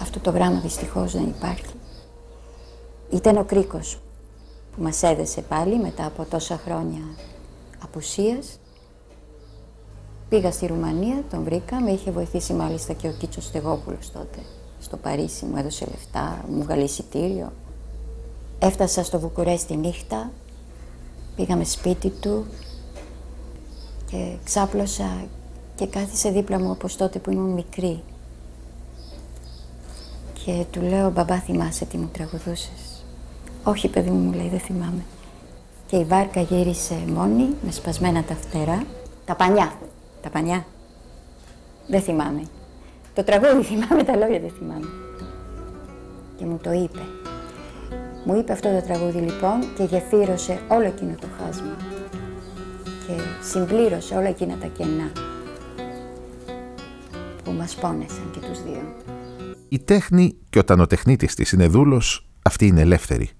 Αυτό 0.02 0.20
το 0.20 0.30
γράμμα 0.30 0.60
δυστυχώς 0.60 1.12
δεν 1.12 1.22
υπάρχει. 1.22 1.74
Ήταν 3.10 3.36
ο 3.36 3.44
κρίκος 3.44 4.00
που 4.76 4.82
μας 4.82 5.02
έδεσε 5.02 5.42
πάλι 5.42 5.78
μετά 5.78 6.06
από 6.06 6.24
τόσα 6.24 6.60
χρόνια 6.64 7.02
απουσίας. 7.82 8.58
Πήγα 10.28 10.50
στη 10.52 10.66
Ρουμανία, 10.66 11.24
τον 11.30 11.44
βρήκα, 11.44 11.80
με 11.80 11.90
είχε 11.90 12.10
βοηθήσει 12.10 12.52
μάλιστα 12.52 12.92
και 12.92 13.08
ο 13.08 13.12
Κίτσος 13.12 13.44
Στεγόπουλος 13.44 14.12
τότε. 14.12 14.38
Στο 14.80 14.96
Παρίσι 14.96 15.44
μου 15.44 15.56
έδωσε 15.56 15.86
λεφτά, 15.90 16.44
μου 16.50 16.62
βγάλει 16.62 16.82
εισιτήριο. 16.82 17.52
Έφτασα 18.58 19.04
στο 19.04 19.20
Βουκουρέστι 19.20 19.76
νύχτα, 19.76 20.30
πήγαμε 21.36 21.64
σπίτι 21.64 22.08
του 22.08 22.46
και 24.10 24.36
ξάπλωσα 24.44 25.26
και 25.74 25.86
κάθισε 25.86 26.30
δίπλα 26.30 26.58
μου 26.58 26.70
όπως 26.70 26.96
τότε 26.96 27.18
που 27.18 27.30
ήμουν 27.30 27.50
μικρή. 27.50 28.02
Και 30.44 30.64
του 30.70 30.80
λέω, 30.80 31.10
μπαμπά 31.10 31.38
θυμάσαι 31.40 31.84
τι 31.84 31.96
μου 31.96 32.10
τραγουδούσες. 32.12 33.04
Όχι 33.64 33.88
παιδί 33.88 34.10
μου, 34.10 34.18
μου 34.18 34.32
λέει, 34.32 34.48
δεν 34.48 34.60
θυμάμαι. 34.60 35.04
Και 35.86 35.96
η 35.96 36.04
βάρκα 36.04 36.40
γύρισε 36.40 36.94
μόνη, 36.94 37.48
με 37.64 37.70
σπασμένα 37.70 38.22
τα 38.22 38.34
φτερά. 38.34 38.84
Τα 39.24 39.34
πανιά. 39.34 39.72
Τα 40.22 40.30
πανιά. 40.30 40.66
Δεν 41.88 42.00
θυμάμαι. 42.02 42.42
Το 43.18 43.24
τραγούδι 43.24 43.62
θυμάμαι, 43.62 44.02
τα 44.02 44.16
λόγια 44.16 44.40
δεν 44.40 44.50
θυμάμαι. 44.58 44.86
Και 46.36 46.44
μου 46.44 46.58
το 46.62 46.72
είπε. 46.72 47.00
Μου 48.24 48.36
είπε 48.36 48.52
αυτό 48.52 48.68
το 48.68 48.86
τραγούδι 48.86 49.18
λοιπόν 49.18 49.60
και 49.76 49.84
γεφύρωσε 49.84 50.60
όλο 50.68 50.84
εκείνο 50.84 51.14
το 51.20 51.26
χάσμα. 51.38 51.76
Και 53.06 53.12
συμπλήρωσε 53.42 54.14
όλα 54.14 54.28
εκείνα 54.28 54.56
τα 54.56 54.66
κενά 54.66 55.12
που 57.44 57.50
μας 57.50 57.74
πόνεσαν 57.74 58.30
και 58.32 58.38
τους 58.38 58.62
δύο. 58.62 58.94
Η 59.68 59.78
τέχνη 59.78 60.36
και 60.50 60.58
όταν 60.58 60.80
ο 60.80 60.86
τεχνίτης 60.86 61.34
της 61.34 61.52
είναι 61.52 61.66
δούλος, 61.66 62.28
αυτή 62.42 62.66
είναι 62.66 62.80
ελεύθερη. 62.80 63.30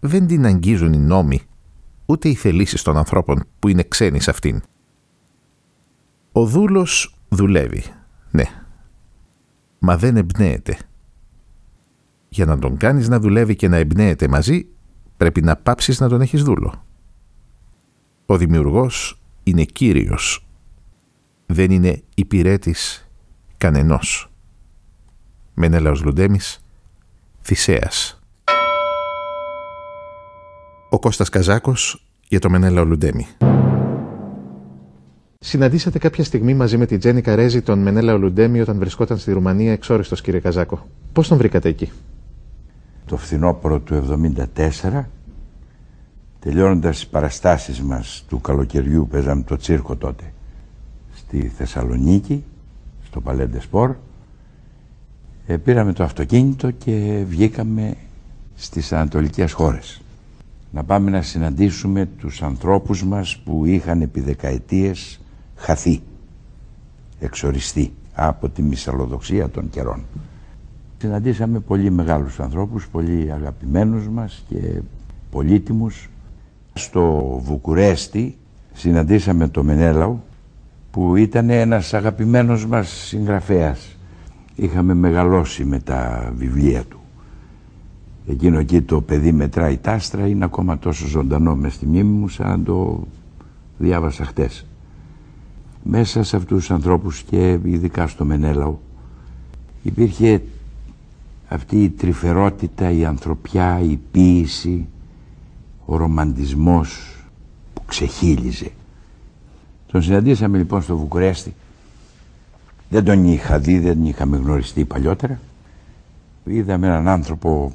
Δεν 0.00 0.26
την 0.26 0.46
αγγίζουν 0.46 0.92
οι 0.92 0.98
νόμοι, 0.98 1.40
ούτε 2.06 2.28
οι 2.28 2.34
θελήσεις 2.34 2.82
των 2.82 2.96
ανθρώπων 2.96 3.44
που 3.58 3.68
είναι 3.68 3.82
ξένοι 3.82 4.20
σε 4.20 4.30
αυτήν. 4.30 4.62
Ο 6.32 6.46
δούλος 6.46 7.16
δουλεύει, 7.28 7.84
ναι, 8.30 8.44
μα 9.84 9.96
δεν 9.96 10.16
εμπνέεται. 10.16 10.78
Για 12.28 12.44
να 12.44 12.58
τον 12.58 12.76
κάνεις 12.76 13.08
να 13.08 13.20
δουλεύει 13.20 13.56
και 13.56 13.68
να 13.68 13.76
εμπνέεται 13.76 14.28
μαζί, 14.28 14.66
πρέπει 15.16 15.42
να 15.42 15.56
πάψεις 15.56 16.00
να 16.00 16.08
τον 16.08 16.20
έχεις 16.20 16.42
δούλο. 16.42 16.84
Ο 18.26 18.36
δημιουργός 18.36 19.20
είναι 19.42 19.64
κύριος, 19.64 20.46
δεν 21.46 21.70
είναι 21.70 22.02
υπηρέτης 22.14 23.10
κανενός. 23.56 24.32
Μενέλαος 25.54 26.02
Λουντέμις, 26.02 26.64
Θησέας. 27.40 28.22
Ο 30.90 30.98
Κώστας 30.98 31.28
Καζάκος 31.28 32.06
για 32.28 32.38
το 32.38 32.50
Μενέλαο 32.50 32.84
Λουντέμι. 32.84 33.26
Συναντήσατε 35.44 35.98
κάποια 35.98 36.24
στιγμή 36.24 36.54
μαζί 36.54 36.76
με 36.76 36.86
την 36.86 36.98
Τζέννη 36.98 37.20
Καρέζη 37.20 37.62
τον 37.62 37.78
Μενέλαο 37.78 38.18
Λουντέμι 38.18 38.60
όταν 38.60 38.78
βρισκόταν 38.78 39.18
στη 39.18 39.32
Ρουμανία 39.32 39.72
εξόριστος 39.72 40.20
κύριε 40.20 40.40
Καζάκο. 40.40 40.86
Πώς 41.12 41.28
τον 41.28 41.38
βρήκατε 41.38 41.68
εκεί; 41.68 41.90
Το 43.06 43.16
φθινόπωρο 43.16 43.80
του 43.80 43.94
1974, 44.56 45.08
τελειώνοντας 46.40 46.96
τις 46.96 47.06
παραστάσεις 47.06 47.80
μας 47.80 48.24
του 48.28 48.40
καλοκαιριού, 48.40 49.08
παίζαμε 49.10 49.42
το 49.42 49.56
τσίρκο 49.56 49.96
τότε, 49.96 50.32
στη 51.14 51.48
Θεσσαλονίκη, 51.56 52.44
στο 53.04 53.20
Παλέντε 53.20 53.60
Σπορ, 53.60 53.94
ε, 55.46 55.56
πήραμε 55.56 55.92
το 55.92 56.04
αυτοκίνητο 56.04 56.70
και 56.70 57.24
βγήκαμε 57.28 57.96
στις 58.54 58.92
ανατολικές 58.92 59.52
χώρες. 59.52 60.00
Να 60.70 60.84
πάμε 60.84 61.10
να 61.10 61.22
συναντήσουμε 61.22 62.08
τους 62.18 62.42
ανθρώπους 62.42 63.04
μας 63.04 63.36
που 63.44 63.64
είχαν 63.66 64.00
επί 64.00 64.20
δεκαετίες 64.20 65.16
χαθεί, 65.62 66.00
εξοριστεί 67.20 67.92
από 68.14 68.48
τη 68.48 68.62
μυσαλλοδοξία 68.62 69.48
των 69.48 69.68
καιρών. 69.70 70.04
Συναντήσαμε 70.98 71.60
πολύ 71.60 71.90
μεγάλους 71.90 72.40
ανθρώπους, 72.40 72.88
πολύ 72.88 73.32
αγαπημένους 73.32 74.08
μας 74.08 74.44
και 74.48 74.80
πολύτιμους. 75.30 76.08
Στο 76.72 77.00
Βουκουρέστι 77.42 78.36
συναντήσαμε 78.72 79.48
το 79.48 79.62
Μενέλαου 79.62 80.22
που 80.90 81.16
ήταν 81.16 81.50
ένας 81.50 81.94
αγαπημένος 81.94 82.66
μας 82.66 82.88
συγγραφέας. 82.88 83.96
Είχαμε 84.54 84.94
μεγαλώσει 84.94 85.64
με 85.64 85.78
τα 85.78 86.32
βιβλία 86.36 86.84
του. 86.84 87.00
Εκείνο 88.26 88.58
εκεί 88.58 88.82
το 88.82 89.00
παιδί 89.00 89.32
μετράει 89.32 89.76
τάστρα 89.76 90.26
είναι 90.26 90.44
ακόμα 90.44 90.78
τόσο 90.78 91.06
ζωντανό 91.06 91.54
μες 91.56 91.74
στη 91.74 91.86
μνήμη 91.86 92.18
μου 92.18 92.28
σαν 92.28 92.64
το 92.64 93.06
διάβασα 93.78 94.24
χτες 94.24 94.66
μέσα 95.82 96.22
σε 96.22 96.36
αυτούς 96.36 96.58
τους 96.58 96.70
ανθρώπους 96.70 97.22
και 97.22 97.58
ειδικά 97.64 98.06
στο 98.06 98.24
Μενέλαο 98.24 98.76
υπήρχε 99.82 100.42
αυτή 101.48 101.82
η 101.82 101.90
τρυφερότητα, 101.90 102.90
η 102.90 103.04
ανθρωπιά, 103.04 103.80
η 103.80 103.98
ποίηση, 104.10 104.88
ο 105.84 105.96
ρομαντισμός 105.96 107.16
που 107.74 107.82
ξεχύλιζε. 107.86 108.70
Τον 109.86 110.02
συναντήσαμε 110.02 110.58
λοιπόν 110.58 110.82
στο 110.82 110.96
Βουκουρέστι. 110.96 111.54
Δεν 112.90 113.04
τον 113.04 113.24
είχα 113.24 113.58
δει, 113.58 113.78
δεν 113.78 113.94
τον 113.94 114.06
είχαμε 114.06 114.36
γνωριστεί 114.36 114.84
παλιότερα. 114.84 115.40
Είδαμε 116.44 116.86
έναν 116.86 117.08
άνθρωπο 117.08 117.72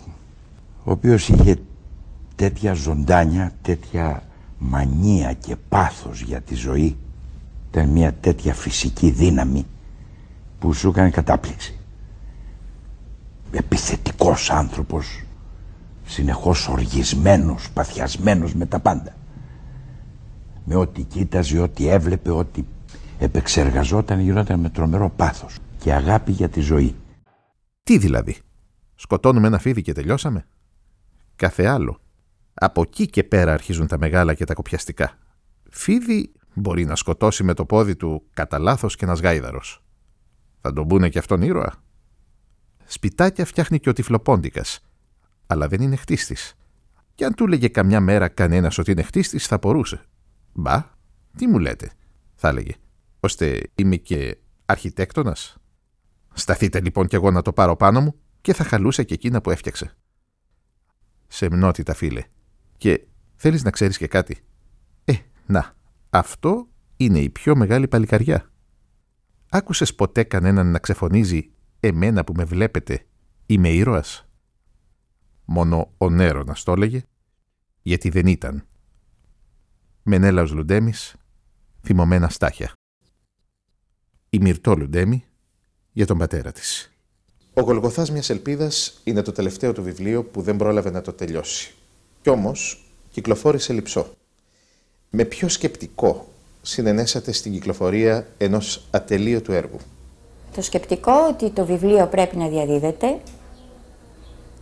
ο 0.84 0.92
οποίος 0.92 1.30
είχε 1.30 1.56
τέτοια 2.36 2.74
ζωντάνια, 2.74 3.52
τέτοια 3.62 4.24
μανία 4.58 5.34
και 5.34 5.56
πάθος 5.70 6.22
για 6.22 6.42
τη 6.42 6.56
ζωή 6.56 6.96
ήταν 7.78 7.90
μια 7.90 8.14
τέτοια 8.14 8.54
φυσική 8.54 9.10
δύναμη 9.10 9.66
που 10.60 10.74
σου 10.74 10.88
έκανε 10.90 11.10
κατάπληξη. 11.10 11.80
Επιθετικός 13.52 14.50
άνθρωπος, 14.52 15.24
συνεχώς 16.06 16.68
οργισμένος, 16.68 17.72
παθιασμένος 17.72 18.54
με 18.54 18.66
τα 18.66 18.80
πάντα. 18.80 19.16
Με 20.66 20.76
ό,τι 20.76 21.04
κοίταζε, 21.04 21.60
ό,τι 21.60 21.88
έβλεπε, 21.88 22.32
ό,τι 22.32 22.64
επεξεργαζόταν, 23.20 24.20
γινόταν 24.20 24.60
με 24.60 24.70
τρομερό 24.70 25.10
πάθος 25.10 25.58
και 25.80 25.94
αγάπη 25.94 26.32
για 26.32 26.50
τη 26.50 26.60
ζωή. 26.60 26.96
Τι 27.84 27.98
δηλαδή, 27.98 28.38
σκοτώνουμε 28.96 29.48
ένα 29.48 29.60
φίδι 29.60 29.82
και 29.82 29.94
τελειώσαμε; 29.94 30.46
Κάθε 31.36 31.66
άλλο. 31.66 32.00
Από 32.54 32.82
εκεί 32.82 33.08
και 33.08 33.24
πέρα 33.24 33.54
αρχίζουν 33.54 33.88
τα 33.88 33.98
μεγάλα 33.98 34.34
και 34.34 34.46
τα 34.46 34.54
κοπιαστικά. 34.54 35.18
Φίδι 35.70 36.32
μπορεί 36.58 36.86
να 36.86 36.96
σκοτώσει 36.96 37.44
με 37.44 37.54
το 37.54 37.66
πόδι 37.66 37.96
του 37.96 38.24
κατά 38.34 38.60
λάθος 38.60 38.96
και 38.96 39.06
ένα 39.06 39.14
γάιδαρο. 39.14 39.62
Θα 40.62 40.74
τον 40.74 40.88
πούνε 40.88 41.10
και 41.10 41.20
αυτόν 41.20 41.42
ήρωα. 41.42 41.84
Σπιτάκια 42.86 43.46
φτιάχνει 43.46 43.80
και 43.80 43.90
ο 43.90 43.94
τυφλοπόντικας, 43.94 44.80
αλλά 45.48 45.68
δεν 45.68 45.82
είναι 45.82 45.96
χτίστης. 45.96 46.54
Και 47.16 47.26
αν 47.26 47.34
του 47.34 47.44
έλεγε 47.44 47.68
καμιά 47.68 48.00
μέρα 48.00 48.28
κανένας 48.28 48.78
ότι 48.78 48.92
είναι 48.92 49.02
χτίστης, 49.02 49.48
θα 49.48 49.56
απορούσε. 49.56 50.02
Μπα, 50.54 50.90
τι 51.38 51.48
μου 51.48 51.60
λέτε, 51.60 51.92
θα 52.36 52.48
έλεγε, 52.48 52.74
ώστε 53.20 53.62
είμαι 53.76 53.96
και 53.96 54.38
αρχιτέκτονας. 54.66 55.58
Σταθείτε 56.34 56.82
λοιπόν 56.82 57.08
κι 57.08 57.16
εγώ 57.16 57.32
να 57.32 57.42
το 57.42 57.54
πάρω 57.54 57.76
πάνω 57.76 58.02
μου 58.02 58.16
και 58.42 58.54
θα 58.54 58.64
χαλούσε 58.64 59.04
και 59.04 59.14
εκείνα 59.14 59.42
που 59.42 59.52
έφτιαξε. 59.52 59.96
Σεμνότητα, 61.28 61.94
φίλε. 61.94 62.24
Και 62.78 63.08
θέλεις 63.36 63.64
να 63.64 63.72
ξέρεις 63.72 63.98
και 63.98 64.08
κάτι. 64.08 64.38
Ε, 65.06 65.14
να, 65.46 65.76
αυτό 66.18 66.68
είναι 66.98 67.20
η 67.20 67.30
πιο 67.30 67.56
μεγάλη 67.56 67.88
παλικαριά. 67.88 68.52
Άκουσες 69.50 69.96
ποτέ 69.96 70.24
κανέναν 70.24 70.72
να 70.72 70.80
ξεφωνίζει 70.80 71.52
«Εμένα 71.80 72.24
που 72.24 72.34
με 72.36 72.44
βλέπετε, 72.44 73.06
είμαι 73.46 73.70
ήρωας» 73.70 74.28
μόνο 75.48 75.94
ο 75.98 76.10
Νέρονας 76.10 76.64
το 76.64 76.72
έλεγε, 76.72 77.04
γιατί 77.82 78.10
δεν 78.10 78.28
ήταν. 78.28 78.66
Μενέλαος 80.04 80.52
Λουντέμις, 80.52 81.16
θυμωμένα 81.82 82.30
στάχια. 82.30 82.72
Η 84.30 84.40
Μυρτό 84.40 84.76
Λουντέμι 84.76 85.24
για 85.92 86.06
τον 86.06 86.18
πατέρα 86.18 86.52
της. 86.52 86.92
Ο 87.54 87.62
Γολγοθάς 87.62 88.12
μιας 88.12 88.30
ελπίδας 88.30 89.02
είναι 89.04 89.22
το 89.22 89.32
τελευταίο 89.32 89.74
του 89.74 89.84
βιβλίο 89.84 90.24
που 90.24 90.42
δεν 90.42 90.56
πρόλαβε 90.56 90.90
να 90.90 91.02
το 91.02 91.14
τελειώσει. 91.14 91.74
Κι 92.22 92.30
όμως 92.30 92.86
κυκλοφόρησε 93.10 93.74
λυψό. 93.74 94.17
Με 95.10 95.24
ποιο 95.24 95.48
σκεπτικό 95.48 96.28
συνενέσατε 96.62 97.32
στην 97.32 97.52
κυκλοφορία 97.52 98.28
ενός 98.38 98.88
ατελείωτου 98.92 99.52
έργου; 99.52 99.78
Το 100.56 100.62
σκεπτικό 100.62 101.12
ότι 101.30 101.50
το 101.50 101.66
βιβλίο 101.66 102.08
πρέπει 102.08 102.38
να 102.38 102.48
διαδίδεται 102.48 103.20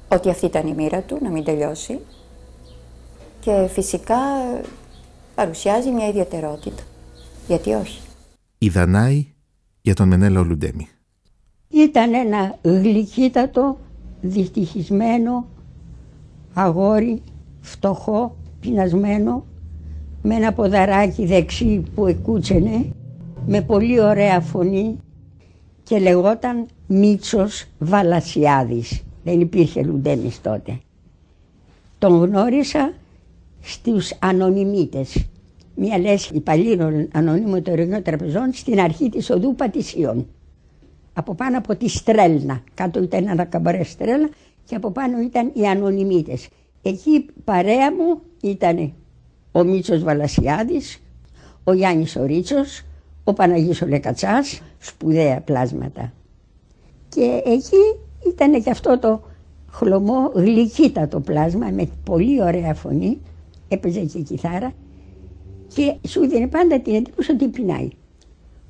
ότι 0.08 0.30
αυτή 0.30 0.46
ήταν 0.46 0.68
η 0.68 0.74
μοίρα 0.74 1.02
του, 1.02 1.18
να 1.22 1.30
μην 1.30 1.44
τελειώσει. 1.44 2.00
Και 3.40 3.68
φυσικά 3.72 4.18
παρουσιάζει 5.36 5.92
μια 5.92 6.08
ιδιαιτερότητα. 6.08 6.84
Γιατί 7.48 7.74
όχι; 7.74 8.02
Η 8.58 8.70
Δανάη 8.70 9.28
για 9.82 9.94
τον 9.94 10.08
Μενέλο 10.08 10.44
Λουντέμι. 10.44 10.88
Ήταν 11.70 12.14
ένα 12.14 12.58
γλυκύτατο, 12.62 13.78
δυστυχισμένο 14.22 15.48
αγόρι, 16.54 17.22
φτωχό, 17.62 18.36
πεινασμένο, 18.60 19.46
με 20.28 20.36
ένα 20.36 20.54
ποδαράκι 20.54 21.26
δεξί 21.26 21.84
που 21.96 22.08
εκούτσενε, 22.08 22.86
με 23.46 23.62
πολύ 23.62 24.00
ωραία 24.02 24.40
φωνή 24.42 24.98
και 25.84 26.00
λεγόταν 26.00 26.66
Μίτσος 26.88 27.66
Βαλασιάδης. 27.80 29.04
Δεν 29.24 29.40
υπήρχε 29.40 29.84
Λουντέμις 29.84 30.42
τότε. 30.42 30.80
Τον 31.98 32.24
γνώρισα 32.24 32.94
στους 33.62 34.14
ανωνυμίτες. 34.20 35.26
Μια 35.76 35.98
λέσχη 35.98 36.36
υπαλλήλων 36.36 37.08
ανωνύμων 37.14 37.64
των 37.64 38.04
τραπεζών 38.04 38.54
στην 38.54 38.80
αρχή 38.80 39.10
της 39.10 39.30
οδού 39.30 39.56
Πατησίων. 39.56 40.28
Από 41.14 41.36
πάνω 41.36 41.58
από 41.58 41.76
τη 41.76 41.90
Στρέλνα. 41.90 42.64
Κάτω 42.74 43.04
ήταν 43.04 43.28
ένα 43.28 43.44
καμπαρέ 43.44 43.84
Στρέλνα 43.84 44.30
και 44.66 44.76
από 44.76 44.92
πάνω 44.92 45.20
ήταν 45.20 45.52
οι 45.54 45.68
ανωνυμίτες. 45.68 46.48
Εκεί 46.82 47.26
παρέα 47.44 47.92
μου 47.94 48.22
ήταν 48.42 48.94
ο 49.56 49.64
Μίτσος 49.64 50.04
Βαλασιάδης, 50.04 51.02
ο 51.64 51.74
Γιάννης 51.74 52.16
ο 52.16 52.26
Ρίτσος, 52.26 52.82
ο 53.24 53.34
Παναγής 53.34 53.82
ο 53.82 53.86
Λεκατσάς, 53.88 54.62
σπουδαία 54.80 55.42
πλάσματα. 55.42 56.14
Και 57.10 57.42
εκεί 57.46 57.98
ήταν 58.28 58.64
και 58.64 58.70
αυτό 58.70 59.00
το 59.00 59.22
χλωμό 59.72 60.32
γλυκύτατο 60.34 61.20
πλάσμα 61.20 61.70
με 61.70 61.90
πολύ 62.04 62.42
ωραία 62.42 62.74
φωνή, 62.74 63.22
έπαιζε 63.68 64.00
και 64.00 64.20
κιθάρα 64.20 64.74
και 65.76 65.96
σου 66.08 66.28
δίνει 66.28 66.48
πάντα 66.48 66.80
την 66.80 66.96
εντύπωση 66.96 67.32
ότι 67.32 67.48
πεινάει 67.48 67.90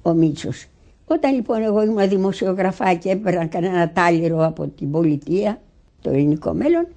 ο 0.01 0.13
Μίτσος. 0.13 0.65
Όταν 1.05 1.35
λοιπόν 1.35 1.63
εγώ 1.63 1.83
ήμουν 1.83 2.09
δημοσιογραφά 2.09 2.93
και 2.93 3.09
έπαιρνα 3.09 3.45
κανένα 3.45 3.91
τάλιρο 3.91 4.45
από 4.45 4.67
την 4.67 4.91
πολιτεία, 4.91 5.61
το 6.01 6.09
ελληνικό 6.09 6.53
μέλλον, 6.53 6.87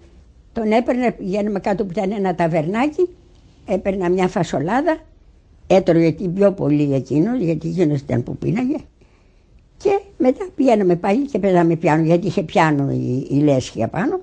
τον 0.53 0.73
έπαιρνα, 0.73 1.13
πηγαίνουμε 1.13 1.61
κάτω 1.61 1.85
που 1.85 1.91
ήταν 1.91 2.11
ένα 2.11 2.35
ταβερνάκι, 2.35 3.09
έπαιρνα 3.69 4.11
μια 4.11 4.29
φασολάδα, 4.29 4.99
έτρωγε 5.67 6.13
την 6.13 6.35
πιο 6.35 6.53
πολύ 6.53 6.95
εκείνος, 6.95 7.41
γιατί 7.41 7.69
εκείνος 7.69 8.01
ήταν 8.01 8.23
που 8.23 8.37
πίναγε. 8.37 8.77
Και 9.77 10.01
μετά 10.19 10.49
πηγαίναμε 10.55 10.97
πάλι 10.97 11.27
και 11.27 11.39
παίζαμε 11.39 11.77
πιάνο, 11.77 12.05
γιατί 12.05 12.27
είχε 12.27 12.43
πιάνο 12.43 12.91
η, 12.91 13.27
η 13.31 13.35
λέσχη 13.35 13.83
απάνω 13.83 14.21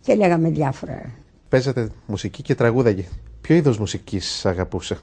και 0.00 0.14
λέγαμε 0.14 0.50
διάφορα. 0.50 1.10
Παίζατε 1.48 1.90
μουσική 2.06 2.42
και 2.42 2.54
τραγούδα. 2.54 2.94
Ποιο 3.40 3.54
είδος 3.54 3.78
μουσικής 3.78 4.46
αγαπούσε, 4.46 4.98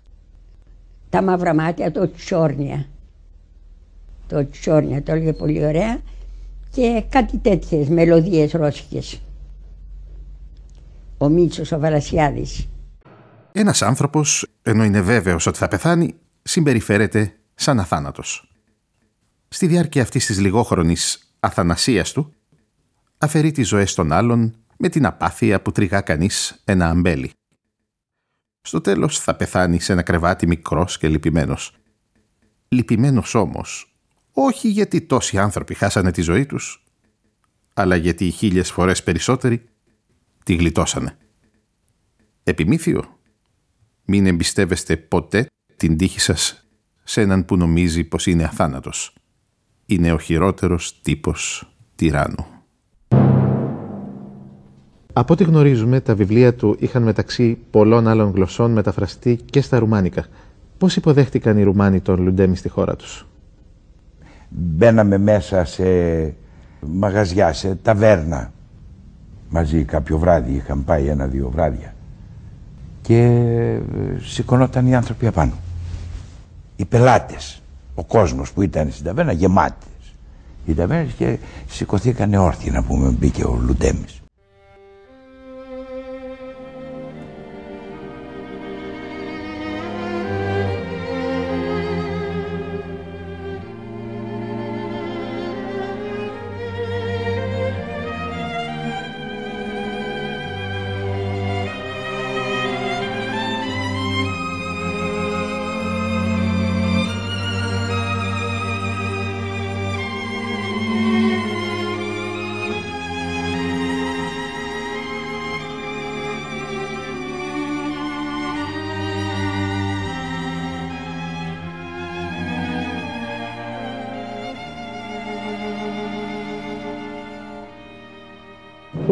Τα 1.10 1.22
μαύρα 1.22 1.54
μάτια, 1.54 1.92
το 1.92 2.12
τσόρνια. 2.12 2.86
Το 4.28 4.50
τσόρνια 4.50 5.04
το 5.04 5.12
έλεγε 5.12 5.34
πολύ 5.34 5.66
ωραία 5.66 6.00
και 6.72 7.04
κάτι 7.10 7.38
τέτοιες 7.38 7.88
μελωδίες 7.88 8.52
ρώσικες. 8.52 9.22
Ο 11.18 11.30
Μίτσος 11.30 11.72
ο 11.72 11.80
Βαλασιάδης. 11.80 12.68
Ένας 13.58 13.82
άνθρωπος, 13.82 14.48
ενώ 14.62 14.84
είναι 14.84 15.02
βέβαιος 15.02 15.46
ότι 15.46 15.58
θα 15.58 15.68
πεθάνει, 15.68 16.16
συμπεριφέρεται 16.44 17.36
σαν 17.56 17.80
αθάνατος 17.80 18.50
στη 19.48 19.68
διάρκεια 19.68 20.02
αυτής 20.02 20.26
της 20.26 20.40
λιγόχρονης 20.40 21.36
αθανασίας 21.40 22.12
του, 22.12 22.34
αφαιρεί 23.18 23.52
τις 23.52 23.68
ζωές 23.68 23.94
των 23.94 24.12
άλλων 24.12 24.56
με 24.78 24.90
την 24.90 25.06
απάθεια 25.06 25.62
που 25.62 25.72
τριγά 25.72 26.02
κανείς 26.02 26.62
ένα 26.66 26.90
αμπέλι. 26.90 27.32
Στο 28.62 28.82
τέλος 28.82 29.20
θα 29.20 29.36
πεθάνει 29.36 29.80
σε 29.80 29.92
ένα 29.92 30.02
κρεβάτι 30.02 30.48
μικρός 30.48 30.98
και 30.98 31.08
λυπημένος. 31.08 31.76
Λυπημένος 32.68 33.36
όμως, 33.36 33.96
όχι 34.32 34.68
γιατί 34.70 35.02
τόσοι 35.02 35.38
άνθρωποι 35.40 35.74
χάσανε 35.74 36.12
τη 36.12 36.22
ζωή 36.22 36.46
τους, 36.46 36.84
αλλά 37.74 37.96
γιατί 37.96 38.26
οι 38.26 38.32
χίλιες 38.32 38.72
φορές 38.72 39.04
περισσότεροι 39.04 39.70
τη 40.44 40.56
γλιτώσανε. 40.56 41.18
Επιμήθειο, 42.44 43.15
μην 44.06 44.26
εμπιστεύεστε 44.26 44.98
ποτέ 44.98 45.46
την 45.76 45.98
τύχη 45.98 46.20
σας 46.20 46.68
σε 47.04 47.22
έναν 47.22 47.46
που 47.46 47.58
νομίζει 47.58 48.04
πως 48.04 48.28
είναι 48.28 48.44
αθάνατος 48.44 49.14
είναι 49.86 50.12
ο 50.12 50.18
χειρότερος 50.18 51.02
τύπος 51.02 51.72
τυράννου. 51.96 52.46
Από 55.14 55.34
ό,τι 55.34 55.44
γνωρίζουμε, 55.44 56.00
τα 56.00 56.16
βιβλία 56.16 56.56
του 56.56 56.76
είχαν 56.80 57.04
μεταξύ 57.04 57.58
πολλών 57.72 58.08
άλλων 58.08 58.32
γλωσσών 58.32 58.72
μεταφραστεί 58.72 59.36
και 59.36 59.62
στα 59.62 59.80
Ρουμάνικα. 59.80 60.26
Πώς 60.78 60.96
υποδέχτηκαν 60.96 61.58
οι 61.58 61.64
Ρουμάνοι 61.64 62.00
τον 62.00 62.22
Λουντέμι 62.22 62.56
στη 62.56 62.70
χώρα 62.70 62.96
τους; 62.96 63.28
Μπαίναμε 64.50 65.18
μέσα 65.18 65.66
σε 65.66 65.86
μαγαζιά, 66.80 67.54
σε 67.54 67.76
ταβέρνα. 67.76 68.52
Μαζί 69.50 69.84
κάποιο 69.84 70.18
βράδυ, 70.18 70.54
είχαν 70.54 70.84
πάει 70.84 71.08
ένα-δύο 71.08 71.50
βράδια. 71.50 71.95
Και 73.06 73.24
ε, 73.24 73.82
σηκωνόταν 74.22 74.88
οι 74.88 74.96
άνθρωποι 74.96 75.28
απάνω. 75.28 75.54
Οι 76.76 76.86
πελάτες 76.86 77.62
ο 77.96 78.04
κόσμος 78.04 78.52
που 78.52 78.62
ήταν 78.62 78.92
στην 78.92 79.06
ταβέρνα 79.06 79.32
γεμάτες 79.32 79.88
οι 80.66 80.74
ταβέρνες 80.74 81.14
και 81.14 81.38
σηκωθήκανε 81.70 82.38
όρθιοι 82.38 82.70
να 82.74 82.84
πούμε 82.84 83.10
μπήκε 83.10 83.44
ο 83.44 83.60
Λουντέμις. 83.66 84.25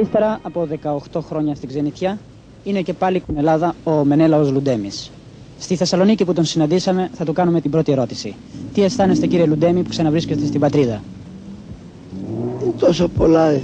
Ύστερα 0.02 0.40
από 0.42 0.68
18 1.14 1.22
χρόνια 1.22 1.56
στην 1.56 1.70
ξενιτιά, 1.70 2.18
είναι 2.64 2.82
και 2.82 2.94
πάλι 2.94 3.20
στην 3.20 3.38
Ελλάδα 3.38 3.76
ο 3.84 3.92
Μενέλαος 3.92 4.52
Λουντέμις. 4.52 5.12
Στη 5.60 5.76
Θεσσαλονίκη 5.76 6.26
που 6.26 6.34
τον 6.34 6.46
συναντήσαμε 6.46 7.10
θα 7.14 7.26
του 7.26 7.34
κάνουμε 7.34 7.62
την 7.62 7.72
πρώτη 7.72 7.92
ερώτηση. 7.92 8.36
Τι 8.74 8.84
αισθάνεστε 8.84 9.28
κύριε 9.28 9.46
Λουντέμι 9.46 9.82
που 9.84 9.90
ξαναβρίσκεστε 9.90 10.46
στην 10.46 10.60
πατρίδα; 10.60 11.04
Είναι 12.64 12.74
τόσο 12.80 13.08
πολλά 13.08 13.62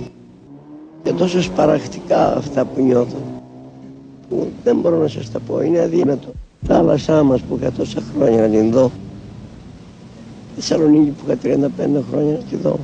και 1.03 1.11
τόσο 1.11 1.41
σπαραχτικά 1.41 2.35
αυτά 2.37 2.65
που 2.65 2.81
νιώθω 2.83 3.17
που 4.29 4.47
δεν 4.63 4.79
μπορώ 4.79 4.97
να 4.97 5.07
σας 5.07 5.31
τα 5.31 5.39
πω. 5.39 5.61
Είναι 5.61 5.79
αδύνατο. 5.79 6.27
Θάλασσά 6.67 7.23
μας 7.23 7.41
που 7.41 7.57
είχα 7.61 7.71
τόσα 7.71 8.01
χρόνια 8.15 8.41
να 8.41 8.47
την 8.47 8.71
δω. 8.71 8.91
Θεσσαλονίκη 10.55 11.09
που 11.09 11.23
είχα 11.25 11.37
35 11.43 12.03
χρόνια 12.11 12.31
να 12.31 12.43
την 12.49 12.59
δω. 12.61 12.79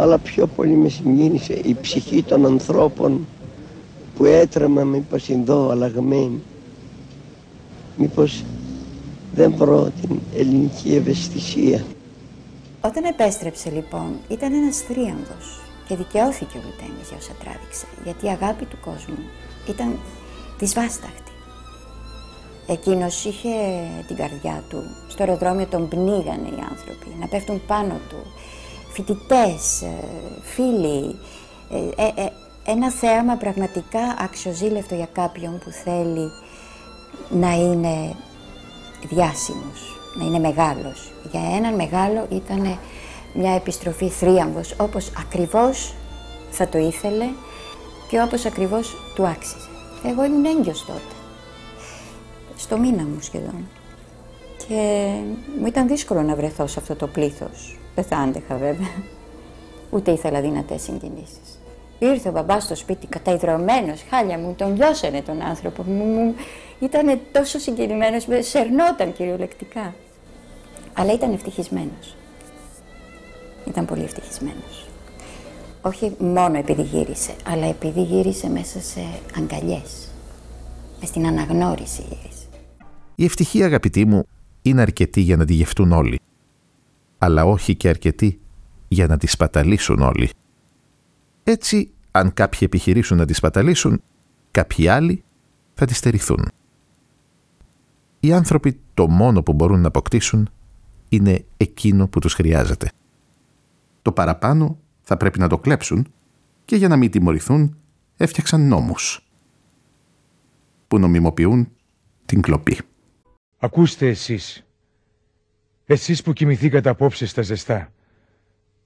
Αλλά 0.00 0.18
πιο 0.18 0.46
πολύ 0.46 0.74
με 0.74 0.88
συγκίνησε 0.88 1.52
η 1.52 1.76
ψυχή 1.80 2.22
των 2.22 2.46
ανθρώπων 2.46 3.26
που 4.16 4.24
έτρεμα 4.24 4.84
μήπως 4.84 5.24
την 5.24 5.44
δω 5.44 5.70
αλλαγμένη. 5.70 6.42
Μήπως 7.96 8.44
δεν 9.34 9.54
βρω 9.56 9.90
την 10.00 10.18
ελληνική 10.36 10.94
ευαισθησία. 10.94 11.84
Όταν 12.80 13.04
επέστρεψε 13.04 13.70
λοιπόν 13.70 14.16
ήταν 14.28 14.52
ένας 14.52 14.76
θρίαμβος 14.76 15.60
και 15.88 15.96
δικαιώθηκε 15.96 16.58
ο 16.58 16.60
Λουτέμις 16.64 17.08
για 17.08 17.16
όσα 17.16 17.32
τράβηξε 17.42 17.86
γιατί 18.04 18.26
η 18.26 18.28
αγάπη 18.28 18.64
του 18.64 18.76
κόσμου 18.84 19.18
ήταν 19.68 19.98
δυσβάσταχτη. 20.58 21.32
Εκείνος 22.66 23.24
είχε 23.24 23.54
την 24.06 24.16
καρδιά 24.16 24.64
του, 24.68 24.82
στο 25.08 25.22
αεροδρόμιο 25.22 25.66
τον 25.66 25.88
πνίγανε 25.88 26.48
οι 26.48 26.60
άνθρωποι, 26.70 27.16
να 27.20 27.26
πέφτουν 27.26 27.62
πάνω 27.66 28.00
του, 28.08 28.20
φοιτητές, 28.92 29.82
ε, 29.82 30.04
φίλοι, 30.42 31.16
ε, 31.96 32.22
ε, 32.22 32.28
ένα 32.64 32.90
θέαμα 32.90 33.36
πραγματικά 33.36 34.16
αξιοζήλευτο 34.18 34.94
για 34.94 35.08
κάποιον 35.12 35.58
που 35.58 35.70
θέλει 35.70 36.30
να 37.30 37.52
είναι 37.54 38.16
διάσημος, 39.08 39.98
να 40.18 40.24
είναι 40.24 40.38
μεγάλος. 40.38 41.12
Για 41.30 41.40
έναν 41.56 41.74
μεγάλο 41.74 42.26
ήταν 42.30 42.78
μια 43.34 43.54
επιστροφή 43.54 44.08
θρίαμβος, 44.08 44.74
όπως 44.78 45.12
ακριβώς 45.18 45.94
θα 46.50 46.68
το 46.68 46.78
ήθελε 46.78 47.28
και 48.08 48.20
όπως 48.20 48.44
ακριβώς 48.44 48.96
του 49.14 49.26
άξιζε. 49.26 49.68
Εγώ 50.06 50.24
ήμουν 50.24 50.44
έγκυος 50.44 50.84
τότε, 50.86 51.14
στο 52.56 52.78
μήνα 52.78 53.02
μου 53.02 53.18
σχεδόν. 53.20 53.68
Και 54.68 55.10
μου 55.60 55.66
ήταν 55.66 55.88
δύσκολο 55.88 56.22
να 56.22 56.34
βρεθώ 56.34 56.66
σε 56.66 56.80
αυτό 56.80 56.94
το 56.96 57.06
πλήθος. 57.06 57.79
Δεν 57.94 58.04
θα 58.04 58.16
άντεχα 58.16 58.56
βέβαια. 58.56 58.92
Ούτε 59.90 60.10
ήθελα 60.10 60.40
δυνατές 60.40 60.82
συγκινήσεις. 60.82 61.60
Ήρθε 61.98 62.28
ο 62.28 62.32
μπαμπάς 62.32 62.62
στο 62.62 62.74
σπίτι 62.74 63.06
καταϊδρωμένος, 63.06 64.04
χάλια 64.10 64.38
μου, 64.38 64.54
τον 64.58 64.76
δώσανε 64.76 65.22
τον 65.22 65.42
άνθρωπο 65.42 65.82
μου. 65.82 66.04
μου 66.04 66.34
ήταν 66.80 67.20
τόσο 67.32 67.58
συγκινημένος, 67.58 68.26
σερνόταν 68.40 69.12
κυριολεκτικά. 69.12 69.94
Αλλά 70.92 71.12
ήταν 71.12 71.32
ευτυχισμένος. 71.32 72.16
Ήταν 73.68 73.84
πολύ 73.84 74.02
ευτυχισμένος. 74.02 74.88
Όχι 75.82 76.14
μόνο 76.18 76.58
επειδή 76.58 76.82
γύρισε, 76.82 77.32
αλλά 77.46 77.66
επειδή 77.66 78.02
γύρισε 78.02 78.48
μέσα 78.48 78.80
σε 78.80 79.00
αγκαλιές. 79.36 80.08
Με 81.00 81.06
στην 81.06 81.26
αναγνώριση 81.26 82.02
γύρισε. 82.02 82.44
Η 83.14 83.24
ευτυχία, 83.24 83.66
αγαπητοί 83.66 84.04
μου, 84.04 84.22
είναι 84.62 84.80
αρκετή 84.80 85.20
για 85.20 85.36
να 85.36 85.44
τη 85.44 85.54
γευτούν 85.54 85.92
όλοι. 85.92 86.20
Αλλά 87.22 87.44
όχι 87.44 87.76
και 87.76 87.88
αρκετή 87.88 88.40
για 88.88 89.06
να 89.06 89.16
τη 89.16 89.26
σπαταλήσουν 89.26 90.00
όλοι. 90.00 90.30
Έτσι, 91.44 91.92
αν 92.10 92.34
κάποιοι 92.34 92.60
επιχειρήσουν 92.62 93.16
να 93.16 93.24
τη 93.24 93.32
σπαταλήσουν, 93.32 94.02
κάποιοι 94.50 94.88
άλλοι 94.88 95.24
θα 95.74 95.86
τη 95.86 95.94
στερηθούν. 95.94 96.50
Οι 98.20 98.32
άνθρωποι 98.32 98.80
το 98.94 99.08
μόνο 99.08 99.42
που 99.42 99.52
μπορούν 99.52 99.80
να 99.80 99.88
αποκτήσουν 99.88 100.48
είναι 101.08 101.44
εκείνο 101.56 102.08
που 102.08 102.18
τους 102.18 102.34
χρειάζεται. 102.34 102.90
Το 104.02 104.12
παραπάνω 104.12 104.78
θα 105.00 105.16
πρέπει 105.16 105.38
να 105.38 105.48
το 105.48 105.58
κλέψουν 105.58 106.12
και 106.64 106.76
για 106.76 106.88
να 106.88 106.96
μην 106.96 107.10
τιμωρηθούν 107.10 107.76
έφτιαξαν 108.16 108.68
νόμους 108.68 109.26
που 110.88 110.98
νομιμοποιούν 110.98 111.68
την 112.24 112.40
κλοπή. 112.40 112.78
Ακούστε 113.58 114.08
εσείς, 114.08 114.66
εσείς 115.92 116.22
που 116.22 116.32
κοιμηθήκατε 116.32 116.88
απόψε 116.88 117.26
στα 117.26 117.42
ζεστά, 117.42 117.92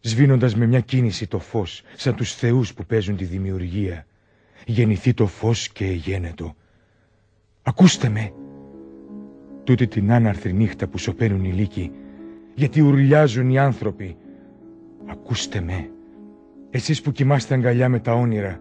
σβήνοντας 0.00 0.54
με 0.56 0.66
μια 0.66 0.80
κίνηση 0.80 1.26
το 1.26 1.38
φως, 1.38 1.82
σαν 1.96 2.14
τους 2.14 2.34
θεούς 2.34 2.74
που 2.74 2.84
παίζουν 2.84 3.16
τη 3.16 3.24
δημιουργία, 3.24 4.06
γεννηθεί 4.66 5.14
το 5.14 5.26
φως 5.26 5.68
και 5.68 5.84
εγένετο. 5.86 6.56
Ακούστε 7.62 8.08
με, 8.08 8.32
τούτη 9.64 9.86
την 9.86 10.12
άναρθρη 10.12 10.52
νύχτα 10.52 10.86
που 10.86 10.98
σωπαίνουν 10.98 11.44
οι 11.44 11.52
λύκοι, 11.52 11.90
γιατί 12.54 12.80
ουρλιάζουν 12.80 13.50
οι 13.50 13.58
άνθρωποι. 13.58 14.16
Ακούστε 15.06 15.60
με, 15.60 15.90
εσείς 16.70 17.02
που 17.02 17.12
κοιμάστε 17.12 17.54
αγκαλιά 17.54 17.88
με 17.88 18.00
τα 18.00 18.12
όνειρα, 18.12 18.60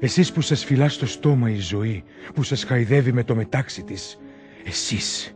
εσείς 0.00 0.32
που 0.32 0.40
σας 0.40 0.64
φυλά 0.64 0.88
στο 0.88 1.06
στόμα 1.06 1.50
η 1.50 1.58
ζωή, 1.58 2.04
που 2.34 2.42
σας 2.42 2.64
χαϊδεύει 2.64 3.12
με 3.12 3.24
το 3.24 3.34
μετάξι 3.34 3.82
της, 3.82 4.18
εσείς. 4.64 5.35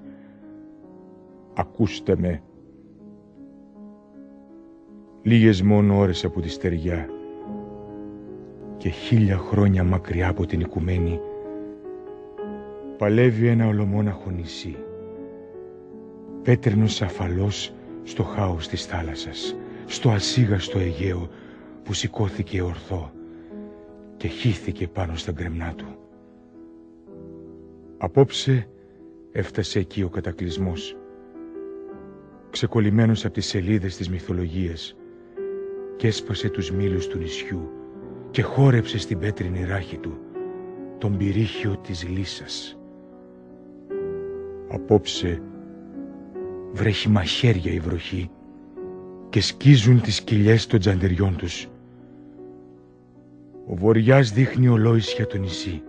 Ακούστε 1.55 2.17
με. 2.17 2.43
Λίγες 5.23 5.63
μόνο 5.63 5.99
ώρες 5.99 6.25
από 6.25 6.41
τη 6.41 6.49
στεριά 6.49 7.09
και 8.77 8.89
χίλια 8.89 9.37
χρόνια 9.37 9.85
μακριά 9.85 10.29
από 10.29 10.47
την 10.47 10.61
οικουμένη 10.61 11.21
παλεύει 12.97 13.47
ένα 13.47 13.67
ολομόναχο 13.67 14.31
νησί 14.31 14.77
πέτρινος 16.43 17.03
αφαλός 17.03 17.73
στο 18.03 18.23
χάος 18.23 18.69
της 18.69 18.87
θάλασσας 18.87 19.57
στο 19.87 20.11
ασίγαστο 20.11 20.79
Αιγαίο 20.79 21.29
που 21.83 21.93
σηκώθηκε 21.93 22.63
ορθό 22.63 23.11
και 24.17 24.29
χύθηκε 24.29 24.89
πάνω 24.89 25.17
στα 25.17 25.33
γκρεμνά 25.33 25.75
του. 25.77 25.87
Απόψε 27.99 28.69
έφτασε 29.33 29.79
εκεί 29.79 30.03
ο 30.03 30.09
κατακλυσμός, 30.09 30.97
ξεκολλημένος 32.51 33.25
από 33.25 33.35
τις 33.35 33.47
σελίδες 33.47 33.97
της 33.97 34.09
μυθολογίας 34.09 34.97
και 35.97 36.07
έσπασε 36.07 36.49
τους 36.49 36.71
μήλους 36.71 37.07
του 37.07 37.19
νησιού 37.19 37.71
και 38.31 38.43
χόρεψε 38.43 38.99
στην 38.99 39.19
πέτρινη 39.19 39.65
ράχη 39.65 39.97
του 39.97 40.19
τον 40.99 41.17
πυρίχιο 41.17 41.77
της 41.77 42.09
λύσας. 42.09 42.79
Απόψε 44.69 45.43
βρέχει 46.73 47.09
μαχαίρια 47.09 47.73
η 47.73 47.79
βροχή 47.79 48.31
και 49.29 49.41
σκίζουν 49.41 50.01
τις 50.01 50.23
κοιλιές 50.23 50.67
των 50.67 50.81
τζαντεριών 50.81 51.37
τους. 51.37 51.69
Ο 53.67 53.75
βοριάς 53.75 54.33
δείχνει 54.33 54.69
ολόησια 54.69 55.27
το 55.27 55.39
νησί 55.39 55.83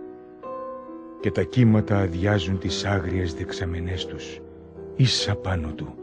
και 1.20 1.30
τα 1.30 1.42
κύματα 1.42 1.98
αδειάζουν 1.98 2.58
τις 2.58 2.84
άγριες 2.84 3.34
δεξαμενές 3.34 4.06
τους 4.06 4.40
ίσα 4.96 5.34
πάνω 5.34 5.72
του 5.72 5.94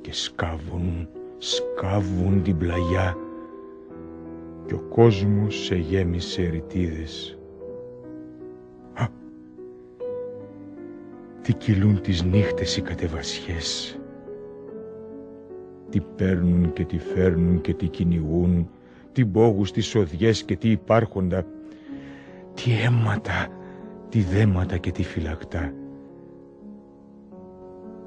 και 0.00 0.12
σκάβουν, 0.12 1.08
σκάβουν 1.38 2.42
την 2.42 2.56
πλαγιά. 2.56 3.16
Και 4.66 4.74
ο 4.74 4.78
κόσμος 4.88 5.64
σε 5.64 5.74
γέμισε 5.74 6.42
ρητίδες. 6.42 7.38
Α, 8.94 9.06
τι 11.42 11.54
κυλούν 11.54 12.00
τις 12.00 12.22
νύχτες 12.22 12.76
οι 12.76 12.80
κατεβασιές. 12.80 14.00
Τι 15.90 16.00
παίρνουν 16.00 16.72
και 16.72 16.84
τι 16.84 16.98
φέρνουν 16.98 17.60
και 17.60 17.74
τι 17.74 17.88
κυνηγούν, 17.88 18.70
τι 19.12 19.24
μπόγους, 19.24 19.72
τι 19.72 19.80
σοδιές 19.80 20.42
και 20.42 20.56
τι 20.56 20.70
υπάρχοντα, 20.70 21.46
τι 22.54 22.70
αίματα, 22.84 23.48
τι 24.08 24.20
δέματα 24.20 24.76
και 24.76 24.90
τι 24.90 25.02
φυλακτά. 25.02 25.72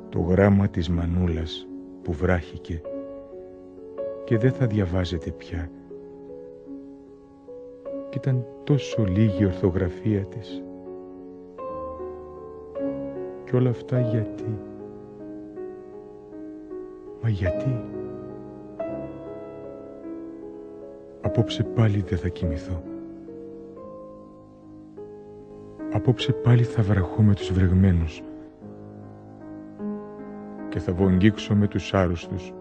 Το 0.10 0.20
γράμμα 0.20 0.68
της 0.68 0.90
μανούλας 0.90 1.66
που 2.04 2.14
βράχηκε 2.14 2.82
και 4.24 4.38
δεν 4.38 4.52
θα 4.52 4.66
διαβάζεται 4.66 5.32
πια. 5.32 5.72
Κι 8.10 8.18
ήταν 8.18 8.46
τόσο 8.64 9.04
λίγη 9.04 9.44
η 9.44 9.46
ορθογραφία 9.46 10.26
της. 10.26 10.64
Και 13.44 13.56
όλα 13.56 13.70
αυτά 13.70 14.00
γιατί; 14.00 14.58
Μα 17.22 17.30
γιατί; 17.30 17.80
Απόψε 21.22 21.64
πάλι 21.64 22.02
δεν 22.02 22.18
θα 22.18 22.28
κοιμηθώ. 22.28 22.84
Απόψε 25.94 26.32
πάλι 26.32 26.64
θα 26.64 26.82
βραχώ 26.82 27.22
με 27.22 27.34
τους 27.34 27.52
βρεγμένους 27.52 28.22
και 30.72 30.80
θα 30.80 30.94
βογγίξω 30.94 31.56
με 31.56 31.68
τους 31.68 31.94
άρρωστους 31.94 32.54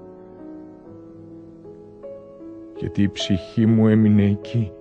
γιατί 2.77 3.03
η 3.03 3.09
ψυχή 3.09 3.67
μου 3.67 3.89
έμεινε 3.89 4.25
εκεί 4.25 4.73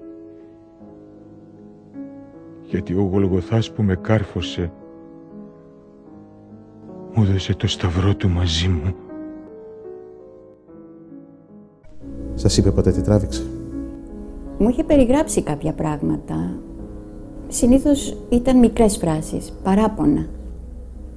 γιατί 2.63 2.93
ο 2.93 3.01
Γολγοθάς 3.01 3.71
που 3.71 3.84
με 3.84 3.95
κάρφωσε 3.95 4.71
μου 7.13 7.25
δώσε 7.25 7.55
το 7.55 7.67
σταυρό 7.67 8.15
του 8.15 8.30
μαζί 8.30 8.67
μου. 8.67 8.93
Σας 12.34 12.57
είπε 12.57 12.71
ποτέ 12.71 12.91
τι 12.91 13.01
τράβηξε; 13.01 13.43
Μου 14.57 14.69
είχε 14.69 14.84
περιγράψει 14.84 15.43
κάποια 15.43 15.73
πράγματα. 15.73 16.59
Συνήθως 17.47 18.17
ήταν 18.30 18.57
μικρές 18.57 18.97
φράσεις, 18.97 19.53
παράπονα. 19.63 20.25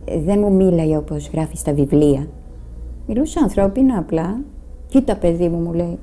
Ε, 0.05 0.21
δεν 0.21 0.39
μου 0.39 0.53
μίλαγε 0.53 0.97
όπως 0.97 1.31
γράφει 1.33 1.57
στα 1.57 1.73
βιβλία. 1.73 2.27
Μιλούσε 3.07 3.39
ανθρώπινα 3.43 3.99
απλά. 3.99 4.41
Κοίτα 4.89 5.17
παιδί 5.17 5.49
μου, 5.49 5.59
μου 5.59 5.73
λέει. 5.73 5.99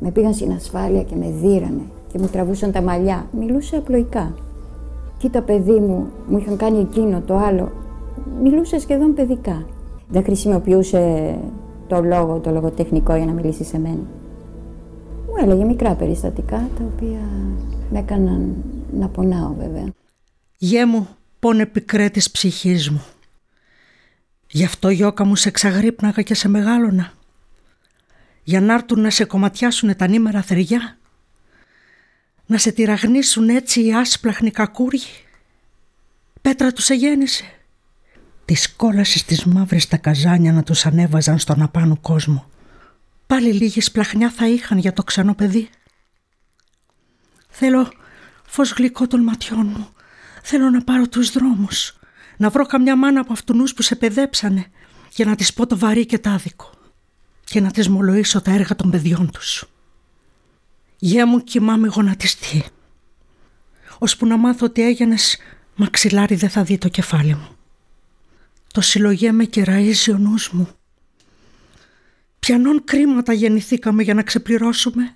Με 0.00 0.10
πήγαν 0.10 0.34
στην 0.34 0.52
ασφάλεια 0.52 1.02
και 1.02 1.14
με 1.16 1.30
δίρανε 1.42 1.82
και 2.12 2.18
μου 2.18 2.26
τραβούσαν 2.26 2.72
τα 2.72 2.82
μαλλιά. 2.82 3.26
Μιλούσε 3.38 3.76
απλοϊκά. 3.76 4.34
Κοίτα 5.18 5.42
παιδί 5.42 5.80
μου, 5.80 6.06
μου 6.28 6.38
είχαν 6.38 6.56
κάνει 6.56 6.78
εκείνο 6.78 7.20
το 7.20 7.36
άλλο. 7.36 7.72
Μιλούσε 8.42 8.78
σχεδόν 8.78 9.14
παιδικά. 9.14 9.66
Δεν 10.08 10.22
χρησιμοποιούσε 10.22 11.34
το 11.86 12.02
λόγο, 12.02 12.38
το 12.38 12.50
λογοτεχνικό 12.50 13.16
για 13.16 13.26
να 13.26 13.32
μιλήσει 13.32 13.64
σε 13.64 13.78
μένα. 13.78 14.04
Μου 15.26 15.34
έλεγε 15.42 15.64
μικρά 15.64 15.94
περιστατικά 15.94 16.68
τα 16.78 16.84
οποία 16.94 17.20
με 17.90 17.98
έκαναν 17.98 18.54
να 18.98 19.08
πονάω 19.08 19.54
βέβαια. 19.58 19.84
Γέ 20.56 20.86
μου, 20.86 21.08
πόνε 21.38 21.66
πικρέ 21.66 22.08
της 22.08 22.30
ψυχής 22.30 22.90
μου. 22.90 23.02
Γι' 24.46 24.64
αυτό 24.64 24.90
γιώκα 24.90 25.24
μου 25.24 25.36
σε 25.36 25.50
ξαγρύπναγα 25.50 26.22
και 26.22 26.34
σε 26.34 26.48
μεγάλωνα. 26.48 27.12
Για 28.42 28.60
να 28.60 28.74
έρθουν 28.74 29.00
να 29.00 29.10
σε 29.10 29.24
κομματιάσουν 29.24 29.96
τα 29.96 30.08
νήμερα 30.08 30.42
θεριά. 30.42 30.98
Να 32.46 32.58
σε 32.58 32.72
τυραγνίσουν 32.72 33.48
έτσι 33.48 33.84
οι 33.84 33.94
άσπλαχνοι 33.94 34.50
κακούργοι. 34.50 35.24
Πέτρα 36.42 36.72
τους 36.72 36.88
εγέννησε. 36.90 37.44
Τις 38.44 38.74
κόλασες 38.76 39.24
τις 39.24 39.44
μαύρες 39.44 39.88
τα 39.88 39.96
καζάνια 39.96 40.52
να 40.52 40.62
τους 40.62 40.86
ανέβαζαν 40.86 41.38
στον 41.38 41.62
απάνω 41.62 41.96
κόσμο. 41.96 42.50
Πάλι 43.26 43.52
λίγη 43.52 43.80
σπλαχνιά 43.80 44.30
θα 44.30 44.48
είχαν 44.48 44.78
για 44.78 44.92
το 44.92 45.02
ξανό 45.02 45.34
παιδί. 45.34 45.68
Θέλω 47.48 47.92
φως 48.46 48.72
γλυκό 48.72 49.06
των 49.06 49.22
ματιών 49.22 49.66
μου. 49.66 49.88
Θέλω 50.42 50.70
να 50.70 50.82
πάρω 50.82 51.08
τους 51.08 51.30
δρόμους. 51.30 51.98
Να 52.36 52.50
βρω 52.50 52.66
καμιά 52.66 52.96
μάνα 52.96 53.20
από 53.20 53.32
αυτούς 53.32 53.74
που 53.74 53.82
σε 53.82 53.96
παιδέψανε 53.96 54.66
για 55.10 55.24
να 55.24 55.34
της 55.34 55.54
πω 55.54 55.66
το 55.66 55.78
βαρύ 55.78 56.06
και 56.06 56.18
τάδικο 56.18 56.70
και 57.44 57.60
να 57.60 57.70
της 57.70 57.88
μολοήσω 57.88 58.42
τα 58.42 58.50
έργα 58.50 58.76
των 58.76 58.90
παιδιών 58.90 59.30
τους. 59.30 59.64
Γεια 60.98 61.26
μου 61.26 61.44
κοιμάμαι 61.44 61.88
γονατιστή. 61.88 62.64
Ώσπου 63.98 64.26
να 64.26 64.36
μάθω 64.36 64.66
ότι 64.66 64.82
έγινες 64.82 65.38
μαξιλάρι 65.74 66.34
δεν 66.34 66.48
θα 66.48 66.62
δει 66.62 66.78
το 66.78 66.88
κεφάλι 66.88 67.34
μου. 67.34 67.56
Το 68.72 68.80
συλλογέ 68.80 69.32
και 69.44 69.64
ραΐζει 69.66 70.12
ο 70.12 70.18
νους 70.18 70.50
μου. 70.50 70.68
Πιανών 72.38 72.84
κρίματα 72.84 73.32
γεννηθήκαμε 73.32 74.02
για 74.02 74.14
να 74.14 74.22
ξεπληρώσουμε. 74.22 75.14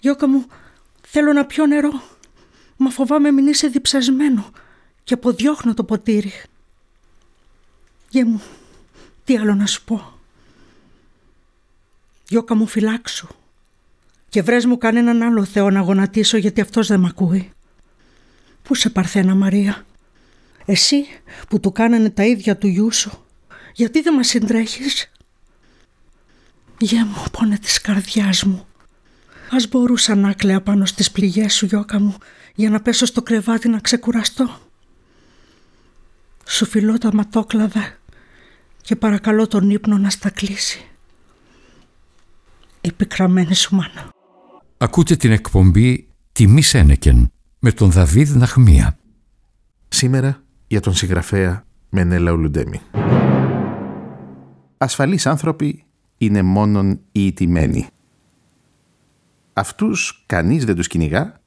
Γιώκα 0.00 0.28
μου, 0.28 0.46
θέλω 1.06 1.32
να 1.32 1.44
πιω 1.44 1.66
νερό. 1.66 2.02
Μα 2.76 2.90
φοβάμαι 2.90 3.30
μην 3.30 3.46
είσαι 3.46 3.66
διψασμένο 3.66 4.52
και 5.08 5.14
αποδιώχνω 5.14 5.74
το 5.74 5.84
ποτήρι. 5.84 6.32
Γε 8.08 8.24
μου, 8.24 8.42
τι 9.24 9.36
άλλο 9.36 9.54
να 9.54 9.66
σου 9.66 9.84
πω; 9.84 10.12
Γιώκα 12.28 12.54
μου 12.54 12.66
φυλάξου 12.66 13.28
και 14.28 14.42
βρες 14.42 14.64
μου 14.64 14.78
κανέναν 14.78 15.22
άλλο 15.22 15.44
Θεό 15.44 15.70
να 15.70 15.80
γονατίσω 15.80 16.36
γιατί 16.36 16.60
αυτός 16.60 16.86
δεν 16.86 17.00
μ' 17.00 17.06
ακούει. 17.06 17.50
Πού 18.62 18.74
σε 18.74 18.90
Παρθένα 18.90 19.34
Μαρία, 19.34 19.86
εσύ 20.64 21.06
που 21.48 21.60
του 21.60 21.72
κάνανε 21.72 22.10
τα 22.10 22.24
ίδια 22.24 22.56
του 22.56 22.66
γιού 22.66 22.92
σου, 22.92 23.24
γιατί 23.74 24.00
δεν 24.00 24.14
μας 24.14 24.28
συντρέχεις; 24.28 25.10
Γε 26.78 27.04
μου 27.04 27.24
πόνε 27.32 27.58
της 27.58 27.80
καρδιάς 27.80 28.44
μου. 28.44 28.66
Ας 29.50 29.68
μπορούσα 29.68 30.14
να 30.14 30.32
κλαία 30.32 30.60
πάνω 30.60 30.84
στις 30.86 31.10
πληγές 31.10 31.54
σου 31.54 31.66
γιώκα 31.66 32.00
μου 32.00 32.16
για 32.54 32.70
να 32.70 32.80
πέσω 32.80 33.06
στο 33.06 33.22
κρεβάτι 33.22 33.68
να 33.68 33.78
ξεκουραστώ. 33.78 34.67
Σου 36.50 36.66
φιλώ 36.66 36.98
τα 36.98 37.14
ματόκλαδα 37.14 37.96
και 38.80 38.96
παρακαλώ 38.96 39.46
τον 39.46 39.70
ύπνο 39.70 39.98
να 39.98 40.10
στα 40.10 40.30
κλείσει. 40.30 40.86
Η 42.80 42.92
πικραμένη 42.92 43.54
σου 43.54 43.74
μάνα. 43.74 44.08
Ακούτε 44.78 45.16
την 45.16 45.32
εκπομπή 45.32 46.08
«Τιμή 46.32 46.62
Σένεκεν» 46.62 47.32
με 47.58 47.72
τον 47.72 47.90
Δαβίδ 47.90 48.36
Ναχμία. 48.36 48.98
Σήμερα 49.88 50.42
για 50.66 50.80
τον 50.80 50.94
συγγραφέα 50.94 51.64
Μενέλα 51.90 52.32
Ουλουντέμι. 52.32 52.80
Ασφαλείς 54.78 55.26
άνθρωποι 55.26 55.84
είναι 56.18 56.42
μόνον 56.42 56.90
οι 57.12 57.26
ιτημένοι. 57.26 57.88
Αυτούς 59.52 60.22
κανείς 60.26 60.64
δεν 60.64 60.74
τους 60.74 60.86
κυνηγά, 60.86 61.40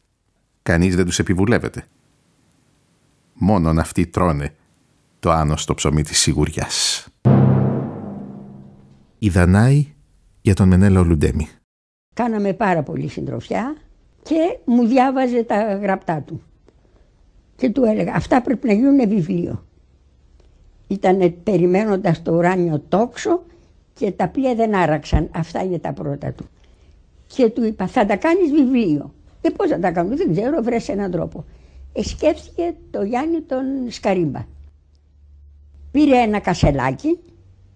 κανείς 0.61 0.95
δεν 0.95 1.05
τους 1.05 1.19
επιβουλεύεται. 1.19 1.85
Μόνον 3.33 3.79
αυτοί 3.79 4.07
τρώνε 4.07 4.55
το 5.21 5.31
άνοστο 5.31 5.73
ψωμί 5.73 6.03
της 6.03 6.19
σιγουριάς. 6.19 7.07
Η 9.19 9.29
Δανάη 9.29 9.87
για 10.41 10.53
τον 10.53 10.67
Μενέλα 10.67 10.99
Ουλουντέμι. 10.99 11.47
Κάναμε 12.15 12.53
πάρα 12.53 12.83
πολύ 12.83 13.07
συντροφιά 13.07 13.75
και 14.23 14.57
μου 14.65 14.85
διάβαζε 14.85 15.43
τα 15.43 15.75
γραπτά 15.75 16.21
του. 16.21 16.41
Και 17.55 17.69
του 17.69 17.83
έλεγα, 17.83 18.13
αυτά 18.15 18.41
πρέπει 18.41 18.67
να 18.67 18.73
γίνουν 18.73 19.09
βιβλίο. 19.09 19.65
Ήταν 20.87 21.33
περιμένοντας 21.43 22.21
το 22.21 22.35
ουράνιο 22.35 22.79
τόξο 22.89 23.43
και 23.93 24.11
τα 24.11 24.27
πλοία 24.27 24.55
δεν 24.55 24.75
άραξαν. 24.75 25.29
Αυτά 25.31 25.63
είναι 25.63 25.79
τα 25.79 25.93
πρώτα 25.93 26.31
του. 26.31 26.45
Και 27.27 27.49
του 27.49 27.63
είπα, 27.63 27.87
θα 27.87 28.05
τα 28.05 28.15
κάνεις 28.15 28.51
βιβλίο. 28.51 29.13
Ε, 29.41 29.49
πώς 29.49 29.69
θα 29.69 29.79
τα 29.79 29.91
κάνω, 29.91 30.15
δεν 30.15 30.31
ξέρω, 30.31 30.61
βρες 30.61 30.89
έναν 30.89 31.11
τρόπο. 31.11 31.45
Ε, 31.93 32.03
σκέφτηκε 32.03 32.73
το 32.91 33.03
Γιάννη 33.03 33.41
τον 33.41 33.63
Σκαρίμπα. 33.87 34.45
Πήρε 35.91 36.17
ένα 36.17 36.39
κασελάκι 36.39 37.19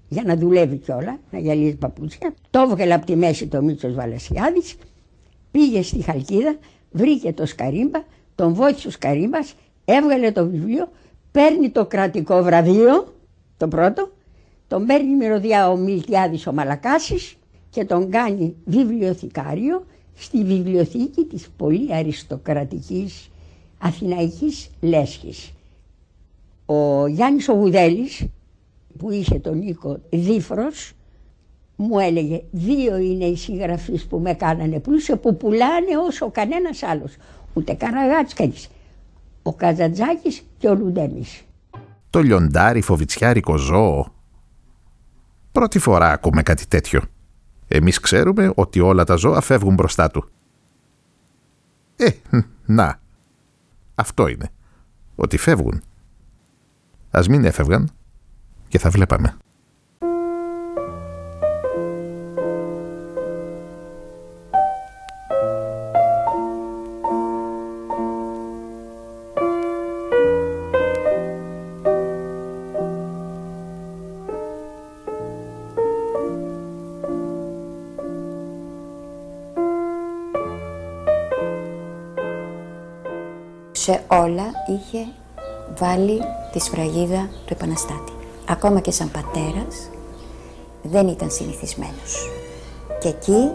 για 0.07 0.23
να 0.25 0.35
δουλεύει 0.35 0.77
κιόλα, 0.77 1.19
να 1.31 1.39
γυαλίζει 1.39 1.75
παπούτσια. 1.75 2.33
Το 2.49 2.59
έβγαλε 2.59 2.93
από 2.93 3.05
τη 3.05 3.15
μέση 3.15 3.47
το 3.47 3.61
Μίτσος 3.61 3.93
Βαλασιάδης, 3.93 4.75
πήγε 5.51 5.81
στη 5.81 6.01
Χαλκίδα, 6.01 6.57
βρήκε 6.91 7.33
το 7.33 7.45
Σκαρίμπα, 7.45 8.03
τον 8.35 8.53
βόηθησε 8.53 8.87
ο 8.87 8.91
Σκαρίμπας, 8.91 9.53
έβγαλε 9.85 10.31
το 10.31 10.47
βιβλίο, 10.47 10.89
παίρνει 11.31 11.69
το 11.69 11.85
κρατικό 11.85 12.43
βραβείο, 12.43 13.13
το 13.57 13.67
πρώτο, 13.67 14.11
τον 14.67 14.85
παίρνει 14.85 15.15
μυρωδιά 15.15 15.69
ο 15.69 15.75
Μιλτιάδης 15.77 16.47
ο 16.47 16.53
Μαλακάσης 16.53 17.35
και 17.69 17.85
τον 17.85 18.09
κάνει 18.11 18.55
βιβλιοθηκάριο 18.65 19.85
στη 20.15 20.43
βιβλιοθήκη 20.43 21.23
της 21.23 21.49
πολύ 21.57 21.93
αριστοκρατικής 21.95 23.29
Αθηναϊκής 23.77 24.69
Λέσχης. 24.81 25.54
Ο 26.65 27.07
Γιάννης 27.07 27.49
ο 27.49 27.55
που 28.97 29.11
είχε 29.11 29.39
τον 29.39 29.57
Νίκο 29.57 29.99
Δίφρος 30.09 30.93
μου 31.75 31.99
έλεγε 31.99 32.43
δύο 32.51 32.97
είναι 32.97 33.25
οι 33.25 33.35
συγγραφείς 33.35 34.05
που 34.05 34.19
με 34.19 34.33
κάνανε 34.33 34.79
πλούσιο 34.79 35.17
που 35.17 35.37
πουλάνε 35.37 35.97
όσο 36.07 36.31
κανένας 36.31 36.83
άλλος. 36.83 37.15
Ούτε 37.53 37.73
καναγάτς 37.73 38.33
κανείς. 38.33 38.69
Ο 39.43 39.53
Καζαντζάκης 39.53 40.43
και 40.57 40.67
ο 40.67 40.75
Λουντέμις. 40.75 41.43
Το 42.09 42.21
λιοντάρι 42.21 42.81
φοβιτσιάρικο 42.81 43.57
ζώο. 43.57 44.13
Πρώτη 45.51 45.79
φορά 45.79 46.11
ακούμε 46.11 46.43
κάτι 46.43 46.67
τέτοιο. 46.67 47.01
Εμείς 47.67 47.99
ξέρουμε 47.99 48.51
ότι 48.55 48.79
όλα 48.79 49.03
τα 49.03 49.15
ζώα 49.15 49.41
φεύγουν 49.41 49.73
μπροστά 49.73 50.11
του. 50.11 50.29
Ε, 51.95 52.09
να. 52.65 52.99
Αυτό 53.95 54.27
είναι. 54.27 54.49
Ότι 55.15 55.37
φεύγουν. 55.37 55.81
Ας 57.17 57.27
μην 57.27 57.45
έφευγαν 57.45 57.89
και 58.67 58.77
θα 58.79 58.89
βλέπαμε. 58.89 59.37
Σε 83.71 84.03
όλα 84.07 84.43
είχε 84.67 85.07
βάλει 85.77 86.21
της 86.55 86.63
σφραγίδα 86.63 87.29
του 87.45 87.53
επαναστάτη 87.53 88.11
ακόμα 88.45 88.79
και 88.79 88.91
σαν 88.91 89.11
πατέρας, 89.11 89.89
δεν 90.83 91.07
ήταν 91.07 91.31
συνηθισμένος. 91.31 92.29
Και 92.99 93.07
εκεί 93.07 93.51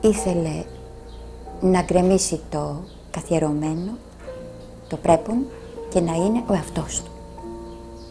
ήθελε 0.00 0.64
να 1.60 1.82
γκρεμίσει 1.82 2.40
το 2.50 2.84
καθιερωμένο 3.10 3.98
το 4.88 4.96
πρέπον 4.96 5.46
και 5.88 6.00
να 6.00 6.14
είναι 6.14 6.44
ο 6.46 6.52
εαυτός 6.52 7.02
του. 7.02 7.10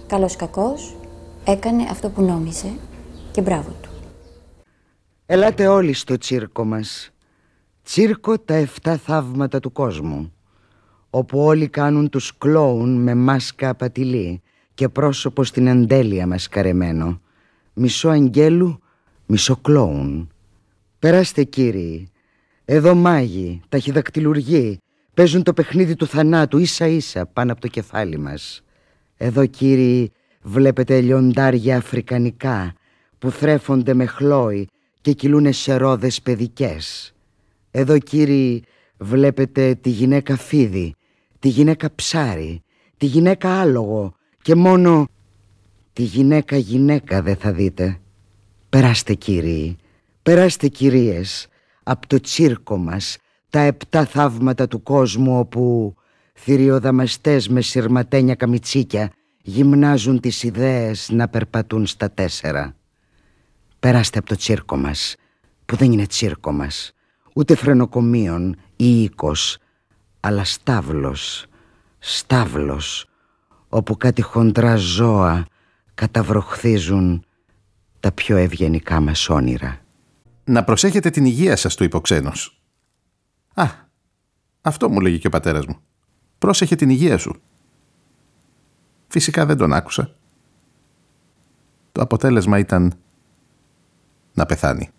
Καλός 0.08 0.36
κακός 0.36 0.96
έκανε 1.44 1.84
αυτό 1.92 2.10
που 2.10 2.22
νόμιζε 2.22 2.72
και 3.32 3.42
μπράβο 3.42 3.70
του. 3.82 3.90
Ελάτε 5.26 5.68
όλοι 5.68 5.94
στο 5.94 6.18
τσίρκο 6.18 6.66
μας. 6.66 7.10
Τσίρκο 7.84 8.40
τα 8.40 8.54
εφτά 8.54 8.98
θαύματα 8.98 9.60
του 9.60 9.72
κόσμου. 9.72 10.33
Όπου 11.16 11.40
όλοι 11.40 11.68
κάνουν 11.68 12.10
τους 12.10 12.38
κλόουν 12.38 13.02
με 13.02 13.16
μάσκα 13.16 13.70
απατηλή 13.70 14.42
και 14.74 14.90
πρόσωπο 14.90 15.44
στην 15.44 15.68
εντέλεια 15.68 16.28
μας 16.28 16.48
καρεμένο. 16.48 17.22
Μισό 17.74 18.10
αγγέλου, 18.10 18.80
μισό 19.26 19.56
κλόουν. 19.56 20.32
Περάστε 21.00 21.44
κύριοι. 21.44 22.12
Εδώ 22.66 22.96
μάγοι, 22.96 23.62
ταχυδακτηλουργοί, 23.70 24.78
παίζουν 25.14 25.44
το 25.44 25.54
παιχνίδι 25.54 25.96
του 25.96 26.08
θανάτου 26.08 26.58
ίσα 26.58 26.88
ίσα 26.88 27.26
πάνω 27.26 27.52
από 27.52 27.62
το 27.62 27.68
κεφάλι 27.68 28.18
μας. 28.18 28.64
Εδώ 29.18 29.46
κύριοι 29.46 30.12
βλέπετε 30.42 31.02
λιοντάρια 31.02 31.78
αφρικανικά 31.78 32.74
που 33.20 33.32
θρέφονται 33.32 33.94
με 33.94 34.06
χλόι 34.06 34.68
και 35.02 35.12
κυλούνε 35.12 35.52
σε 35.52 35.76
ρόδες 35.76 36.22
παιδικές. 36.22 37.14
Εδώ 37.72 37.98
κύριοι 37.98 38.64
βλέπετε 38.98 39.76
τη 39.76 39.90
γυναίκα 39.90 40.38
φίδι, 40.38 40.96
τη 41.44 41.50
γυναίκα 41.50 41.96
ψάρι, 41.96 42.64
τη 42.98 43.06
γυναίκα 43.06 43.60
άλογο 43.60 44.14
και 44.42 44.56
μόνο 44.56 45.08
τη 45.94 46.04
γυναίκα 46.04 46.58
γυναίκα 46.58 47.22
δεν 47.22 47.36
θα 47.36 47.52
δείτε. 47.52 48.00
Περάστε 48.70 49.14
κύριοι, 49.14 49.78
περάστε 50.24 50.68
κυρίες, 50.68 51.48
από 51.84 52.08
το 52.08 52.20
τσίρκο 52.20 52.78
μας, 52.78 53.18
τα 53.50 53.60
επτά 53.60 54.06
θαύματα 54.06 54.68
του 54.68 54.84
κόσμου 54.84 55.40
όπου 55.40 55.96
θηριοδαμαστές 56.34 57.50
με 57.50 57.62
σειρματένια 57.62 58.36
καμιτσίκια 58.36 59.12
γυμνάζουν 59.42 60.20
τις 60.20 60.44
ιδέες 60.44 61.10
να 61.12 61.28
περπατούν 61.28 61.86
στα 61.86 62.12
τέσσερα. 62.12 62.76
Περάστε 63.80 64.18
από 64.18 64.28
το 64.28 64.36
τσίρκο 64.36 64.78
μας, 64.78 65.16
που 65.66 65.76
δεν 65.76 65.92
είναι 65.92 66.08
τσίρκο 66.08 66.52
μας, 66.52 66.94
ούτε 67.34 67.56
φρενοκομείων 67.56 68.56
ή 68.76 69.02
οίκος, 69.02 69.58
αλλά 70.26 70.44
στάβλος, 70.44 71.46
στάβλος, 72.00 73.06
όπου 73.70 73.98
κάτι 73.98 74.22
χοντρά 74.22 74.76
ζώα 74.76 75.46
καταβροχθίζουν 75.94 77.26
τα 78.00 78.12
πιο 78.12 78.38
ευγενικά 78.38 79.00
μας 79.00 79.30
όνειρα. 79.30 79.80
Να 80.44 80.64
προσέχετε 80.64 81.10
την 81.10 81.26
υγεία 81.26 81.56
σας, 81.56 81.76
του 81.76 81.84
υποξένος. 81.84 82.62
Α, 83.54 83.66
αυτό 84.62 84.90
μου 84.90 85.00
λέγει 85.00 85.20
και 85.20 85.28
ο 85.28 85.30
πατέρας 85.30 85.66
μου. 85.66 85.78
Πρόσεχε 86.38 86.76
την 86.76 86.90
υγεία 86.90 87.18
σου. 87.18 87.42
Φυσικά 89.08 89.46
δεν 89.46 89.58
τον 89.58 89.74
άκουσα. 89.74 90.16
Το 91.92 92.02
αποτέλεσμα 92.02 92.58
ήταν 92.58 92.94
να 94.34 94.46
πεθάνει. 94.46 94.90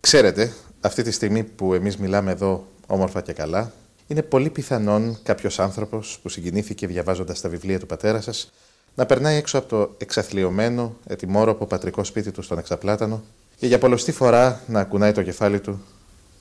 Ξέρετε, 0.00 0.52
αυτή 0.88 1.02
τη 1.02 1.10
στιγμή 1.10 1.42
που 1.44 1.74
εμείς 1.74 1.96
μιλάμε 1.96 2.30
εδώ 2.30 2.66
όμορφα 2.86 3.20
και 3.20 3.32
καλά, 3.32 3.72
είναι 4.06 4.22
πολύ 4.22 4.50
πιθανόν 4.50 5.18
κάποιος 5.22 5.58
άνθρωπος 5.58 6.18
που 6.22 6.28
συγκινήθηκε 6.28 6.86
διαβάζοντας 6.86 7.40
τα 7.40 7.48
βιβλία 7.48 7.78
του 7.78 7.86
πατέρα 7.86 8.20
σας 8.20 8.52
να 8.94 9.06
περνάει 9.06 9.36
έξω 9.36 9.58
από 9.58 9.68
το 9.68 9.94
εξαθλειωμένο, 9.98 10.96
ετοιμόρροπο 11.06 11.66
πατρικό 11.66 12.04
σπίτι 12.04 12.30
του 12.30 12.42
στον 12.42 12.58
Εξαπλάτανο 12.58 13.22
και 13.56 13.66
για 13.66 13.78
πολλωστή 13.78 14.12
φορά 14.12 14.60
να 14.66 14.84
κουνάει 14.84 15.12
το 15.12 15.22
κεφάλι 15.22 15.60
του 15.60 15.80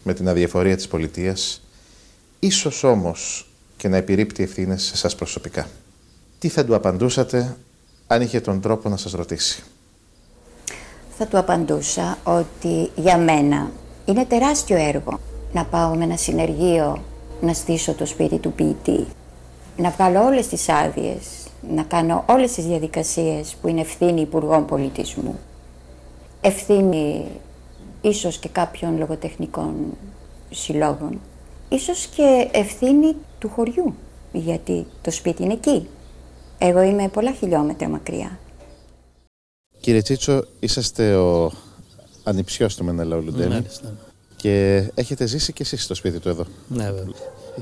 με 0.04 0.14
την 0.14 0.30
αδιαφορία 0.30 0.76
της 0.76 0.88
πολιτείας, 0.88 1.62
ίσως 2.40 2.84
όμως 2.84 3.50
και 3.78 3.88
να 3.88 3.98
επιρρύπτει 3.98 4.44
ευθύνες 4.44 4.84
σε 4.84 4.94
εσάς 4.94 5.16
προσωπικά. 5.16 5.68
Τι 6.40 6.48
θα 6.48 6.66
του 6.66 6.76
απαντούσατε 6.76 7.58
αν 8.08 8.22
είχε 8.22 8.42
τον 8.42 8.62
τρόπο 8.62 8.90
να 8.90 8.98
σας 8.98 9.12
ρωτήσει; 9.12 9.64
Θα 11.18 11.28
του 11.28 11.38
απαντούσα 11.38 12.18
ότι 12.24 12.90
για 12.96 13.18
μένα 13.18 13.72
είναι 14.08 14.26
τεράστιο 14.26 14.78
έργο 14.78 15.20
να 15.54 15.66
πάω 15.66 15.96
με 15.96 16.04
ένα 16.04 16.18
συνεργείο 16.18 17.04
να 17.42 17.54
στήσω 17.54 17.94
το 17.94 18.06
σπίτι 18.06 18.38
του 18.38 18.52
ποιητή, 18.52 19.06
να 19.78 19.90
βγάλω 19.90 20.24
όλες 20.26 20.48
τις 20.48 20.70
άδειες, 20.70 21.48
να 21.76 21.84
κάνω 21.84 22.24
όλες 22.28 22.52
τις 22.52 22.66
διαδικασίες 22.66 23.56
που 23.62 23.68
είναι 23.68 23.82
ευθύνη 23.82 24.22
Υπουργών 24.22 24.66
Πολιτισμού, 24.66 25.40
ευθύνη 26.42 27.26
ίσως 28.02 28.38
και 28.38 28.50
κάποιων 28.50 28.98
λογοτεχνικών 28.98 29.74
συλλόγων, 30.50 31.20
ίσως 31.70 32.06
και 32.06 32.50
ευθύνη 32.52 33.16
του 33.40 33.50
χωριού, 33.50 33.96
γιατί 34.32 34.86
το 35.02 35.12
σπίτι 35.12 35.44
είναι 35.44 35.54
εκεί. 35.54 35.88
Εγώ 36.58 36.82
είμαι 36.82 37.08
πολλά 37.08 37.32
χιλιόμετρα 37.32 37.90
μακριά. 37.90 38.40
Κύριε 39.80 40.02
Τσίτσο, 40.02 40.44
είσαστε 40.60 41.16
ο 41.16 41.52
ανιψιός 42.28 42.76
του 42.76 42.84
Μενέλαου 42.84 43.22
Λουντέμι 43.22 43.66
και 44.36 44.86
έχετε 44.96 45.26
ζήσει 45.26 45.54
και 45.54 45.64
εσείς 45.64 45.84
στο 45.84 45.94
σπίτι 45.94 46.20
του 46.20 46.30
εδώ. 46.30 46.46
Ναι, 46.68 46.92
βέβαια. 46.92 47.14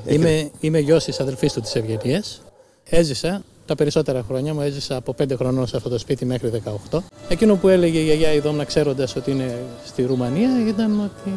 Είμαι, 0.05 0.51
είμαι 0.59 0.79
γιος 0.79 1.03
της 1.03 1.19
αδελφής 1.19 1.53
του 1.53 1.61
της 1.61 1.75
Ευγενίας. 1.75 2.41
Έζησα 2.89 3.43
τα 3.65 3.75
περισσότερα 3.75 4.23
χρόνια 4.27 4.53
μου, 4.53 4.61
έζησα 4.61 4.95
από 4.95 5.15
5 5.17 5.35
χρονών 5.35 5.67
σε 5.67 5.77
αυτό 5.77 5.89
το 5.89 5.97
σπίτι 5.97 6.25
μέχρι 6.25 6.61
18. 6.91 6.99
Εκείνο 7.29 7.55
που 7.55 7.67
έλεγε 7.67 7.99
η 7.99 8.03
γιαγιά 8.03 8.33
η 8.33 8.39
Δόμνα 8.39 8.63
ξέροντας 8.63 9.15
ότι 9.15 9.31
είναι 9.31 9.57
στη 9.85 10.03
Ρουμανία 10.03 10.49
ήταν 10.67 10.99
ότι 10.99 11.33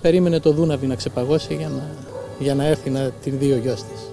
περίμενε 0.00 0.40
το 0.40 0.52
Δούναβι 0.52 0.86
να 0.86 0.94
ξεπαγώσει 0.94 1.54
για 1.54 1.68
να, 1.68 1.90
για 2.38 2.54
να 2.54 2.64
έρθει 2.64 2.90
να 2.90 3.10
την 3.10 3.38
δει 3.38 3.52
ο 3.52 3.56
γιος 3.56 3.82
της. 3.82 4.11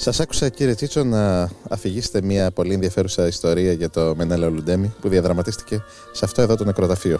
Σας 0.00 0.20
άκουσα 0.20 0.48
κύριε 0.48 0.74
Τσίτσο 0.74 1.04
να 1.04 1.50
αφηγήσετε 1.68 2.22
μια 2.22 2.50
πολύ 2.50 2.74
ενδιαφέρουσα 2.74 3.26
ιστορία 3.26 3.72
για 3.72 3.90
το 3.90 4.14
Μενέλαο 4.16 4.50
Λουντέμι 4.50 4.94
που 5.00 5.08
διαδραματίστηκε 5.08 5.82
σε 6.12 6.24
αυτό 6.24 6.42
εδώ 6.42 6.56
το 6.56 6.64
νεκροταφείο. 6.64 7.18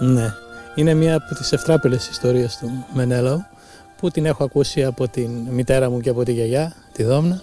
Ναι, 0.00 0.34
είναι 0.74 0.94
μια 0.94 1.16
από 1.16 1.34
τις 1.34 1.52
ευτράπελες 1.52 2.08
ιστορίες 2.08 2.56
του 2.56 2.84
Μενέλαου 2.94 3.44
που 3.96 4.10
την 4.10 4.26
έχω 4.26 4.44
ακούσει 4.44 4.84
από 4.84 5.08
την 5.08 5.30
μητέρα 5.30 5.90
μου 5.90 6.00
και 6.00 6.10
από 6.10 6.22
τη 6.22 6.32
γιαγιά, 6.32 6.76
τη 6.92 7.02
Δόμνα 7.02 7.42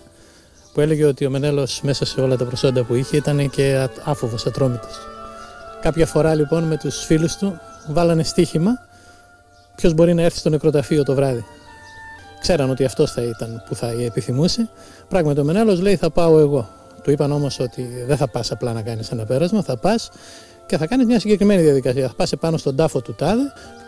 που 0.74 0.82
έλεγε 0.82 1.06
ότι 1.06 1.26
ο 1.26 1.30
Μενέλος 1.30 1.82
μέσα 1.82 2.06
σε 2.06 2.22
όλα 2.22 2.38
τα 2.38 2.46
προσόντα 2.46 2.84
που 2.84 2.96
είχε 2.96 3.18
ήταν 3.18 3.50
και 3.50 3.88
άφοβος, 4.04 4.46
ατρόμητος. 4.46 5.00
Κάποια 5.82 6.06
φορά 6.06 6.36
λοιπόν 6.36 6.64
με 6.64 6.78
τους 6.78 7.06
φίλους 7.06 7.36
του 7.36 7.60
βάλανε 7.88 8.24
στοίχημα 8.24 8.72
ποιος 9.76 9.94
μπορεί 9.94 10.14
να 10.14 10.22
έρθει 10.22 10.38
στο 10.38 10.50
νεκροταφείο 10.50 11.04
το 11.04 11.16
βράδυ. 11.16 11.46
Ξέραν 12.44 12.70
ότι 12.70 12.86
αυτός 12.86 13.12
θα 13.12 13.22
ήταν 13.22 13.64
που 13.68 13.76
θα 13.76 13.88
επιθυμούσε. 13.88 14.70
Πράγματι 15.08 15.40
ο 15.40 15.44
Μενέλος 15.44 15.82
λέει 15.82 15.96
θα 15.96 16.10
πάω 16.10 16.40
εγώ. 16.40 16.70
Του 17.04 17.12
είπαν 17.12 17.32
όμως 17.32 17.60
ότι 17.60 18.04
δεν 18.08 18.18
θα 18.18 18.28
πας 18.28 18.52
απλά 18.52 18.74
να 18.74 18.82
κάνεις 18.82 19.10
ένα 19.12 19.26
πέρασμα, 19.26 19.62
θα 19.62 19.78
πας 19.78 20.10
και 20.66 20.78
θα 20.78 20.88
κάνεις 20.88 21.06
μια 21.06 21.20
συγκεκριμένη 21.20 21.62
διαδικασία. 21.62 22.08
Θα 22.08 22.14
πας 22.14 22.32
επάνω 22.32 22.58
στον 22.58 22.76
τάφο 22.76 23.02
του 23.02 23.14
τάδε, 23.14 23.42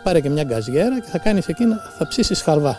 πάρε 0.04 0.20
και 0.20 0.28
μια 0.28 0.42
γκαζιέρα 0.42 1.00
και 1.00 1.08
θα 1.08 1.18
κάνεις 1.18 1.46
εκείνα, 1.46 1.76
θα 1.98 2.08
ψήσεις 2.08 2.42
χαλβά. 2.42 2.78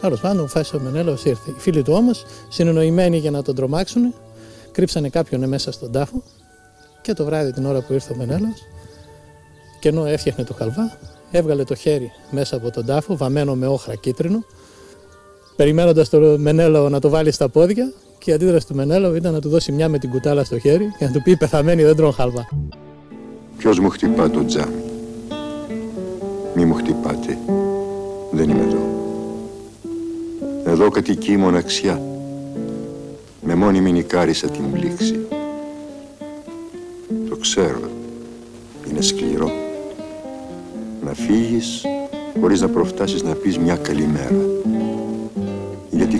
Τέλος 0.00 0.20
πάντων, 0.20 0.38
αποφάσισε 0.38 0.76
ο 0.76 0.80
Μενέλος, 0.80 1.24
ήρθε. 1.24 1.50
Οι 1.50 1.60
φίλοι 1.60 1.82
του 1.82 1.92
όμως, 1.92 2.24
συνεννοημένοι 2.48 3.16
για 3.16 3.30
να 3.30 3.42
τον 3.42 3.54
τρομάξουν, 3.54 4.14
κρύψανε 4.72 5.08
κάποιον 5.08 5.48
μέσα 5.48 5.72
στον 5.72 5.92
τάφο 5.92 6.22
και 7.00 7.12
το 7.12 7.24
βράδυ 7.24 7.52
την 7.52 7.66
ώρα 7.66 7.80
που 7.80 7.92
ήρθε 7.92 8.12
ο 8.12 8.16
Μενέλος, 8.16 8.62
και 9.80 9.88
ενώ 9.88 10.06
έφτιαχνε 10.06 10.44
το 10.44 10.54
χαλβά, 10.54 10.96
έβγαλε 11.30 11.64
το 11.64 11.74
χέρι 11.74 12.10
μέσα 12.30 12.56
από 12.56 12.70
τον 12.70 12.86
τάφο, 12.86 13.16
βαμμένο 13.16 13.54
με 13.54 13.66
όχρα 13.66 13.94
κίτρινο, 13.94 14.44
περιμένοντας 15.56 16.08
το 16.08 16.36
Μενέλο 16.38 16.88
να 16.88 17.00
το 17.00 17.08
βάλει 17.08 17.32
στα 17.32 17.48
πόδια 17.48 17.92
και 18.18 18.30
η 18.30 18.34
αντίδραση 18.34 18.66
του 18.66 18.74
Μενέλο 18.74 19.16
ήταν 19.16 19.32
να 19.32 19.40
του 19.40 19.48
δώσει 19.48 19.72
μια 19.72 19.88
με 19.88 19.98
την 19.98 20.10
κουτάλα 20.10 20.44
στο 20.44 20.58
χέρι 20.58 20.94
και 20.98 21.04
να 21.04 21.10
του 21.10 21.22
πει: 21.22 21.36
Πεθαμένη 21.36 21.82
δεν 21.82 21.96
τρώνε 21.96 22.12
χαλβά. 22.12 22.48
Ποιος 23.58 23.78
μου 23.78 23.88
χτυπά 23.88 24.30
το 24.30 24.44
τζάμι. 24.44 24.82
Μη 26.54 26.64
μου 26.64 26.74
χτυπάτε. 26.74 27.38
Δεν 28.30 28.50
είμαι 28.50 28.62
εδώ. 28.62 28.94
Εδώ 30.64 30.88
κατοικεί 30.90 31.32
η 31.32 31.36
μοναξιά. 31.36 32.00
Με 33.42 33.54
μόνιμη 33.54 33.92
νικάρισα 33.92 34.48
την 34.48 34.72
πλήξη. 34.72 35.26
Το 37.28 37.36
ξέρω. 37.36 37.80
Είναι 38.90 39.00
σκληρό. 39.00 39.50
Να 41.04 41.12
φύγεις 41.12 41.82
χωρίς 42.40 42.60
να 42.60 42.68
προφτάσεις 42.68 43.22
να 43.22 43.34
πεις 43.34 43.58
μια 43.58 43.76
καλημέρα. 43.76 44.34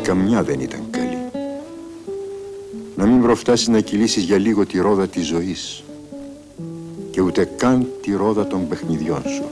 Γιατί 0.07 0.21
καμιά 0.21 0.43
δεν 0.43 0.61
ήταν 0.61 0.81
καλή. 0.91 1.19
Να 2.97 3.07
μην 3.07 3.23
προφτάσεις 3.23 3.69
να 3.69 3.81
κυλήσεις 3.81 4.23
για 4.23 4.39
λίγο 4.39 4.67
τη 4.67 4.79
ρόδα 4.79 5.09
της 5.09 5.27
ζωής 5.27 5.83
και 7.11 7.21
ούτε 7.21 7.45
καν 7.57 7.87
τη 8.03 8.13
ρόδα 8.13 8.47
των 8.47 8.69
παιχνιδιών 8.69 9.23
σου 9.23 9.45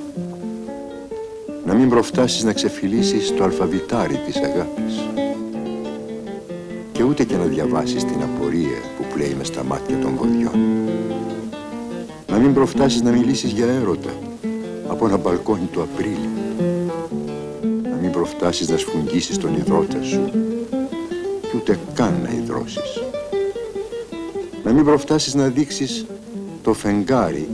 να 1.66 1.74
μην 1.74 1.88
προφτάσεις 1.88 2.42
να 2.42 2.52
ξεφυλίσεις 2.52 3.34
το 3.36 3.44
αλφαβητάρι 3.44 4.16
της 4.26 4.36
αγάπης 4.36 5.08
και 6.92 7.02
ούτε 7.02 7.24
και 7.24 7.36
να 7.36 7.44
διαβάσεις 7.44 8.04
την 8.04 8.22
απορία 8.22 8.78
που 8.96 9.04
πλέει 9.14 9.34
μες 9.38 9.46
στα 9.46 9.64
μάτια 9.64 9.98
των 9.98 10.14
βοδιών. 10.16 10.60
Να 12.28 12.36
μην 12.36 12.54
προφτάσεις 12.54 13.02
να 13.02 13.10
μιλήσεις 13.10 13.52
για 13.52 13.66
έρωτα 13.66 14.12
από 14.88 15.06
ένα 15.06 15.16
μπαλκόνι 15.16 15.68
του 15.72 15.82
Απρίλη. 15.82 16.33
Να 18.24 18.30
μην 18.30 18.38
προφτάσεις 18.38 18.68
να 18.68 18.76
σφουγγίσεις 18.76 19.38
τον 19.38 19.54
υδρότα 19.54 20.02
σου 20.02 20.30
και 21.40 21.56
ούτε 21.56 21.78
καν 21.94 22.20
να 22.22 22.30
υδρώσεις. 22.42 23.02
Να 24.64 24.72
μην 24.72 24.84
προφτάσεις 24.84 25.34
να 25.34 25.48
δείξεις 25.48 26.06
το 26.62 26.72
φεγγάρι 26.72 27.48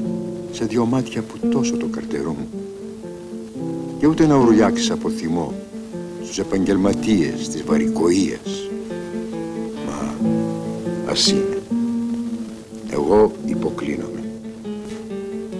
σε 0.51 0.65
δυο 0.65 0.85
μάτια 0.85 1.23
που 1.23 1.49
τόσο 1.49 1.77
το 1.77 1.87
καρτερούν 1.87 2.37
και 3.99 4.07
ούτε 4.07 4.27
να 4.27 4.37
ουρλιάξεις 4.37 4.91
από 4.91 5.09
θυμό 5.09 5.55
στους 6.23 6.39
επαγγελματίες 6.39 7.49
της 7.49 7.65
βαρικοίας. 7.65 8.69
Μα 9.87 10.17
ας 11.11 11.31
είναι. 11.31 11.63
Εγώ 12.91 13.33
υποκλίνομαι. 13.47 14.25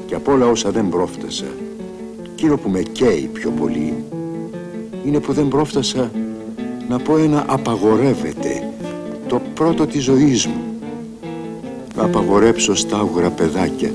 Και 0.07 0.15
από 0.15 0.33
όλα 0.33 0.47
όσα 0.47 0.71
δεν 0.71 0.89
πρόφτασα, 0.89 1.47
εκείνο 2.33 2.57
που 2.57 2.69
με 2.69 2.83
καίει 2.83 3.31
πιο 3.33 3.51
πολύ 3.51 4.05
είναι 5.05 5.21
που 5.21 5.33
δεν 5.33 5.49
πρόφτασα 5.49 6.11
να 6.89 6.99
πω 6.99 7.17
ένα 7.17 7.45
απαγορεύεται 7.49 8.73
το 9.29 9.43
πρώτο 9.55 9.87
της 9.87 10.03
ζωής 10.03 10.47
μου. 10.47 10.65
Να 11.95 12.05
απαγορέψω 12.05 12.75
στα 12.75 12.99
άγουρα 12.99 13.31
παιδάκια 13.31 13.93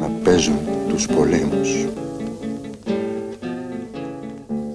να 0.00 0.06
παίζουν 0.08 0.58
τους 0.88 1.06
πολέμους. 1.06 1.86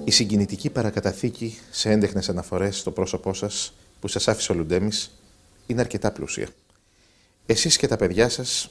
Η 0.04 0.10
συγκινητική 0.10 0.70
παρακαταθήκη 0.70 1.58
σε 1.70 1.90
έντεχνες 1.90 2.28
αναφορές 2.28 2.78
στο 2.78 2.90
πρόσωπό 2.90 3.34
σας 3.34 3.72
που 4.00 4.08
σας 4.08 4.28
άφησε 4.28 4.52
ο 4.52 4.54
Λουντέμις 4.54 5.10
είναι 5.66 5.80
αρκετά 5.80 6.12
πλούσια. 6.12 6.48
Εσείς 7.46 7.76
και 7.76 7.86
τα 7.86 7.96
παιδιά 7.96 8.28
σας 8.28 8.70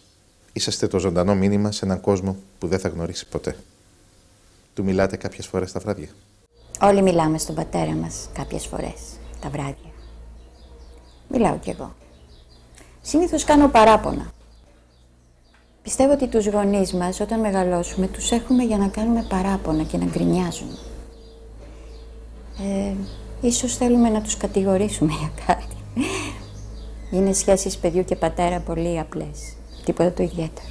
είσαστε 0.54 0.88
το 0.88 1.00
ζωντανό 1.00 1.36
μήνυμα 1.36 1.72
σε 1.72 1.86
έναν 1.86 2.02
κόσμο 2.02 2.38
που 2.60 2.68
δεν 2.68 2.80
θα 2.80 2.88
γνωρίσει 2.90 3.28
ποτέ. 3.28 3.56
Του 4.82 4.88
μιλάτε 4.88 5.18
κάποιες 5.18 5.48
φορές 5.48 5.72
τα 5.72 5.80
βράδια; 5.80 6.08
Όλοι 6.82 7.02
μιλάμε 7.02 7.38
στον 7.38 7.56
πατέρα 7.56 7.92
μας 7.92 8.30
κάποιες 8.34 8.66
φορές 8.66 8.94
τα 9.42 9.50
βράδια. 9.50 9.92
Μιλάω 11.28 11.58
κι 11.58 11.70
εγώ. 11.70 11.96
Συνήθως 13.02 13.44
κάνω 13.44 13.68
παράπονα. 13.68 14.32
Πιστεύω 15.82 16.14
ότι 16.14 16.28
τους 16.28 16.48
γονείς 16.48 16.94
μας 16.94 17.20
όταν 17.20 17.40
μεγαλώσουμε 17.40 18.08
τους 18.08 18.32
έχουμε 18.32 18.64
για 18.64 18.78
να 18.78 18.88
κάνουμε 18.88 19.26
παράπονα 19.30 19.84
και 19.84 19.98
να 19.98 20.06
γκρινιάζουν 20.06 20.70
ε, 22.60 22.94
ίσως 23.42 23.76
θέλουμε 23.76 24.10
να 24.10 24.22
τους 24.22 24.38
κατηγορήσουμε 24.38 25.12
για 25.20 25.32
κάτι. 25.46 25.76
Είναι 27.12 27.34
σχέσεις 27.34 27.78
παιδιού 27.78 28.04
και 28.04 28.16
πατέρα 28.16 28.60
πολύ 28.60 29.00
απλές. 29.00 29.56
Τίποτα 29.86 30.12
το 30.12 30.24
ιδιαίτερο. 30.24 30.68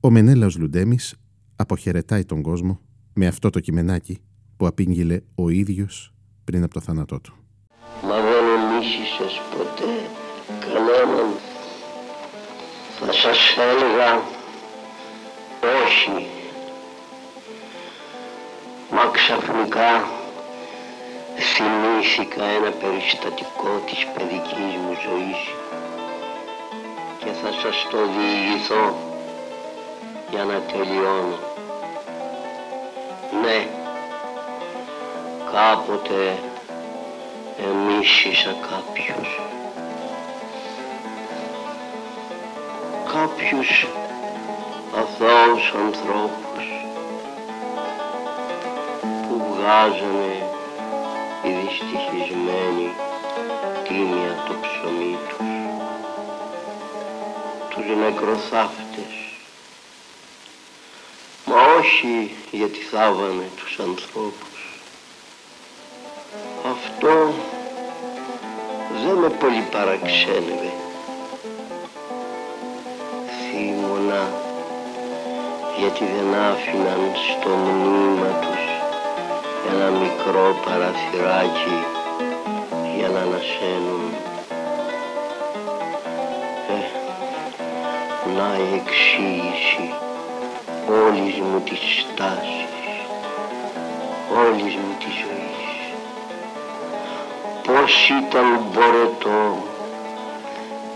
Ο 0.00 0.10
Μενέλαος 0.10 0.56
Λουντέμις 0.56 1.14
αποχαιρετάει 1.56 2.24
τον 2.24 2.42
κόσμο 2.42 2.80
με 3.20 3.26
αυτό 3.26 3.50
το 3.50 3.60
κειμενάκι 3.60 4.18
που 4.56 4.66
απήγγειλε 4.66 5.20
ο 5.34 5.48
ίδιος 5.48 6.12
πριν 6.44 6.62
από 6.62 6.74
το 6.74 6.80
θάνατό 6.80 7.20
του. 7.20 7.34
Μα 8.02 8.16
δεν 8.20 8.44
εμίσησες 8.56 9.40
ποτέ 9.50 9.92
κανέναν. 10.60 11.30
Θα 12.98 13.12
σας 13.12 13.38
έλεγα 13.70 14.10
όχι. 15.84 16.26
Μα 18.90 19.10
ξαφνικά 19.12 19.90
θυμήθηκα 21.52 22.44
ένα 22.44 22.70
περιστατικό 22.70 23.82
της 23.86 24.06
παιδικής 24.14 24.72
μου 24.82 24.92
ζωής 25.04 25.42
και 27.18 27.30
θα 27.40 27.50
σας 27.62 27.86
το 27.90 27.98
διηγηθώ 28.14 28.84
για 30.30 30.44
να 30.44 30.60
τελειώνω. 30.60 31.38
Ναι, 33.32 33.66
κάποτε 35.52 36.38
εμίσησα 37.58 38.56
κάποιους. 38.70 39.40
Κάποιους 43.12 43.86
αθώους 44.94 45.72
ανθρώπους 45.84 46.64
που 49.28 49.44
βγάζανε 49.54 50.48
οι 51.44 51.50
δυστυχισμένοι 51.50 52.90
τίμια 53.84 54.44
το 54.46 54.54
ψωμί 54.60 55.18
τους, 55.28 55.46
τους 57.68 57.96
νεκροθάφτες. 57.96 59.17
Μα 61.78 61.84
όχι 61.84 62.30
γιατί 62.50 62.78
θάβανε 62.78 63.48
τους 63.56 63.78
ανθρώπους. 63.78 64.80
Αυτό 66.70 67.32
δεν 69.04 69.14
με 69.14 69.28
πολύ 69.28 69.64
παραξένευε. 69.70 70.72
Θύμωνα 73.38 74.22
γιατί 75.78 76.04
δεν 76.04 76.40
άφηναν 76.40 77.00
στο 77.14 77.48
μνήμα 77.48 78.30
τους 78.40 78.64
ένα 79.72 79.90
μικρό 79.90 80.56
παραθυράκι 80.64 81.78
για 82.96 83.08
να 83.08 83.20
ανασένουν. 83.20 84.12
Ε, 86.68 86.80
να 88.36 88.56
η 88.58 88.82
εξήγηση 88.82 90.07
όλης 90.88 91.34
μου 91.36 91.60
της 91.60 91.78
στάσης, 92.00 92.68
όλης 94.40 94.74
μου 94.74 94.94
της 94.98 95.12
ζωής. 95.12 95.66
Πώς 97.66 97.76
πως 97.80 98.08
ήταν 98.08 98.60
μπορετό 98.72 99.62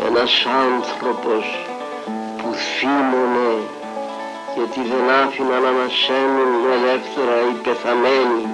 ένας 0.07 0.47
άνθρωπος 0.47 1.45
που 2.37 2.53
θύμωνε 2.53 3.53
γιατί 4.55 4.81
δεν 4.81 5.15
άφηνα 5.25 5.59
να 5.59 5.69
ανασένουν 5.69 6.53
ελεύθερα 6.77 7.37
οι 7.49 7.55
πεθαμένοι. 7.63 8.45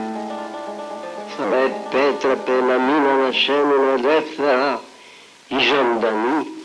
Θα 1.36 1.56
επέτρεπε 1.56 2.52
να 2.68 2.76
μην 2.86 3.02
ανασένουν 3.14 3.82
ελεύθερα 3.96 4.80
οι 5.48 5.58
ζωντανοί 5.58 6.57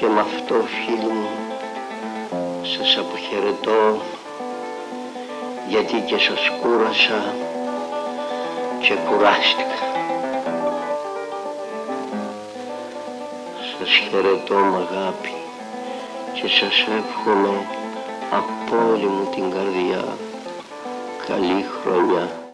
και 0.00 0.06
με 0.06 0.20
αυτό 0.20 0.54
φίλοι 0.54 1.12
μου 1.12 1.28
σας 2.62 2.96
αποχαιρετώ 2.98 4.02
γιατί 5.68 6.00
και 6.06 6.18
σας 6.18 6.50
κούρασα 6.60 7.34
και 8.80 8.94
κουράστηκα. 8.94 9.78
Σας 13.78 13.88
χαιρετώ 13.88 14.54
με 14.54 14.76
αγάπη 14.76 15.34
και 16.32 16.48
σας 16.48 16.86
εύχομαι 16.98 17.66
από 18.30 18.76
όλη 18.92 19.06
μου 19.06 19.28
την 19.34 19.50
καρδιά 19.50 20.04
καλή 21.26 21.64
χρονιά. 21.82 22.47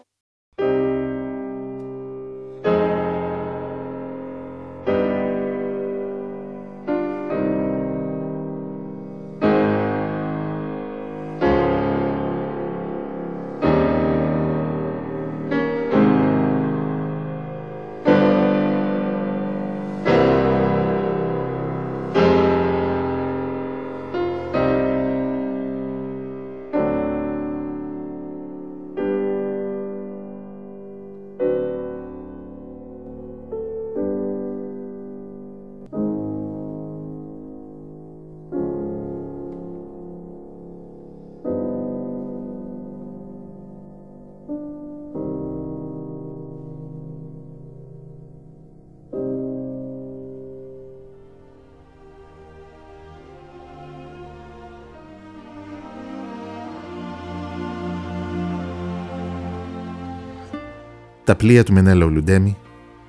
Τα 61.25 61.35
πλοία 61.35 61.63
του 61.63 61.73
Μενέλαου 61.73 62.09
Λουντέμι 62.09 62.57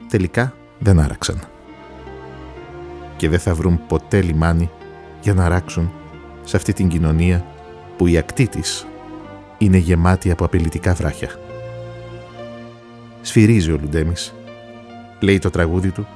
τελικά 0.09 0.55
δεν 0.79 1.01
άραξαν. 1.01 1.41
Και 3.17 3.29
δεν 3.29 3.39
θα 3.39 3.55
βρουν 3.55 3.81
ποτέ 3.87 4.23
λιμάνι 4.23 4.71
για 5.21 5.35
να 5.35 5.45
αράξουν 5.45 5.93
σε 6.45 6.57
αυτή 6.57 6.73
την 6.73 6.89
κοινωνία 6.89 7.47
που 7.97 8.07
η 8.07 8.17
ακτή 8.17 8.47
της 8.47 8.87
είναι 9.59 9.77
γεμάτη 9.77 10.31
από 10.31 10.45
απειλητικά 10.45 10.95
βράχια. 10.95 11.31
Σφυρίζει 13.21 13.73
ο 13.73 13.79
Λουντέμις, 13.81 14.35
λέει 15.21 15.39
το 15.39 15.51
τραγούδι 15.51 15.91
του 15.91 16.07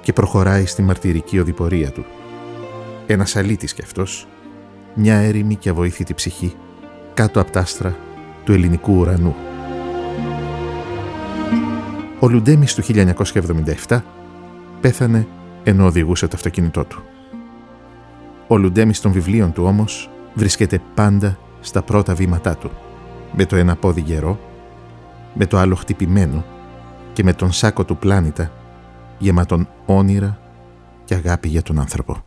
και 0.00 0.12
προχωράει 0.12 0.66
στη 0.66 0.82
μαρτυρική 0.82 1.38
οδηπορία 1.38 1.90
του. 1.90 2.04
Ένας 3.06 3.36
αλήτης 3.36 3.74
κι 3.74 3.82
αυτός, 3.82 4.26
μια 4.94 5.14
έρημη 5.14 5.56
και 5.56 5.68
αβοήθητη 5.68 6.14
ψυχή 6.14 6.54
κάτω 7.14 7.40
από 7.40 7.50
τα 7.50 7.60
άστρα 7.60 7.96
του 8.44 8.52
ελληνικού 8.52 8.94
ουρανού. 8.94 9.34
Ο 12.20 12.28
Λουντέμις 12.28 12.74
του 12.74 12.82
1977 13.88 14.00
πέθανε 14.80 15.26
ενώ 15.64 15.86
οδηγούσε 15.86 16.26
το 16.26 16.32
αυτοκίνητό 16.36 16.84
του. 16.84 17.02
Ο 18.46 18.56
Λουντέμις 18.56 19.00
των 19.00 19.12
βιβλίων 19.12 19.52
του 19.52 19.64
όμως 19.64 20.10
βρίσκεται 20.34 20.80
πάντα 20.94 21.38
στα 21.60 21.82
πρώτα 21.82 22.14
βήματά 22.14 22.56
του, 22.56 22.70
με 23.36 23.44
το 23.44 23.56
ένα 23.56 23.76
πόδι 23.76 24.00
γερό, 24.00 24.38
με 25.34 25.46
το 25.46 25.58
άλλο 25.58 25.74
χτυπημένο 25.74 26.44
και 27.12 27.22
με 27.24 27.32
τον 27.32 27.52
σάκο 27.52 27.84
του 27.84 27.96
πλάνητα 27.96 28.52
γεμάτον 29.18 29.68
όνειρα 29.86 30.38
και 31.04 31.14
αγάπη 31.14 31.48
για 31.48 31.62
τον 31.62 31.78
άνθρωπο. 31.78 32.24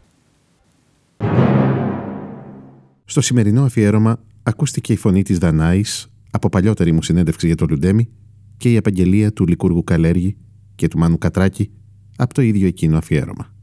Στο 3.06 3.22
σημερινό 3.22 3.64
αφιέρωμα 3.64 4.20
ακούστηκε 4.44 4.94
η 4.94 4.98
φωνή 4.98 5.24
της 5.24 5.38
Δανάης 5.38 6.08
από 6.32 6.50
παλιότερη 6.50 6.92
μου 6.92 7.02
συνέντευξη 7.02 7.48
για 7.48 7.56
τον 7.56 7.68
Λουντέμι 7.70 8.10
και 8.58 8.72
η 8.72 8.78
απαγγελία 8.78 9.34
του 9.34 9.48
Λικούργου 9.48 9.84
Καλέργη 9.84 10.38
και 10.76 10.88
του 10.88 10.98
Μάνου 10.98 11.18
Κατράκη 11.18 11.72
από 12.18 12.34
το 12.34 12.42
ίδιο 12.42 12.68
εκείνο 12.68 12.98
αφιέρωμα. 12.98 13.56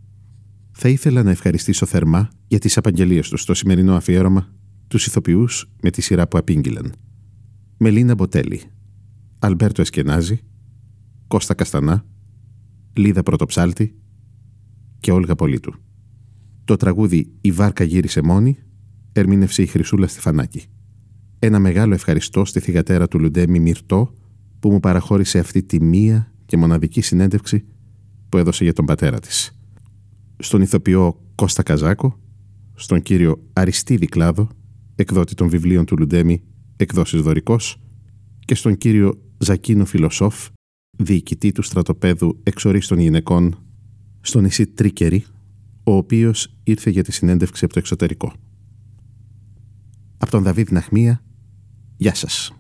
Θα 0.73 0.89
ήθελα 0.89 1.23
να 1.23 1.31
ευχαριστήσω 1.31 1.87
θερμά 1.87 2.31
για 2.47 2.59
τις 2.59 2.77
απαγγελίες 2.77 3.29
τους 3.29 3.41
στο 3.41 3.55
σημερινό 3.55 3.95
αφιέρωμα 3.95 4.49
τους 4.89 5.07
ηθοποιούς 5.07 5.71
με 5.83 5.91
τη 5.91 6.01
σειρά 6.01 6.29
που 6.29 6.39
απήγγειλαν. 6.39 6.93
Μελίνα 7.77 8.15
Μποτέλη, 8.15 8.61
Αλμπέρτο 9.39 9.81
Εσκενάζη, 9.81 10.39
Κώστα 11.27 11.55
Καστανά, 11.55 12.05
Λίδα 12.93 13.23
Πρωτοψάλτη 13.23 13.95
και 15.01 15.13
Όλγα 15.13 15.35
Πολίτου. 15.35 15.75
Το 16.65 16.77
τραγούδι 16.77 17.33
«Η 17.41 17.53
βάρκα 17.53 17.85
γύρισε 17.85 18.23
μόνη» 18.23 18.59
ερμήνευσε 19.13 19.63
η 19.63 19.67
Χρυσούλα 19.67 20.07
Στεφανάκη. 20.07 20.63
Ένα 21.39 21.59
μεγάλο 21.59 21.95
ευχαριστώ 21.95 22.45
στη 22.45 22.61
θηγατέρα 22.61 23.09
του 23.09 23.21
Λουντέμι 23.21 23.59
Μυρτό 23.59 24.13
που 24.65 24.71
μου 24.71 24.81
παραχώρησε 24.81 25.39
αυτή 25.39 25.63
τη 25.63 25.83
μία 25.83 26.33
και 26.47 26.57
μοναδική 26.57 27.01
συνέντευξη 27.01 27.65
που 28.29 28.39
έδωσε 28.39 28.65
για 28.65 28.73
τον 28.73 28.85
πατέρα 28.85 29.21
της. 29.21 29.59
Στον 30.39 30.63
ηθοποιό 30.63 31.21
Κώστα 31.35 31.63
Καζάκο, 31.63 32.19
στον 32.75 33.03
κύριο 33.03 33.43
Αριστίδη 33.53 34.07
Κλάδο, 34.07 34.49
εκδότη 34.95 35.35
των 35.35 35.49
βιβλίων 35.49 35.85
του 35.85 35.97
Λουντέμι, 35.99 36.43
εκδόσεις 36.77 37.21
δωρικός, 37.21 37.81
και 38.45 38.55
στον 38.55 38.77
κύριο 38.77 39.21
Ζακίνο 39.39 39.85
Φιλοσόφ, 39.85 40.49
διοικητή 40.97 41.53
του 41.53 41.63
στρατοπέδου 41.63 42.41
εξορίστων 42.43 42.99
γυναικών 42.99 43.59
στο 44.21 44.41
νησί 44.41 44.67
Τρίκερη, 44.67 45.25
ο 45.85 45.93
οποίος 45.93 46.57
ήρθε 46.63 46.91
για 46.91 47.03
τη 47.05 47.13
συνέντευξη 47.13 47.65
από 47.65 47.73
το 47.73 47.79
εξωτερικό. 47.79 48.33
Από 50.19 50.31
τον 50.31 50.43
Δαβίδ 50.43 50.71
Ναχμία, 50.71 51.23
γεια 51.97 52.15
σας. 52.15 52.53